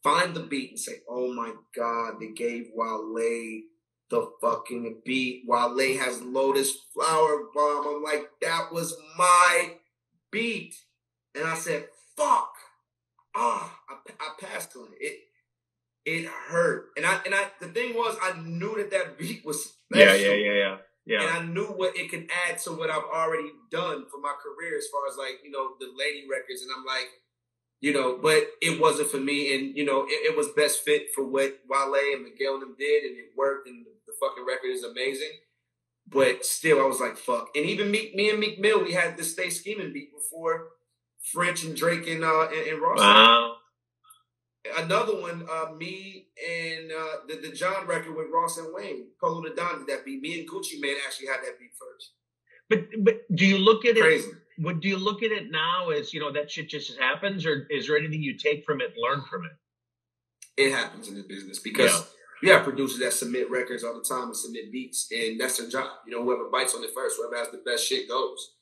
find 0.03 0.33
the 0.33 0.41
beat 0.41 0.71
and 0.71 0.79
say, 0.79 1.01
oh 1.07 1.31
my 1.33 1.53
God, 1.75 2.15
they 2.19 2.29
gave 2.29 2.69
Wale 2.73 3.61
the 4.09 4.29
fucking 4.41 5.01
beat. 5.05 5.43
Wale 5.47 5.97
has 5.99 6.21
Lotus 6.21 6.73
Flower 6.93 7.43
Bomb. 7.53 7.87
I'm 7.87 8.03
like, 8.03 8.25
that 8.41 8.71
was 8.71 8.95
my 9.17 9.75
beat. 10.31 10.75
And 11.35 11.45
I 11.45 11.55
said, 11.55 11.87
fuck. 12.17 12.51
Ah, 13.35 13.79
I, 13.89 13.95
I 14.19 14.29
passed 14.43 14.75
on 14.75 14.89
it. 14.99 15.05
It 15.05 15.19
it 16.05 16.27
hurt, 16.27 16.89
and 16.97 17.05
I 17.05 17.19
and 17.25 17.35
I 17.35 17.51
the 17.59 17.67
thing 17.67 17.93
was 17.93 18.17
I 18.21 18.39
knew 18.41 18.75
that 18.77 18.91
that 18.91 19.17
beat 19.17 19.45
was 19.45 19.65
special. 19.65 20.15
Yeah, 20.15 20.33
yeah, 20.33 20.33
yeah, 20.33 20.53
yeah. 20.53 20.77
Yeah. 21.05 21.21
And 21.21 21.29
I 21.29 21.51
knew 21.51 21.65
what 21.65 21.97
it 21.97 22.09
could 22.11 22.29
add 22.47 22.59
to 22.59 22.71
what 22.71 22.89
I've 22.89 23.03
already 23.03 23.49
done 23.71 24.05
for 24.11 24.19
my 24.21 24.33
career 24.41 24.77
as 24.77 24.87
far 24.87 25.07
as 25.09 25.17
like, 25.17 25.39
you 25.43 25.51
know, 25.51 25.71
the 25.79 25.87
lady 25.97 26.27
records. 26.29 26.61
And 26.61 26.71
I'm 26.75 26.85
like, 26.85 27.09
you 27.79 27.91
know, 27.91 28.19
but 28.21 28.43
it 28.61 28.79
wasn't 28.79 29.09
for 29.09 29.17
me. 29.17 29.55
And, 29.55 29.75
you 29.75 29.83
know, 29.83 30.03
it, 30.03 30.31
it 30.31 30.37
was 30.37 30.49
best 30.55 30.83
fit 30.83 31.07
for 31.15 31.25
what 31.25 31.59
Wale 31.67 32.15
and 32.15 32.23
Miguel 32.23 32.53
and 32.53 32.61
them 32.61 32.75
did. 32.77 33.03
And 33.03 33.17
it 33.17 33.31
worked. 33.35 33.67
And 33.67 33.85
the, 33.85 34.13
fucking 34.19 34.45
record 34.45 34.67
is 34.67 34.83
amazing. 34.83 35.31
But 36.07 36.45
still, 36.45 36.79
I 36.79 36.83
was 36.83 36.99
like, 36.99 37.17
fuck. 37.17 37.49
And 37.55 37.65
even 37.65 37.89
me, 37.89 38.11
me 38.13 38.29
and 38.29 38.39
Meek 38.39 38.59
Mill, 38.59 38.83
we 38.83 38.93
had 38.93 39.17
the 39.17 39.23
Stay 39.23 39.49
Scheming 39.49 39.91
beat 39.91 40.11
before 40.13 40.67
French 41.33 41.63
and 41.63 41.75
Drake 41.75 42.07
and, 42.07 42.23
uh, 42.23 42.49
and, 42.49 42.67
and 42.67 42.81
Ross. 42.81 42.99
Wow 42.99 43.55
another 44.77 45.19
one, 45.19 45.47
uh, 45.51 45.73
me 45.73 46.27
and 46.47 46.91
uh, 46.91 47.15
the, 47.27 47.47
the 47.47 47.55
John 47.55 47.87
record 47.87 48.15
with 48.15 48.27
Ross 48.33 48.57
and 48.57 48.73
Wayne, 48.73 49.07
Polow 49.21 49.43
Da 49.43 49.55
Don 49.55 49.79
did 49.79 49.87
that 49.87 50.05
beat. 50.05 50.21
Me 50.21 50.39
and 50.39 50.49
Gucci 50.49 50.79
Mane 50.79 50.95
actually 51.05 51.27
had 51.27 51.39
that 51.43 51.59
beat 51.59 51.71
first. 51.79 52.11
But 52.69 53.03
but 53.03 53.35
do 53.35 53.45
you 53.45 53.57
look 53.57 53.85
at 53.85 53.95
Crazy. 53.95 54.29
it? 54.29 54.35
What 54.57 54.79
do 54.79 54.87
you 54.87 54.97
look 54.97 55.23
at 55.23 55.31
it 55.31 55.51
now 55.51 55.89
as 55.89 56.13
you 56.13 56.19
know 56.19 56.31
that 56.31 56.51
shit 56.51 56.69
just 56.69 56.97
happens, 56.97 57.45
or 57.45 57.67
is 57.69 57.87
there 57.87 57.97
anything 57.97 58.21
you 58.21 58.37
take 58.37 58.63
from 58.65 58.81
it, 58.81 58.93
learn 58.97 59.23
from 59.29 59.43
it? 59.45 60.61
It 60.61 60.71
happens 60.71 61.07
in 61.07 61.15
the 61.15 61.23
business 61.23 61.59
because 61.59 61.91
yeah. 61.91 62.05
you 62.43 62.53
have 62.53 62.63
producers 62.63 62.99
that 62.99 63.13
submit 63.13 63.49
records 63.49 63.83
all 63.83 63.95
the 63.95 64.03
time 64.03 64.25
and 64.25 64.37
submit 64.37 64.71
beats, 64.71 65.07
and 65.11 65.39
that's 65.39 65.57
their 65.57 65.69
job. 65.69 65.89
You 66.05 66.13
know, 66.13 66.23
whoever 66.23 66.49
bites 66.51 66.75
on 66.75 66.83
it 66.83 66.91
first, 66.93 67.17
whoever 67.17 67.35
has 67.37 67.49
the 67.49 67.61
best 67.65 67.85
shit 67.85 68.07
goes. 68.07 68.53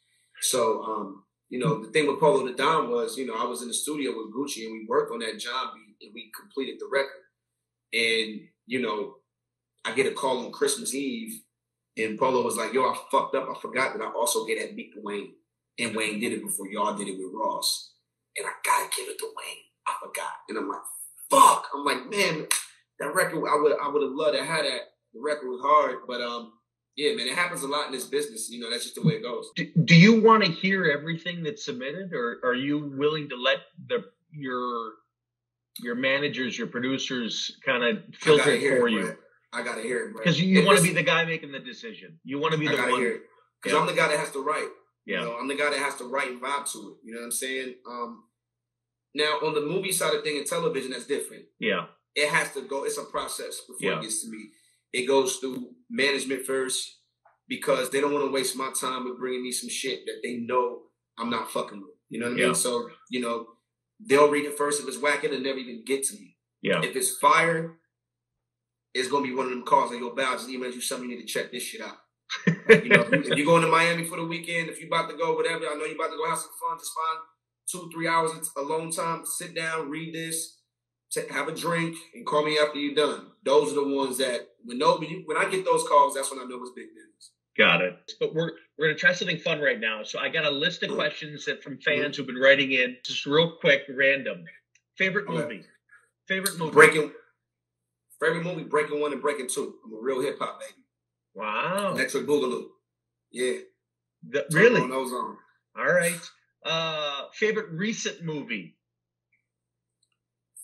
So, 0.42 0.84
um, 0.84 1.24
you 1.50 1.60
know, 1.60 1.84
the 1.84 1.92
thing 1.92 2.08
with 2.08 2.20
Polow 2.20 2.48
Da 2.48 2.56
Don 2.56 2.90
was, 2.90 3.18
you 3.18 3.28
know, 3.28 3.36
I 3.36 3.44
was 3.44 3.62
in 3.62 3.68
the 3.68 3.74
studio 3.74 4.12
with 4.12 4.34
Gucci 4.34 4.66
and 4.66 4.74
we 4.74 4.86
worked 4.88 5.12
on 5.12 5.20
that 5.20 5.40
John 5.40 5.72
beat 5.76 5.89
and 6.02 6.12
we 6.14 6.32
completed 6.40 6.80
the 6.80 6.90
record. 6.92 7.10
And, 7.94 8.42
you 8.68 8.82
know, 8.82 9.16
I 9.86 9.94
get 9.94 10.08
a 10.08 10.12
call 10.12 10.46
on 10.46 10.52
Christmas 10.52 10.94
Eve 10.94 11.42
and 11.98 12.18
Polow 12.18 12.44
was 12.44 12.58
like, 12.58 12.74
yo, 12.74 12.84
I 12.84 12.96
fucked 13.12 13.36
up. 13.36 13.48
I 13.50 13.60
forgot 13.60 13.98
that 13.98 14.04
I 14.04 14.12
also 14.12 14.46
gave 14.46 14.60
that 14.60 14.76
beat 14.76 14.94
to 14.94 15.02
Wayne. 15.02 15.34
And 15.80 15.96
Wayne 15.96 16.20
did 16.20 16.34
it 16.34 16.44
before 16.44 16.68
y'all 16.68 16.96
did 16.96 17.08
it 17.08 17.18
with 17.18 17.34
Ross. 17.34 17.94
And 18.38 18.48
I 18.48 18.52
gotta 18.64 18.90
give 18.96 19.08
it 19.08 19.18
to 19.20 19.26
Wayne. 19.26 19.64
I 19.88 19.94
forgot. 20.02 20.32
And 20.48 20.58
I'm 20.58 20.70
like, 20.70 20.82
fuck. 21.30 21.68
I'm 21.74 21.84
like, 21.84 22.10
man, 22.10 22.48
that 23.00 23.16
record, 23.16 23.48
I 23.48 23.60
would 23.60 23.74
I 23.82 23.88
would 23.88 24.02
have 24.02 24.12
loved 24.12 24.38
to 24.38 24.44
have 24.44 24.64
that. 24.64 24.82
The 25.14 25.20
record 25.20 25.50
was 25.50 25.62
hard, 25.64 25.98
but 26.08 26.22
um, 26.22 26.54
yeah, 26.96 27.16
man, 27.16 27.28
it 27.28 27.36
happens 27.36 27.64
a 27.64 27.68
lot 27.68 27.88
in 27.88 27.94
this 27.94 28.06
business. 28.06 28.50
You 28.50 28.60
know, 28.60 28.70
that's 28.70 28.84
just 28.84 28.96
the 28.96 29.02
way 29.02 29.16
it 29.16 29.24
goes. 29.24 29.50
Do, 29.56 29.66
do 29.86 29.96
you 29.96 30.22
want 30.22 30.44
to 30.44 30.52
hear 30.52 30.86
everything 30.86 31.42
that's 31.44 31.66
submitted, 31.66 32.14
or 32.14 32.40
are 32.44 32.54
you 32.54 32.94
willing 32.96 33.28
to 33.30 33.36
let 33.36 33.60
the 33.88 34.06
your 34.32 34.94
your 35.82 35.96
managers, 35.96 36.58
your 36.58 36.68
producers 36.68 37.58
kind 37.66 37.84
of 37.84 38.04
filter 38.16 38.52
it 38.52 38.80
for 38.80 38.88
it, 38.88 38.94
you. 38.94 39.16
I 39.52 39.64
gotta 39.64 39.82
hear 39.82 40.08
it, 40.08 40.14
because 40.16 40.40
you, 40.40 40.48
you 40.48 40.66
want 40.66 40.78
to 40.78 40.84
be 40.84 40.94
the 40.94 41.04
guy 41.04 41.26
making 41.26 41.52
the 41.52 41.60
decision. 41.60 42.20
You 42.24 42.40
want 42.40 42.54
to 42.54 42.60
be 42.60 42.68
I 42.68 42.76
the 42.76 42.92
one. 42.92 43.20
Because 43.62 43.76
yeah. 43.76 43.80
I'm 43.80 43.88
the 43.88 43.94
guy 43.94 44.08
that 44.10 44.20
has 44.20 44.32
to 44.32 44.44
write. 44.44 44.70
Yeah, 45.06 45.22
you 45.22 45.26
know, 45.26 45.38
I'm 45.40 45.48
the 45.48 45.56
guy 45.56 45.72
that 45.72 45.80
has 45.80 45.96
to 45.96 46.04
write 46.06 46.30
and 46.30 46.42
vibe 46.42 46.72
to 46.72 46.78
it. 46.78 46.98
You 47.04 47.14
know 47.14 47.22
what 47.22 47.26
I'm 47.26 47.32
saying? 47.32 47.76
Um, 47.90 48.24
now 49.16 49.40
on 49.44 49.56
the 49.56 49.62
movie 49.62 49.92
side 49.92 50.14
of 50.14 50.24
thing 50.24 50.38
and 50.38 50.46
television, 50.46 50.92
that's 50.92 51.08
different. 51.08 51.46
Yeah, 51.60 51.86
it 52.16 52.30
has 52.30 52.54
to 52.54 52.62
go. 52.62 52.84
It's 52.84 52.98
a 52.98 53.04
process 53.06 53.62
before 53.62 53.92
yeah. 53.92 54.00
it 54.00 54.04
gets 54.04 54.22
to 54.24 54.30
me. 54.30 54.50
It 54.94 55.08
goes 55.08 55.38
through 55.38 55.70
management 55.90 56.46
first 56.46 56.98
because 57.48 57.90
they 57.90 58.02
don't 58.02 58.14
want 58.14 58.26
to 58.26 58.32
waste 58.32 58.56
my 58.56 58.72
time 58.80 59.06
with 59.06 59.18
bringing 59.18 59.44
me 59.44 59.52
some 59.52 59.70
shit 59.70 60.06
that 60.06 60.20
they 60.24 60.38
know 60.38 60.82
I'm 61.18 61.30
not 61.30 61.52
fucking 61.52 61.80
with. 61.80 61.96
You 62.10 62.20
know 62.20 62.30
what 62.30 62.40
I 62.40 62.46
mean? 62.46 62.56
So 62.56 62.90
you 63.10 63.22
know 63.22 63.48
they'll 64.00 64.30
read 64.30 64.46
it 64.46 64.58
first. 64.58 64.82
If 64.82 64.88
it's 64.88 64.98
whack, 64.98 65.24
it'll 65.24 65.40
never 65.40 65.58
even 65.58 65.84
get 65.86 66.04
to 66.06 66.16
me. 66.16 66.38
Yeah. 66.62 66.82
If 66.84 66.96
it's 66.96 67.18
fire, 67.18 67.78
it's 68.94 69.10
gonna 69.10 69.26
be 69.26 69.34
one 69.34 69.46
of 69.46 69.52
them 69.52 69.64
calls 69.64 69.92
like, 69.92 70.00
yo, 70.00 70.16
Bow, 70.16 70.34
just 70.34 70.50
email 70.50 70.72
you 70.72 70.82
something 70.82 71.10
you 71.10 71.18
need 71.18 71.28
to 71.28 71.34
check 71.34 71.52
this 71.52 71.64
shit 71.64 71.82
out. 71.82 71.98
you 72.48 72.90
know, 72.90 73.08
if 73.12 73.28
you're 73.38 73.46
going 73.46 73.64
to 73.64 73.68
Miami 73.68 74.04
for 74.04 74.18
the 74.18 74.26
weekend, 74.26 74.70
if 74.70 74.80
you're 74.80 74.88
about 74.88 75.10
to 75.10 75.18
go, 75.18 75.34
whatever, 75.34 75.66
I 75.66 75.76
know 75.76 75.86
you're 75.86 75.96
about 75.96 76.12
to 76.12 76.18
go 76.18 76.30
have 76.30 76.38
some 76.38 76.52
fun, 76.60 76.78
just 76.78 76.92
find 76.94 77.20
two, 77.70 77.90
three 77.92 78.08
hours 78.08 78.32
alone 78.58 78.92
time, 78.92 79.26
sit 79.26 79.56
down, 79.56 79.90
read 79.90 80.14
this, 80.14 80.58
have 81.32 81.48
a 81.48 81.56
drink, 81.56 81.98
and 82.14 82.26
call 82.26 82.46
me 82.46 82.60
after 82.60 82.78
you're 82.78 82.96
done. 82.96 83.28
Those 83.44 83.72
are 83.72 83.76
the 83.76 83.96
ones 83.96 84.18
that 84.18 84.50
when 84.64 84.78
nobody 84.78 85.24
when 85.26 85.38
I 85.38 85.50
get 85.50 85.66
those 85.66 85.88
calls, 85.88 86.16
that's 86.16 86.30
when 86.32 86.40
I 86.40 86.44
know 86.44 86.62
it's 86.62 86.72
big 86.76 86.90
business. 86.94 87.32
Got 87.58 87.82
it. 87.82 87.98
But 88.20 88.34
we're 88.34 88.52
we're 88.80 88.88
gonna 88.88 88.98
try 88.98 89.12
something 89.12 89.38
fun 89.38 89.60
right 89.60 89.80
now. 89.80 90.04
So 90.04 90.20
I 90.20 90.30
got 90.30 90.46
a 90.46 90.50
list 90.50 90.84
of 90.84 90.92
questions 90.92 91.46
that 91.46 91.62
from 91.62 91.78
fans 91.80 92.16
who've 92.16 92.26
been 92.26 92.38
writing 92.38 92.72
in, 92.72 92.96
just 93.04 93.26
real 93.26 93.58
quick, 93.60 93.84
random. 93.90 94.46
Favorite 94.98 95.28
okay. 95.28 95.38
movie. 95.38 95.64
Favorite 96.28 96.58
movie. 96.58 96.72
Breaking. 96.72 97.12
Favorite 98.22 98.44
movie, 98.44 98.64
Breaking 98.64 99.02
One 99.02 99.12
and 99.12 99.22
Breaking 99.22 99.50
Two. 99.50 99.76
I'm 99.86 99.94
a 99.94 100.02
real 100.02 100.22
hip 100.22 100.40
hop 100.40 100.62
baby. 100.62 100.72
Wow. 101.36 101.92
Electric 101.92 102.26
Boogaloo. 102.26 102.68
Yeah. 103.32 103.60
The, 104.30 104.46
really? 104.52 104.82
On 104.82 104.90
those 104.90 105.12
on. 105.12 105.38
All 105.78 105.92
right. 105.92 106.20
Uh, 106.66 107.26
favorite 107.34 107.70
recent 107.72 108.24
movie. 108.24 108.78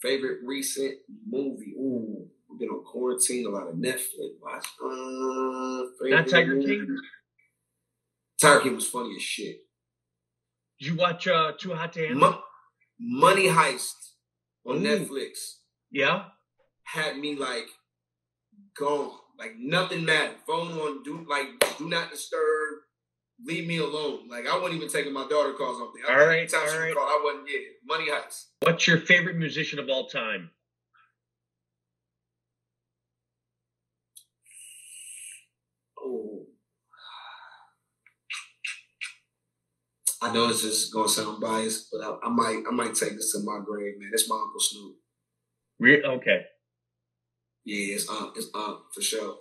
Favorite 0.02 0.40
recent 0.44 0.96
movie. 1.30 1.74
Ooh 1.78 2.30
been 2.58 2.70
on 2.70 2.84
quarantine, 2.84 3.46
a 3.46 3.50
lot 3.50 3.68
of 3.68 3.76
Netflix. 3.76 4.40
Watch. 4.42 4.66
Uh, 4.84 6.08
Not 6.10 6.28
Tiger 6.28 6.60
King. 6.60 6.98
King 8.64 8.76
was 8.76 8.88
funny 8.88 9.16
as 9.16 9.22
shit. 9.22 9.58
Did 10.80 10.88
you 10.88 10.96
watch 10.96 11.28
uh, 11.28 11.54
Too 11.58 11.74
Hot 11.74 11.94
to 11.94 12.00
Handle? 12.08 12.20
Mo- 12.32 12.42
Money 13.00 13.48
Heist 13.48 13.94
on 14.66 14.78
Ooh. 14.78 14.80
Netflix. 14.82 15.56
Yeah. 15.92 16.26
Had 16.84 17.18
me 17.18 17.36
like 17.36 17.68
gone. 18.78 19.12
Like 19.38 19.56
nothing 19.58 20.06
mattered. 20.06 20.38
Phone 20.48 20.72
on, 20.74 21.04
do 21.04 21.26
like 21.30 21.48
do 21.78 21.90
not 21.90 22.10
disturb. 22.12 22.80
Leave 23.44 23.68
me 23.68 23.78
alone. 23.78 24.30
Like 24.30 24.48
I 24.48 24.58
wasn't 24.58 24.76
even 24.76 24.88
taking 24.90 25.12
my 25.14 25.28
daughter 25.28 25.54
calls 25.54 25.82
off 25.82 25.90
there. 25.94 26.10
All 26.20 26.26
right, 26.26 26.52
all 26.54 26.80
right. 26.80 26.94
Call, 26.96 27.04
I 27.04 27.22
wasn't 27.24 27.48
getting 27.48 27.68
Money 27.86 28.10
Heist. 28.10 28.46
What's 28.62 28.88
your 28.88 29.00
favorite 29.00 29.36
musician 29.38 29.78
of 29.80 29.90
all 29.90 30.08
time? 30.08 30.52
I 40.26 40.34
know 40.34 40.48
this 40.48 40.64
is 40.64 40.90
gonna 40.92 41.08
sound 41.08 41.40
biased, 41.40 41.90
but 41.92 42.02
I, 42.02 42.18
I, 42.24 42.30
might 42.30 42.64
I 42.68 42.72
might 42.72 42.96
take 42.96 43.12
this 43.12 43.32
to 43.34 43.44
my 43.44 43.60
grave, 43.64 43.94
man. 44.00 44.10
It's 44.12 44.28
my 44.28 44.36
uncle 44.36 44.60
Snoop. 44.60 44.96
Re- 45.80 46.04
okay. 46.04 46.46
Yeah, 47.64 47.94
it's 47.96 48.10
uh, 48.10 48.32
it's 48.36 48.48
uh, 48.56 48.78
for 48.92 49.02
sure. 49.02 49.36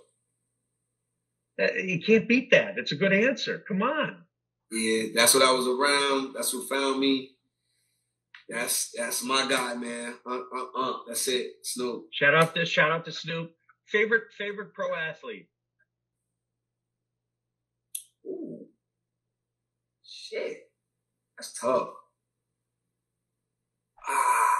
Uh, 1.59 1.73
you 1.73 1.99
can't 2.03 2.27
beat 2.27 2.51
that. 2.51 2.77
It's 2.77 2.91
a 2.91 2.95
good 2.95 3.13
answer. 3.13 3.63
Come 3.67 3.81
on. 3.81 4.17
Yeah, 4.71 5.05
that's 5.15 5.33
what 5.33 5.43
I 5.43 5.51
was 5.51 5.67
around. 5.67 6.35
That's 6.35 6.53
what 6.53 6.69
found 6.69 6.99
me. 6.99 7.31
That's 8.47 8.91
that's 8.91 9.23
my 9.23 9.47
guy, 9.49 9.73
man. 9.73 10.13
Uh, 10.23 10.41
uh, 10.55 10.65
uh. 10.77 10.97
That's 11.07 11.27
it, 11.27 11.53
Snoop. 11.63 12.09
Shout 12.11 12.35
out 12.35 12.53
to 12.53 12.63
shout 12.63 12.91
out 12.91 13.05
to 13.05 13.11
Snoop. 13.11 13.53
Favorite 13.87 14.25
favorite 14.37 14.71
pro 14.75 14.93
athlete. 14.93 15.47
Ooh, 18.27 18.67
shit. 20.03 20.64
That's 21.45 21.59
tough. 21.59 21.89
Ah, 24.07 24.57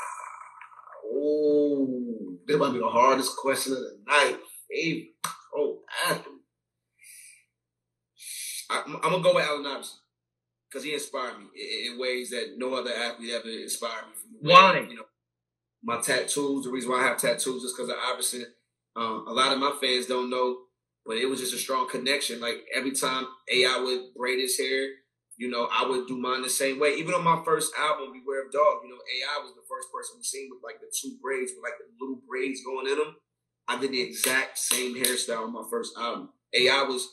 oh, 1.14 2.38
this 2.46 2.58
might 2.58 2.74
be 2.74 2.80
the 2.80 2.88
hardest 2.88 3.36
question 3.38 3.74
of 3.74 3.80
the 3.80 3.98
night. 4.08 4.38
Favorite 4.70 5.10
athlete. 6.08 6.28
I, 8.70 8.84
am 8.86 9.00
gonna 9.02 9.24
go 9.24 9.36
with 9.36 9.46
Allen 9.46 9.66
Iverson 9.66 10.00
because 10.70 10.84
he 10.84 10.94
inspired 10.94 11.38
me 11.40 11.46
in, 11.56 11.94
in, 11.94 12.00
ways 12.00 12.32
that 12.32 12.56
no 12.58 12.74
other 12.74 12.92
athlete 12.92 13.32
ever 13.32 13.50
inspired 13.50 14.06
me. 14.08 14.42
From 14.42 14.50
why? 14.50 14.80
You 14.90 14.98
know, 14.98 15.04
my 15.84 16.02
tattoos. 16.02 16.66
The 16.66 16.72
reason 16.72 16.92
why 16.92 17.02
I 17.02 17.08
have 17.08 17.18
tattoos 17.18 17.64
is 17.64 17.74
because 17.74 17.90
of 17.90 17.96
Iverson. 18.12 18.46
Um, 18.96 19.26
a 19.28 19.34
lot 19.34 19.54
of 19.54 19.60
my 19.60 19.74
fans 19.82 20.08
don't 20.08 20.30
know, 20.30 20.58
but 21.06 21.18
it 21.18 21.28
was 21.28 21.40
just 21.40 21.54
a 21.54 21.58
strong 21.58 21.88
connection. 21.90 22.40
Like 22.40 22.66
every 22.76 22.92
time 22.92 23.26
AI 23.52 23.80
would 23.84 24.14
braid 24.16 24.40
his 24.40 24.58
hair, 24.58 24.88
you 25.38 25.50
know, 25.50 25.68
I 25.72 25.86
would 25.88 26.08
do 26.08 26.18
mine 26.18 26.42
the 26.42 26.50
same 26.50 26.80
way. 26.80 26.96
Even 26.96 27.14
on 27.14 27.24
my 27.24 27.42
first 27.44 27.74
album, 27.78 28.14
Beware 28.14 28.46
of 28.46 28.52
Dog, 28.52 28.80
you 28.84 28.90
know, 28.90 28.96
AI 28.96 29.44
was 29.44 29.54
the 29.54 29.68
first 29.68 29.92
person 29.92 30.16
we 30.18 30.24
seen 30.24 30.50
with 30.50 30.64
like 30.64 30.80
the 30.80 30.88
two 30.88 31.18
braids, 31.22 31.52
with 31.52 31.64
like 31.64 31.78
the 31.78 31.92
little 32.00 32.22
braids 32.28 32.64
going 32.64 32.88
in 32.88 32.98
them. 32.98 33.16
I 33.68 33.80
did 33.80 33.92
the 33.92 34.02
exact 34.02 34.58
same 34.58 34.96
hairstyle 34.96 35.44
on 35.44 35.54
my 35.54 35.64
first 35.70 35.98
album. 35.98 36.30
AI 36.54 36.84
was 36.84 37.10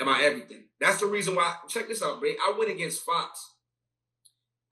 my 0.00 0.22
everything. 0.22 0.64
That's 0.80 1.00
the 1.00 1.06
reason 1.06 1.34
why. 1.34 1.54
Check 1.68 1.88
this 1.88 2.02
out, 2.02 2.22
babe. 2.22 2.36
I 2.40 2.54
went 2.56 2.70
against 2.70 3.04
Fox. 3.04 3.54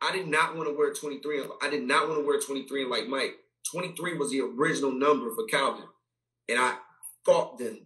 I 0.00 0.12
did 0.12 0.28
not 0.28 0.56
want 0.56 0.68
to 0.68 0.74
wear 0.76 0.92
23. 0.92 1.44
I 1.62 1.70
did 1.70 1.82
not 1.82 2.08
want 2.08 2.20
to 2.20 2.26
wear 2.26 2.40
23 2.40 2.82
and 2.82 2.90
like 2.90 3.08
Mike. 3.08 3.36
23 3.72 4.18
was 4.18 4.30
the 4.30 4.40
original 4.40 4.92
number 4.92 5.34
for 5.34 5.46
Calvin. 5.46 5.86
And 6.48 6.58
I 6.58 6.76
fought 7.24 7.58
them 7.58 7.83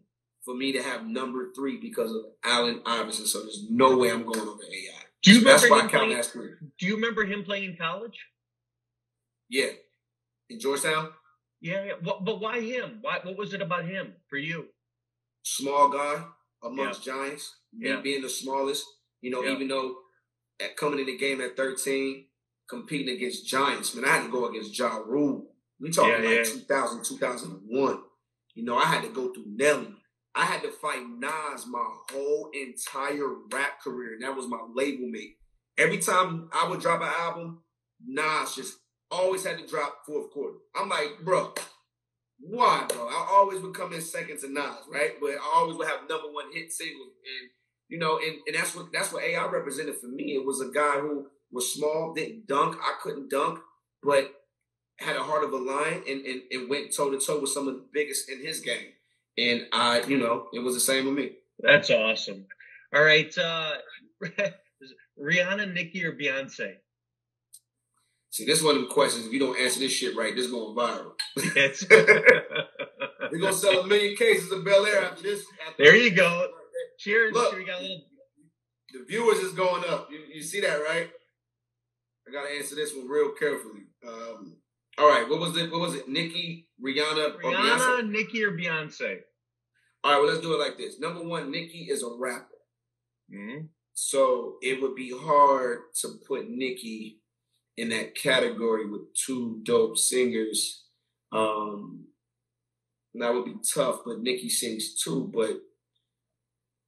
for 0.48 0.54
me 0.54 0.72
to 0.72 0.82
have 0.82 1.04
number 1.06 1.52
three 1.54 1.76
because 1.76 2.10
of 2.10 2.22
Allen 2.42 2.80
Iverson. 2.86 3.26
So 3.26 3.42
there's 3.42 3.66
no 3.68 3.98
way 3.98 4.10
I'm 4.10 4.24
going 4.24 4.40
over 4.40 4.62
AI. 4.62 5.02
Do 5.22 5.32
you 5.32 5.40
So 5.40 5.44
that's 5.44 5.64
remember 5.64 5.74
why 5.74 5.80
I 5.80 5.82
him 5.84 5.90
count 5.90 6.00
playing, 6.00 6.10
that 6.14 6.18
as 6.20 6.30
career. 6.30 6.58
Do 6.78 6.86
you 6.86 6.94
remember 6.94 7.24
him 7.26 7.44
playing 7.44 7.64
in 7.64 7.76
college? 7.76 8.18
Yeah. 9.50 9.72
In 10.48 10.58
Georgetown, 10.58 11.10
Yeah, 11.60 11.84
yeah. 11.84 11.92
What, 12.02 12.24
but 12.24 12.40
why 12.40 12.60
him? 12.60 12.98
Why? 13.02 13.18
What 13.22 13.36
was 13.36 13.52
it 13.52 13.60
about 13.60 13.84
him 13.84 14.14
for 14.30 14.38
you? 14.38 14.68
small 15.44 15.88
guy 15.90 16.24
amongst 16.62 17.02
giants, 17.04 17.56
me 17.72 17.88
Yeah. 17.88 18.00
being 18.00 18.22
the 18.22 18.28
smallest, 18.28 18.84
you 19.22 19.30
know, 19.30 19.42
Yeah. 19.42 19.52
even 19.52 19.68
though 19.68 19.98
at 20.60 20.76
coming 20.76 20.98
in 20.98 21.06
the 21.06 21.16
game 21.16 21.40
at 21.42 21.56
13, 21.56 22.26
competing 22.68 23.14
against 23.14 23.46
giants, 23.46 23.94
man, 23.94 24.04
I 24.06 24.08
had 24.16 24.24
to 24.24 24.30
go 24.32 24.46
against 24.46 24.78
Ja 24.78 24.96
Rule. 24.98 25.54
We 25.80 25.90
talking 25.90 26.22
Yeah, 26.22 26.28
like 26.30 26.46
yeah. 26.46 26.52
2000, 26.52 27.04
2001. 27.04 28.02
You 28.54 28.64
know, 28.64 28.76
I 28.76 28.84
had 28.86 29.02
to 29.02 29.08
go 29.10 29.32
through 29.32 29.46
Nelly. 29.46 29.94
I 30.38 30.44
had 30.44 30.62
to 30.62 30.70
fight 30.70 31.02
Nas 31.18 31.66
my 31.66 31.84
whole 32.12 32.50
entire 32.54 33.28
rap 33.52 33.80
career, 33.82 34.14
and 34.14 34.22
that 34.22 34.36
was 34.36 34.46
my 34.46 34.60
label 34.72 35.08
mate. 35.08 35.34
Every 35.76 35.98
time 35.98 36.48
I 36.52 36.68
would 36.68 36.80
drop 36.80 37.02
an 37.02 37.08
album, 37.08 37.62
Nas 38.06 38.54
just 38.54 38.76
always 39.10 39.44
had 39.44 39.58
to 39.58 39.66
drop 39.66 40.06
fourth 40.06 40.30
quarter. 40.30 40.58
I'm 40.76 40.88
like, 40.88 41.24
bro, 41.24 41.54
why, 42.38 42.86
bro? 42.88 43.08
I 43.08 43.26
always 43.32 43.60
would 43.60 43.74
come 43.74 43.92
in 43.92 44.00
second 44.00 44.38
to 44.38 44.48
Nas, 44.48 44.86
right? 44.88 45.14
But 45.20 45.30
I 45.30 45.52
always 45.56 45.76
would 45.76 45.88
have 45.88 46.08
number 46.08 46.30
one 46.30 46.52
hit 46.52 46.70
singles, 46.70 47.14
and 47.26 47.50
you 47.88 47.98
know, 47.98 48.18
and, 48.18 48.36
and 48.46 48.54
that's 48.54 48.76
what 48.76 48.92
that's 48.92 49.12
what 49.12 49.24
AI 49.24 49.44
represented 49.48 49.96
for 49.96 50.06
me. 50.06 50.36
It 50.36 50.46
was 50.46 50.60
a 50.60 50.70
guy 50.70 51.00
who 51.00 51.26
was 51.50 51.72
small, 51.72 52.14
didn't 52.14 52.46
dunk. 52.46 52.76
I 52.80 52.94
couldn't 53.02 53.28
dunk, 53.28 53.58
but 54.04 54.32
had 55.00 55.16
a 55.16 55.22
heart 55.24 55.42
of 55.42 55.52
a 55.52 55.56
lion 55.56 56.04
and, 56.08 56.24
and, 56.24 56.42
and 56.52 56.70
went 56.70 56.94
toe 56.94 57.10
to 57.10 57.18
toe 57.18 57.40
with 57.40 57.50
some 57.50 57.66
of 57.66 57.74
the 57.74 57.86
biggest 57.92 58.30
in 58.30 58.40
his 58.40 58.60
game. 58.60 58.92
And 59.38 59.66
I, 59.72 60.02
you 60.02 60.18
know, 60.18 60.48
it 60.52 60.58
was 60.58 60.74
the 60.74 60.80
same 60.80 61.06
with 61.06 61.14
me. 61.14 61.30
That's 61.60 61.90
awesome. 61.90 62.46
All 62.94 63.02
right, 63.02 63.36
uh, 63.38 63.74
Rihanna, 65.22 65.72
Nicki, 65.72 66.04
or 66.04 66.12
Beyonce? 66.12 66.74
See, 68.30 68.44
this 68.44 68.58
is 68.58 68.64
one 68.64 68.76
of 68.76 68.82
the 68.82 68.88
questions. 68.88 69.26
If 69.26 69.32
you 69.32 69.38
don't 69.38 69.58
answer 69.58 69.80
this 69.80 69.92
shit 69.92 70.16
right, 70.16 70.34
this 70.34 70.46
is 70.46 70.50
going 70.50 70.76
viral. 70.76 71.12
We're 73.30 73.38
gonna 73.38 73.52
sell 73.52 73.80
a 73.80 73.86
million 73.86 74.16
cases 74.16 74.50
of 74.52 74.64
Belaire 74.64 75.02
after 75.02 75.22
this. 75.22 75.44
After 75.66 75.84
There 75.84 75.96
you 75.96 76.10
go. 76.10 76.48
Cheers. 76.98 77.32
Look. 77.34 77.56
we 77.56 77.64
got 77.64 77.80
a 77.80 77.82
little. 77.82 78.02
The 78.92 79.04
viewers 79.08 79.38
is 79.38 79.52
going 79.52 79.84
up. 79.88 80.08
You, 80.10 80.20
you 80.34 80.42
see 80.42 80.60
that, 80.60 80.76
right? 80.76 81.10
I 82.26 82.32
gotta 82.32 82.50
answer 82.54 82.74
this 82.74 82.94
one 82.94 83.08
real 83.08 83.32
carefully. 83.38 83.82
Um, 84.06 84.56
all 84.98 85.08
right, 85.08 85.28
what 85.28 85.40
was 85.40 85.56
it? 85.56 85.70
What 85.70 85.80
was 85.80 85.94
it? 85.94 86.08
Nicki, 86.08 86.68
Rihanna, 86.84 87.36
or 87.36 87.52
Beyonce? 87.52 87.78
Rihanna, 87.78 88.10
Nicki, 88.10 88.44
or 88.44 88.52
Beyonce? 88.52 89.18
All 90.04 90.12
right, 90.12 90.18
well, 90.18 90.28
let's 90.28 90.40
do 90.40 90.54
it 90.54 90.60
like 90.60 90.76
this. 90.76 90.98
Number 91.00 91.22
one, 91.22 91.50
Nicki 91.50 91.88
is 91.90 92.02
a 92.02 92.10
rapper. 92.18 92.46
Mm-hmm. 93.32 93.66
So 93.94 94.56
it 94.62 94.80
would 94.80 94.94
be 94.94 95.12
hard 95.16 95.80
to 96.00 96.08
put 96.26 96.48
Nicki 96.48 97.20
in 97.76 97.88
that 97.90 98.14
category 98.14 98.88
with 98.88 99.02
two 99.14 99.60
dope 99.64 99.98
singers. 99.98 100.84
Um, 101.32 102.06
that 103.14 103.34
would 103.34 103.44
be 103.44 103.56
tough, 103.74 104.00
but 104.04 104.20
Nicki 104.20 104.48
sings 104.48 104.94
too, 105.02 105.30
but 105.34 105.60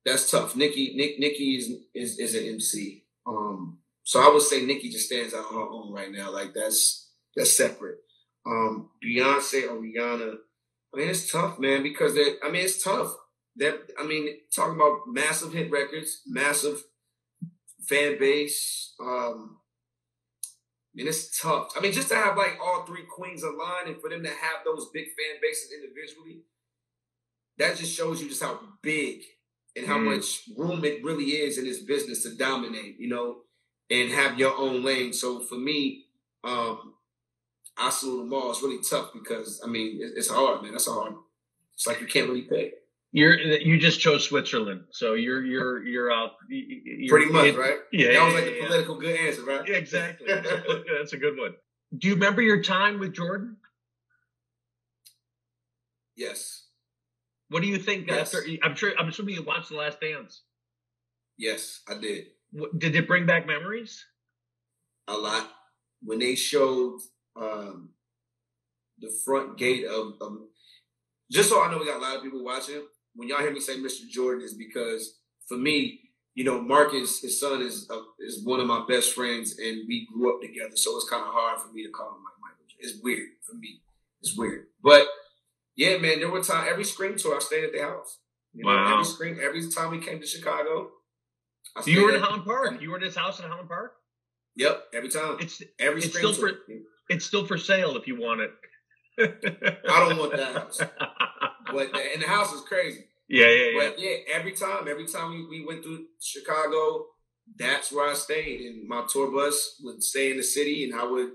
that's 0.04 0.30
tough. 0.30 0.56
Nicki, 0.56 0.94
Nick, 0.96 1.18
Nicki 1.18 1.56
is, 1.56 1.72
is 1.94 2.18
is 2.18 2.34
an 2.34 2.54
MC. 2.54 3.04
Um, 3.26 3.78
so 4.02 4.20
I 4.20 4.32
would 4.32 4.42
say 4.42 4.64
Nicki 4.64 4.88
just 4.88 5.06
stands 5.06 5.34
out 5.34 5.46
on 5.46 5.54
her 5.54 5.68
own 5.68 5.92
right 5.92 6.11
now. 6.11 6.32
Like 6.32 6.54
that's 6.54 7.09
that's 7.37 7.57
separate. 7.57 7.99
Um, 8.47 8.91
Beyonce 9.05 9.68
or 9.70 9.81
Rihanna, 9.81 10.35
I 10.95 10.99
mean, 10.99 11.09
it's 11.09 11.31
tough, 11.31 11.59
man, 11.59 11.83
because 11.83 12.14
that 12.14 12.39
I 12.45 12.51
mean, 12.51 12.64
it's 12.64 12.83
tough. 12.83 13.14
That 13.57 13.91
I 13.99 14.07
mean, 14.07 14.28
talking 14.55 14.76
about 14.76 15.01
massive 15.07 15.53
hit 15.53 15.70
records, 15.70 16.22
massive 16.26 16.83
fan 17.89 18.18
base. 18.18 18.95
Um, 19.01 19.59
I 20.95 20.99
mean, 20.99 21.09
it's 21.09 21.41
tough. 21.41 21.72
I 21.76 21.81
mean, 21.81 21.93
just 21.93 22.09
to 22.09 22.16
have 22.16 22.37
like 22.37 22.59
all 22.62 22.85
three 22.85 23.05
queens 23.09 23.43
aligned 23.43 23.89
and 23.89 24.01
for 24.01 24.11
them 24.11 24.22
to 24.24 24.28
have 24.28 24.64
those 24.64 24.91
big 24.93 25.07
fan 25.07 25.41
bases 25.41 25.72
individually, 25.72 26.43
that 27.59 27.76
just 27.76 27.95
shows 27.97 28.20
you 28.20 28.28
just 28.28 28.43
how 28.43 28.59
big 28.83 29.22
and 29.76 29.87
how 29.87 29.99
Mm. 29.99 30.16
much 30.16 30.49
room 30.57 30.85
it 30.85 31.05
really 31.05 31.26
is 31.37 31.59
in 31.59 31.64
this 31.64 31.81
business 31.81 32.22
to 32.24 32.35
dominate, 32.35 32.99
you 32.99 33.09
know, 33.09 33.45
and 33.89 34.11
have 34.11 34.39
your 34.39 34.57
own 34.57 34.83
lane. 34.83 35.12
So 35.12 35.41
for 35.41 35.57
me, 35.57 36.07
um, 36.43 36.95
I 37.81 37.91
salute 37.91 38.24
them 38.24 38.35
all. 38.35 38.51
It's 38.51 38.62
really 38.62 38.83
tough 38.83 39.12
because 39.12 39.61
I 39.64 39.68
mean, 39.68 40.01
it- 40.03 40.12
it's 40.16 40.28
hard, 40.28 40.62
man. 40.62 40.72
That's 40.72 40.87
hard. 40.87 41.14
It's 41.74 41.87
like 41.87 42.01
you 42.01 42.07
can't 42.07 42.28
really 42.28 42.43
pick. 42.43 42.74
You're 43.12 43.37
you 43.41 43.78
just 43.78 43.99
chose 44.01 44.24
Switzerland, 44.24 44.85
so 44.91 45.14
you're 45.14 45.45
you're 45.45 45.85
you're 45.85 46.12
out. 46.12 46.33
You're, 46.49 47.09
Pretty 47.16 47.33
much, 47.33 47.47
it- 47.47 47.57
right? 47.59 47.78
Yeah, 47.93 48.12
That 48.12 48.24
was 48.24 48.35
yeah, 48.35 48.39
like 48.41 48.45
the 48.51 48.57
yeah, 48.61 48.66
political 48.66 48.95
good 49.01 49.16
answer, 49.18 49.45
right? 49.45 49.68
yeah. 49.68 49.74
exactly. 49.76 50.26
That's 50.28 51.12
a 51.12 51.16
good 51.16 51.37
one. 51.39 51.55
Do 51.99 52.07
you 52.09 52.14
remember 52.14 52.41
your 52.43 52.62
time 52.62 53.01
with 53.01 53.12
Jordan? 53.14 53.57
yes, 56.16 56.66
What 57.49 57.62
do 57.62 57.68
you 57.68 57.78
think 57.78 58.07
Yes. 58.09 58.33
after? 58.35 58.47
I'm 58.62 58.76
sure. 58.76 58.93
I'm 58.99 59.09
assuming 59.09 59.35
you 59.35 59.43
watched 59.43 59.70
The 59.70 59.76
Last 59.76 60.01
Dance. 60.01 60.43
yes, 61.37 61.81
I 61.89 61.95
did. 61.99 62.26
What, 62.53 62.78
did 62.78 62.95
it 62.95 63.07
bring 63.09 63.26
back 63.26 63.47
memories? 63.47 64.05
a 65.09 65.16
lot 65.16 65.51
when 66.03 66.20
they 66.20 66.37
showed 66.37 67.01
um, 67.41 67.91
the 68.99 69.11
front 69.24 69.57
gate 69.57 69.86
of, 69.86 70.14
of 70.20 70.38
just 71.30 71.49
so 71.49 71.62
I 71.62 71.70
know 71.70 71.78
we 71.78 71.86
got 71.86 71.99
a 71.99 72.03
lot 72.03 72.16
of 72.16 72.22
people 72.22 72.45
watching. 72.45 72.82
When 73.14 73.28
y'all 73.28 73.38
hear 73.41 73.53
me 73.53 73.61
say 73.61 73.76
Mr. 73.76 74.09
Jordan 74.09 74.45
is 74.45 74.55
because 74.55 75.18
for 75.49 75.57
me, 75.57 76.01
you 76.34 76.45
know, 76.45 76.61
Marcus, 76.61 77.20
his 77.20 77.41
son 77.41 77.61
is 77.62 77.88
uh, 77.91 78.01
is 78.20 78.45
one 78.45 78.61
of 78.61 78.66
my 78.66 78.84
best 78.88 79.14
friends, 79.14 79.59
and 79.59 79.82
we 79.88 80.07
grew 80.12 80.34
up 80.34 80.41
together. 80.41 80.76
So 80.76 80.97
it's 80.97 81.09
kind 81.09 81.22
of 81.22 81.32
hard 81.32 81.61
for 81.61 81.72
me 81.72 81.82
to 81.84 81.91
call 81.91 82.09
him 82.09 82.22
like 82.24 82.41
Michael. 82.41 82.64
It's 82.78 83.03
weird 83.03 83.28
for 83.47 83.55
me. 83.57 83.80
It's 84.22 84.36
weird, 84.36 84.66
but 84.82 85.07
yeah, 85.76 85.97
man, 85.99 86.20
there 86.20 86.30
were 86.30 86.43
times 86.43 86.68
every 86.70 86.84
Scream 86.84 87.16
Tour 87.16 87.36
I 87.36 87.38
stayed 87.38 87.64
at 87.64 87.72
their 87.72 87.88
house. 87.88 88.18
You 88.53 88.64
know, 88.64 88.70
Wow. 88.70 88.93
every 88.93 89.05
Scream, 89.05 89.38
every 89.43 89.70
time 89.70 89.91
we 89.91 89.99
came 89.99 90.20
to 90.20 90.26
Chicago, 90.26 90.91
I 91.76 91.82
You 91.86 92.05
were 92.05 92.14
in 92.14 92.20
Highland 92.20 92.45
Park. 92.45 92.80
You 92.82 92.91
were 92.91 92.97
in 92.99 93.03
his 93.05 93.16
house 93.16 93.38
in 93.41 93.47
Highland 93.47 93.68
Park. 93.68 93.93
Yep, 94.57 94.82
every 94.93 95.09
time. 95.09 95.36
It's 95.41 95.62
every 95.78 96.03
it's 96.03 96.12
Scream 96.12 96.32
still 96.34 96.49
tour. 96.49 96.59
It's 97.11 97.26
still 97.26 97.44
for 97.44 97.58
sale 97.58 97.96
if 97.96 98.06
you 98.06 98.18
want 98.18 98.40
it. 98.40 98.52
I 99.88 100.08
don't 100.08 100.18
want 100.18 100.32
that 100.36 100.54
house. 100.54 100.80
But 101.72 101.94
and 101.94 102.22
the 102.22 102.26
house 102.26 102.52
is 102.52 102.62
crazy. 102.62 103.04
yeah, 103.28 103.46
yeah, 103.46 103.64
yeah. 103.64 103.78
But 103.80 103.98
yeah, 104.00 104.16
every 104.32 104.52
time, 104.52 104.88
every 104.88 105.06
time 105.06 105.30
we, 105.30 105.46
we 105.46 105.66
went 105.66 105.82
through 105.82 106.06
Chicago, 106.20 107.06
that's 107.58 107.92
where 107.92 108.11
I 108.11 108.14
stayed. 108.14 108.61
And 108.62 108.88
my 108.88 109.04
tour 109.08 109.30
bus 109.30 109.80
would 109.82 110.02
stay 110.02 110.30
in 110.30 110.36
the 110.36 110.42
city, 110.42 110.84
and 110.84 110.98
I 110.98 111.04
would 111.04 111.32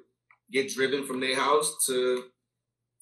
get 0.51 0.73
driven 0.73 1.05
from 1.05 1.19
their 1.19 1.35
house 1.35 1.85
to 1.87 2.23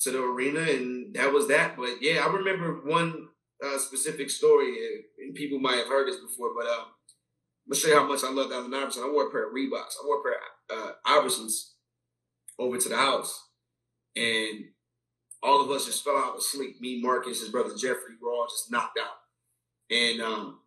to 0.02 0.12
the 0.12 0.22
arena, 0.22 0.60
and 0.60 1.14
that 1.16 1.32
was 1.32 1.48
that. 1.48 1.78
But 1.78 2.02
yeah, 2.02 2.26
I 2.26 2.32
remember 2.32 2.82
one 2.84 3.30
uh, 3.64 3.78
specific 3.78 4.30
story, 4.30 4.76
and 5.24 5.34
people 5.36 5.60
might 5.60 5.78
have 5.78 5.88
heard 5.88 6.08
this 6.08 6.20
before, 6.20 6.54
but 6.56 6.66
uh, 6.66 6.86
I'm 6.86 7.72
gonna 7.72 7.80
show 7.80 7.88
you 7.88 7.96
how 7.96 8.08
much 8.08 8.24
I 8.24 8.32
loved 8.32 8.52
Allen 8.52 8.74
Iverson. 8.74 9.04
I 9.04 9.10
wore 9.10 9.28
a 9.28 9.32
pair 9.32 9.48
of 9.48 9.54
Reeboks. 9.54 9.96
I 10.02 10.06
wore 10.06 10.20
a 10.20 10.24
pair 10.24 10.38
of 10.70 10.90
uh, 10.90 10.92
Iversons 11.08 11.73
over 12.60 12.78
to 12.78 12.90
the 12.90 12.98
house, 12.98 13.50
and 14.16 14.66
all 15.42 15.62
of 15.62 15.70
us 15.72 15.86
just 15.86 16.04
fell 16.04 16.18
out 16.18 16.36
of 16.36 16.44
sleep. 16.44 16.80
Me, 16.80 17.02
Marcus, 17.02 17.42
his 17.42 17.50
brother 17.50 17.76
Jeffrey, 17.76 18.16
were 18.22 18.32
all 18.32 18.48
just 18.50 18.72
knocked 18.72 18.98
out. 19.00 19.96
And 19.96 20.22
um, 20.22 20.60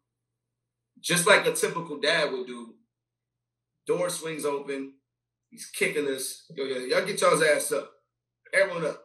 just 1.00 1.26
like 1.26 1.46
a 1.46 1.52
typical 1.52 1.98
dad 1.98 2.30
would 2.32 2.46
do, 2.46 2.74
door 3.86 4.10
swings 4.10 4.44
open. 4.44 4.94
He's 5.50 5.66
kicking 5.66 6.06
us. 6.08 6.44
Yo, 6.54 6.64
yo, 6.64 6.78
y'all 6.80 7.06
get 7.06 7.20
y'all's 7.20 7.42
ass 7.42 7.72
up. 7.72 7.90
Everyone 8.52 8.86
up. 8.86 9.02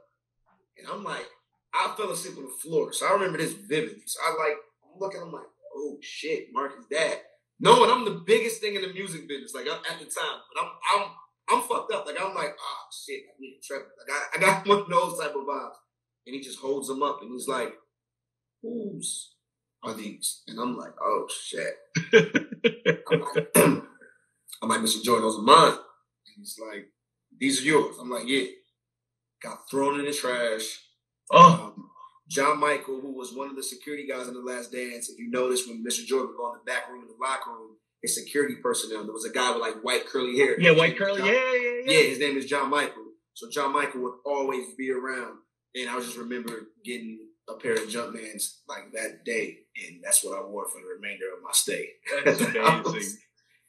And 0.78 0.88
I'm 0.92 1.04
like, 1.04 1.28
I 1.74 1.94
fell 1.96 2.12
asleep 2.12 2.38
on 2.38 2.44
the 2.44 2.52
floor. 2.62 2.92
So 2.92 3.08
I 3.08 3.14
remember 3.14 3.38
this 3.38 3.54
vividly. 3.54 4.04
So 4.06 4.20
I 4.24 4.30
like, 4.32 4.58
I'm 4.84 5.00
looking, 5.00 5.22
I'm 5.22 5.32
like, 5.32 5.46
oh 5.76 5.98
shit, 6.02 6.48
Marcus' 6.52 6.86
dad. 6.92 7.18
No, 7.60 7.84
and 7.84 7.92
I'm 7.92 8.06
the 8.06 8.24
biggest 8.26 8.60
thing 8.60 8.76
in 8.76 8.82
the 8.82 8.92
music 8.92 9.28
business, 9.28 9.54
like 9.54 9.68
at 9.68 10.00
the 10.00 10.06
time. 10.06 10.42
But 10.54 10.64
I'm 10.64 10.72
I'm 10.92 11.08
I'm 11.50 11.62
fucked 11.64 11.92
up. 11.94 12.06
Like 12.06 12.18
I'm 12.20 12.34
like, 12.36 12.56
ah 12.60 12.86
shit, 13.06 13.22
I 13.30 13.34
need 13.40 13.60
a 13.60 13.66
trip. 13.66 13.88
Like 14.08 14.18
I, 14.18 14.38
I 14.38 14.40
got 14.42 14.68
one 14.68 14.80
of 14.80 14.90
those 14.90 15.20
type 15.20 15.36
of 15.36 15.44
vibes. 15.48 15.76
And 16.28 16.36
he 16.36 16.42
just 16.42 16.60
holds 16.60 16.88
them 16.88 17.02
up 17.04 17.20
and 17.22 17.32
he's 17.32 17.48
like, 17.48 17.74
whose 18.62 19.34
are 19.84 19.94
these? 19.94 20.44
And 20.48 20.60
I'm 20.60 20.78
like, 20.78 20.94
oh 21.02 21.28
shit. 21.44 21.74
I'm 22.14 23.20
like, 23.22 23.48
I'm 23.56 24.70
like, 24.70 24.82
Mr. 24.82 25.02
Jordan, 25.04 25.24
those 25.24 25.40
are 25.40 25.44
mine. 25.44 25.74
And 25.74 26.36
he's 26.38 26.58
like, 26.60 26.86
these 27.40 27.62
are 27.62 27.66
yours. 27.66 27.96
I'm 28.00 28.10
like, 28.10 28.28
yeah. 28.28 28.46
Got 29.42 29.70
thrown 29.70 30.00
in 30.00 30.06
the 30.06 30.14
trash. 30.14 30.80
oh, 31.32 31.74
Um, 31.76 31.90
John 32.30 32.60
Michael, 32.60 33.02
who 33.02 33.18
was 33.18 33.34
one 33.34 33.50
of 33.50 33.56
the 33.56 33.64
security 33.64 34.08
guys 34.08 34.28
in 34.28 34.36
the 34.36 34.40
last 34.42 34.72
dance, 34.72 35.10
if 35.10 35.18
you 35.20 35.32
notice 35.32 35.68
when 35.68 35.84
Mr. 35.84 36.06
Jordan 36.06 36.28
would 36.30 36.38
go 36.38 36.54
in 36.54 36.60
the 36.64 36.72
back 36.72 36.88
room 36.90 37.02
in 37.02 37.08
the 37.08 37.16
locker 37.20 37.50
room, 37.52 37.76
his 38.02 38.16
security 38.16 38.56
personnel, 38.56 39.04
there 39.04 39.14
was 39.14 39.26
a 39.26 39.32
guy 39.32 39.52
with 39.52 39.62
like 39.62 39.84
white 39.84 40.08
curly 40.08 40.38
hair. 40.38 40.60
yeah, 40.60 40.72
white 40.72 40.98
curly. 40.98 41.20
John- 41.20 41.28
Yeah, 41.28 41.34
yeah, 41.34 41.82
yeah, 41.86 41.92
yeah. 41.92 42.10
his 42.10 42.20
name 42.20 42.38
is 42.38 42.46
John 42.46 42.70
Michael. 42.70 43.06
So 43.34 43.50
John 43.50 43.74
Michael 43.74 44.02
would 44.02 44.16
always 44.26 44.74
be 44.76 44.92
around. 44.92 45.38
And 45.76 45.90
I 45.90 46.00
just 46.00 46.18
remember 46.18 46.68
getting 46.84 47.20
a 47.50 47.54
pair 47.54 47.74
of 47.74 47.88
Jumpmans 47.90 48.58
like 48.68 48.92
that 48.94 49.24
day. 49.24 49.60
And 49.88 50.04
that's 50.04 50.24
what 50.24 50.38
I 50.38 50.44
wore 50.44 50.68
for 50.70 50.82
the 50.82 50.88
remainder 50.88 51.26
of 51.36 51.44
my 51.44 51.52
stay. 51.54 51.90
That's 52.26 52.42
amazing. 52.42 53.20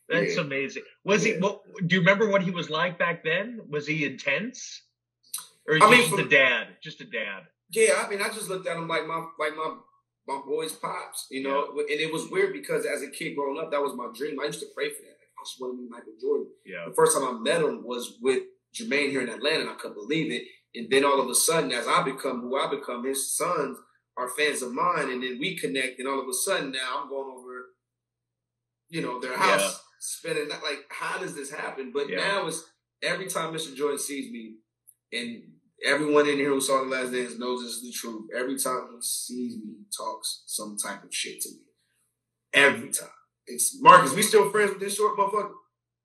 That's 0.08 0.34
yeah. 0.36 0.42
amazing. 0.42 0.82
Was 1.04 1.24
yeah. 1.24 1.34
he? 1.34 1.40
What, 1.40 1.62
do 1.86 1.94
you 1.94 2.00
remember 2.00 2.28
what 2.28 2.42
he 2.42 2.50
was 2.50 2.70
like 2.70 2.98
back 2.98 3.22
then? 3.24 3.60
Was 3.68 3.86
he 3.86 4.04
intense, 4.04 4.82
or 5.68 5.76
I 5.80 5.90
mean, 5.90 6.10
just 6.10 6.18
a 6.18 6.28
dad? 6.28 6.66
Just 6.82 7.00
a 7.00 7.04
dad. 7.04 7.44
Yeah, 7.70 8.04
I 8.04 8.10
mean, 8.10 8.20
I 8.20 8.28
just 8.28 8.48
looked 8.48 8.66
at 8.66 8.76
him 8.76 8.88
like 8.88 9.06
my 9.06 9.24
like 9.38 9.56
my 9.56 9.76
my 10.26 10.40
boy's 10.46 10.72
pops, 10.72 11.26
you 11.30 11.42
know. 11.42 11.72
Yeah. 11.74 11.82
And 11.82 12.00
it 12.00 12.12
was 12.12 12.30
weird 12.30 12.52
because 12.52 12.86
as 12.86 13.02
a 13.02 13.10
kid 13.10 13.34
growing 13.34 13.62
up, 13.62 13.70
that 13.70 13.82
was 13.82 13.94
my 13.94 14.08
dream. 14.14 14.38
I 14.40 14.46
used 14.46 14.60
to 14.60 14.66
pray 14.74 14.88
for 14.90 15.02
that. 15.02 15.18
Like, 15.18 15.32
I 15.38 15.42
just 15.44 15.60
want 15.60 15.76
to 15.76 15.82
be 15.82 15.88
Michael 15.88 16.12
Jordan. 16.20 16.46
Yeah. 16.64 16.84
The 16.88 16.94
first 16.94 17.16
time 17.16 17.24
I 17.24 17.38
met 17.38 17.62
him 17.62 17.84
was 17.84 18.18
with 18.20 18.42
Jermaine 18.74 19.10
here 19.10 19.22
in 19.22 19.28
Atlanta, 19.28 19.60
and 19.60 19.70
I 19.70 19.74
couldn't 19.74 19.96
believe 19.96 20.32
it. 20.32 20.42
And 20.74 20.90
then 20.90 21.04
all 21.04 21.20
of 21.20 21.28
a 21.28 21.34
sudden, 21.34 21.72
as 21.72 21.86
I 21.86 22.02
become 22.02 22.40
who 22.40 22.56
I 22.56 22.70
become, 22.70 23.04
his 23.04 23.36
sons 23.36 23.76
are 24.16 24.28
fans 24.28 24.62
of 24.62 24.72
mine, 24.72 25.10
and 25.10 25.22
then 25.22 25.38
we 25.40 25.56
connect, 25.56 25.98
and 25.98 26.08
all 26.08 26.20
of 26.20 26.28
a 26.28 26.32
sudden 26.32 26.72
now 26.72 27.02
I'm 27.02 27.08
going 27.08 27.34
over, 27.36 27.66
you 28.88 29.02
know, 29.02 29.20
their 29.20 29.36
house, 29.36 29.60
yeah. 29.60 29.70
spending 30.00 30.48
like, 30.48 30.84
how 30.90 31.18
does 31.18 31.34
this 31.34 31.50
happen? 31.50 31.92
But 31.92 32.08
yeah. 32.08 32.18
now 32.18 32.46
it's 32.46 32.62
every 33.02 33.26
time 33.26 33.52
Mr. 33.52 33.74
Jordan 33.74 33.98
sees 33.98 34.30
me, 34.30 34.56
and 35.12 35.42
everyone 35.84 36.28
in 36.28 36.36
here 36.36 36.50
who 36.50 36.60
saw 36.60 36.82
the 36.82 36.90
last 36.90 37.12
dance 37.12 37.38
knows 37.38 37.62
this 37.62 37.72
is 37.72 37.82
the 37.82 37.92
truth. 37.92 38.28
Every 38.36 38.58
time 38.58 38.88
he 38.94 38.98
sees 39.00 39.56
me, 39.56 39.74
he 39.78 39.84
talks 39.96 40.44
some 40.46 40.76
type 40.76 41.04
of 41.04 41.14
shit 41.14 41.40
to 41.42 41.50
me. 41.50 41.64
Every 42.54 42.90
time. 42.90 43.08
It's 43.46 43.80
Marcus, 43.80 44.14
we 44.14 44.22
still 44.22 44.50
friends 44.50 44.70
with 44.70 44.80
this 44.80 44.96
short 44.96 45.18
motherfucker 45.18 45.52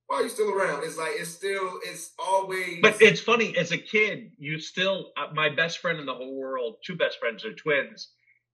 why 0.07 0.17
are 0.17 0.23
you 0.23 0.29
still 0.29 0.51
around? 0.51 0.83
It's 0.83 0.97
like 0.97 1.11
it's 1.15 1.29
still 1.29 1.79
it's 1.83 2.11
always. 2.17 2.79
But 2.81 3.01
it's 3.01 3.19
funny 3.19 3.55
as 3.57 3.71
a 3.71 3.77
kid, 3.77 4.31
you 4.37 4.59
still 4.59 5.11
uh, 5.17 5.33
my 5.33 5.49
best 5.49 5.79
friend 5.79 5.99
in 5.99 6.05
the 6.05 6.13
whole 6.13 6.35
world. 6.35 6.77
Two 6.83 6.95
best 6.95 7.19
friends 7.19 7.45
are 7.45 7.53
twins. 7.53 8.09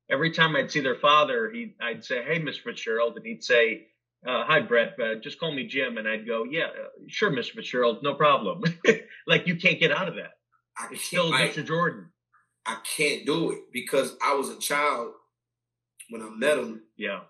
Every 0.10 0.32
time 0.32 0.56
I'd 0.56 0.72
see 0.72 0.82
their 0.82 0.96
father, 0.96 1.52
he 1.54 1.76
I'd 1.80 2.04
say, 2.04 2.24
"Hey, 2.24 2.40
Miss 2.40 2.58
Fitzgerald," 2.58 3.18
and 3.18 3.26
he'd 3.26 3.44
say, 3.44 3.88
uh, 4.28 4.44
"Hi, 4.46 4.62
Brett. 4.62 5.00
Uh, 5.00 5.16
just 5.22 5.40
call 5.40 5.54
me 5.54 5.68
Jim." 5.68 6.00
And 6.00 6.08
I'd 6.08 6.26
go, 6.26 6.44
"Yeah, 6.44 6.66
uh, 6.66 6.90
sure, 7.08 7.30
Miss 7.30 7.50
Fitzgerald, 7.50 8.02
no 8.02 8.16
problem." 8.16 8.64
like 9.28 9.46
you 9.46 9.56
can't 9.56 9.80
get 9.80 9.92
out 9.92 10.10
of 10.10 10.16
that. 10.16 10.32
I 10.78 10.88
it's 10.92 11.06
still 11.06 11.32
Mr. 11.32 11.66
Jordan. 11.66 12.10
I 12.66 12.78
can't 12.96 13.26
do 13.26 13.52
it 13.52 13.60
because 13.72 14.16
I 14.24 14.36
was 14.36 14.50
a 14.50 14.58
child 14.58 15.12
when 16.10 16.22
I 16.22 16.30
met 16.30 16.58
him. 16.58 16.82
Yeah. 16.98 17.22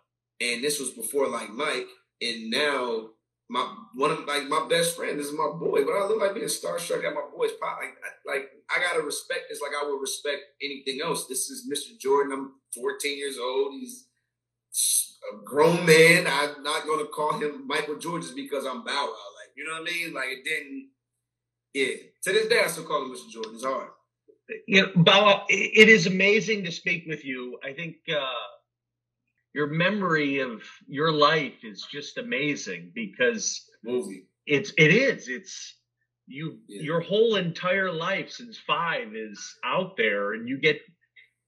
And 0.41 0.63
this 0.63 0.79
was 0.79 0.91
before 0.91 1.27
like 1.27 1.49
Mike, 1.49 1.87
and 2.21 2.49
now 2.49 3.09
my 3.49 3.75
one 3.95 4.11
of 4.11 4.25
like 4.25 4.47
my 4.47 4.67
best 4.67 4.95
friend. 4.95 5.17
This 5.17 5.27
is 5.27 5.37
my 5.37 5.49
boy, 5.59 5.83
but 5.85 5.93
I 5.93 6.07
look 6.07 6.21
like 6.21 6.33
being 6.33 6.47
starstruck 6.47 7.03
at 7.03 7.13
my 7.13 7.25
boy's 7.35 7.51
pop. 7.61 7.79
Like, 7.79 7.95
like 8.25 8.49
I 8.69 8.81
gotta 8.81 9.01
respect 9.01 9.45
this, 9.49 9.61
like 9.61 9.71
I 9.79 9.87
would 9.87 10.01
respect 10.01 10.41
anything 10.61 10.99
else. 11.03 11.27
This 11.27 11.49
is 11.49 11.69
Mr. 11.71 11.97
Jordan. 11.99 12.33
I'm 12.33 12.51
14 12.73 13.17
years 13.17 13.37
old. 13.37 13.73
He's 13.73 14.07
a 15.31 15.43
grown 15.45 15.85
man. 15.85 16.25
I'm 16.27 16.63
not 16.63 16.85
gonna 16.85 17.05
call 17.05 17.39
him 17.39 17.67
Michael 17.67 17.97
Jordan 17.97 18.23
just 18.23 18.35
because 18.35 18.65
I'm 18.65 18.83
Bow 18.83 18.91
Wow. 18.91 19.07
Like, 19.07 19.55
you 19.55 19.65
know 19.65 19.79
what 19.79 19.89
I 19.89 19.93
mean? 19.93 20.13
Like 20.13 20.29
it 20.29 20.43
didn't. 20.43 20.89
Yeah. 21.73 21.95
To 22.23 22.31
this 22.31 22.47
day, 22.47 22.61
I 22.63 22.67
still 22.67 22.85
call 22.85 23.05
him 23.05 23.11
Mr. 23.11 23.29
Jordan. 23.29 23.55
It's 23.55 23.63
hard. 23.63 23.89
You 24.67 24.91
know, 24.95 25.43
It 25.49 25.89
is 25.89 26.07
amazing 26.07 26.63
to 26.65 26.71
speak 26.71 27.05
with 27.07 27.25
you. 27.25 27.59
I 27.63 27.73
think. 27.73 27.95
uh 28.09 28.53
your 29.53 29.67
memory 29.67 30.39
of 30.39 30.61
your 30.87 31.11
life 31.11 31.63
is 31.63 31.85
just 31.91 32.17
amazing 32.17 32.91
because 32.93 33.65
movie. 33.83 34.25
It's 34.45 34.73
it 34.77 34.91
is. 34.91 35.27
It's 35.27 35.75
you 36.25 36.59
yeah. 36.67 36.81
your 36.81 37.01
whole 37.01 37.35
entire 37.35 37.91
life 37.91 38.31
since 38.31 38.57
five 38.57 39.15
is 39.15 39.55
out 39.63 39.95
there 39.97 40.33
and 40.33 40.47
you 40.47 40.57
get 40.57 40.81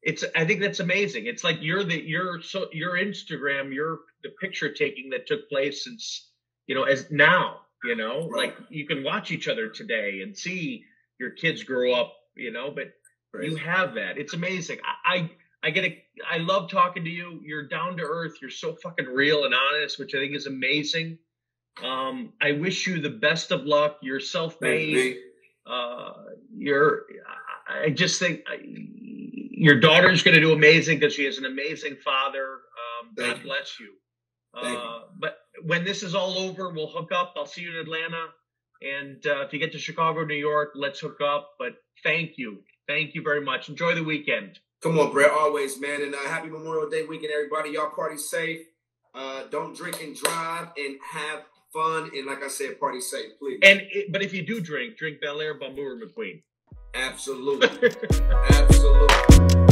it's 0.03 0.23
I 0.36 0.45
think 0.45 0.61
that's 0.61 0.80
amazing. 0.80 1.26
It's 1.26 1.43
like 1.43 1.57
you're 1.61 1.84
the 1.84 1.99
your 1.99 2.41
so 2.41 2.67
your 2.71 2.93
Instagram, 2.93 3.73
your 3.73 3.99
the 4.23 4.30
picture 4.39 4.71
taking 4.71 5.09
that 5.09 5.28
took 5.28 5.49
place 5.49 5.84
since 5.84 6.32
you 6.67 6.76
know 6.76 6.84
as 6.84 7.09
now, 7.09 7.61
you 7.86 7.95
know, 7.95 8.27
right. 8.29 8.47
like 8.47 8.57
you 8.69 8.86
can 8.86 9.03
watch 9.03 9.31
each 9.31 9.47
other 9.47 9.69
today 9.69 10.21
and 10.21 10.36
see 10.38 10.83
your 11.19 11.31
kids 11.31 11.63
grow 11.63 11.93
up, 11.93 12.13
you 12.36 12.51
know, 12.51 12.71
but 12.71 12.93
right. 13.33 13.49
you 13.49 13.55
have 13.55 13.93
that. 13.95 14.17
It's 14.17 14.33
amazing. 14.33 14.79
I, 14.83 15.17
I 15.17 15.31
I 15.63 15.71
get 15.71 15.83
a, 15.83 16.03
I 16.29 16.38
love 16.38 16.69
talking 16.69 17.03
to 17.05 17.09
you. 17.09 17.41
You're 17.43 17.67
down 17.67 17.97
to 17.97 18.03
earth. 18.03 18.33
You're 18.39 18.51
so 18.51 18.75
fucking 18.83 19.07
real 19.07 19.45
and 19.45 19.53
honest, 19.55 19.97
which 19.97 20.13
I 20.13 20.19
think 20.19 20.36
is 20.36 20.45
amazing. 20.45 21.17
Um, 21.83 22.33
I 22.39 22.51
wish 22.51 22.86
you 22.86 23.01
the 23.01 23.09
best 23.09 23.51
of 23.51 23.65
luck. 23.65 23.97
You're 24.03 24.19
self-made. 24.19 25.17
Uh, 25.65 26.13
you're, 26.55 27.05
I 27.67 27.89
just 27.89 28.19
think 28.19 28.43
your 29.49 29.79
daughter's 29.79 30.21
going 30.21 30.36
to 30.36 30.39
do 30.39 30.53
amazing 30.53 30.99
because 30.99 31.15
she 31.15 31.25
has 31.25 31.39
an 31.39 31.45
amazing 31.45 31.95
father. 31.95 32.59
Um, 33.01 33.15
God 33.17 33.38
you. 33.38 33.43
bless 33.43 33.79
you. 33.79 33.93
Uh. 34.56 35.01
But 35.20 35.38
when 35.64 35.84
this 35.84 36.03
is 36.03 36.16
all 36.16 36.38
over, 36.38 36.70
we'll 36.70 36.88
hook 36.88 37.12
up. 37.12 37.34
I'll 37.36 37.45
see 37.45 37.62
you 37.62 37.72
in 37.72 37.78
Atlanta. 37.78 38.28
And 38.82 39.26
uh, 39.26 39.41
if 39.41 39.53
you 39.53 39.60
get 39.60 39.72
to 39.72 39.80
Chicago, 39.80 40.26
New 40.26 40.36
York, 40.36 40.72
let's 40.76 40.99
hook 40.99 41.20
up. 41.22 41.51
But 41.58 41.76
thank 42.03 42.38
you. 42.38 42.60
Thank 42.88 43.16
you 43.16 43.22
very 43.22 43.41
much. 43.41 43.70
Enjoy 43.70 43.95
the 43.95 44.03
weekend. 44.03 44.60
Come 44.82 44.99
on, 44.99 45.12
Brett. 45.12 45.32
Always, 45.32 45.80
man. 45.80 46.01
And 46.01 46.14
uh, 46.14 46.20
happy 46.28 46.49
Memorial 46.49 46.89
Day 46.89 47.06
weekend, 47.06 47.32
everybody. 47.34 47.72
Y'all 47.72 47.89
party 47.89 48.18
safe. 48.18 48.62
Uh, 49.16 49.43
don't 49.49 49.76
drink 49.76 50.03
and 50.03 50.16
drive, 50.16 50.68
and 50.78 50.97
have 51.10 51.45
fun. 51.74 52.12
And 52.14 52.26
like 52.26 52.43
I 52.43 52.49
said, 52.49 52.80
party 52.80 52.99
safe, 52.99 53.32
please. 53.39 53.60
And 53.64 53.82
it, 53.91 54.12
but 54.12 54.22
if 54.22 54.34
you 54.34 54.45
do 54.45 54.60
drink, 54.60 54.97
drink 54.97 55.20
Belaire, 55.24 55.58
Bumbu, 55.58 55.80
or 55.80 55.99
McQueen. 55.99 56.43
Absolutely. 56.93 57.91
Absolutely. 58.49 59.64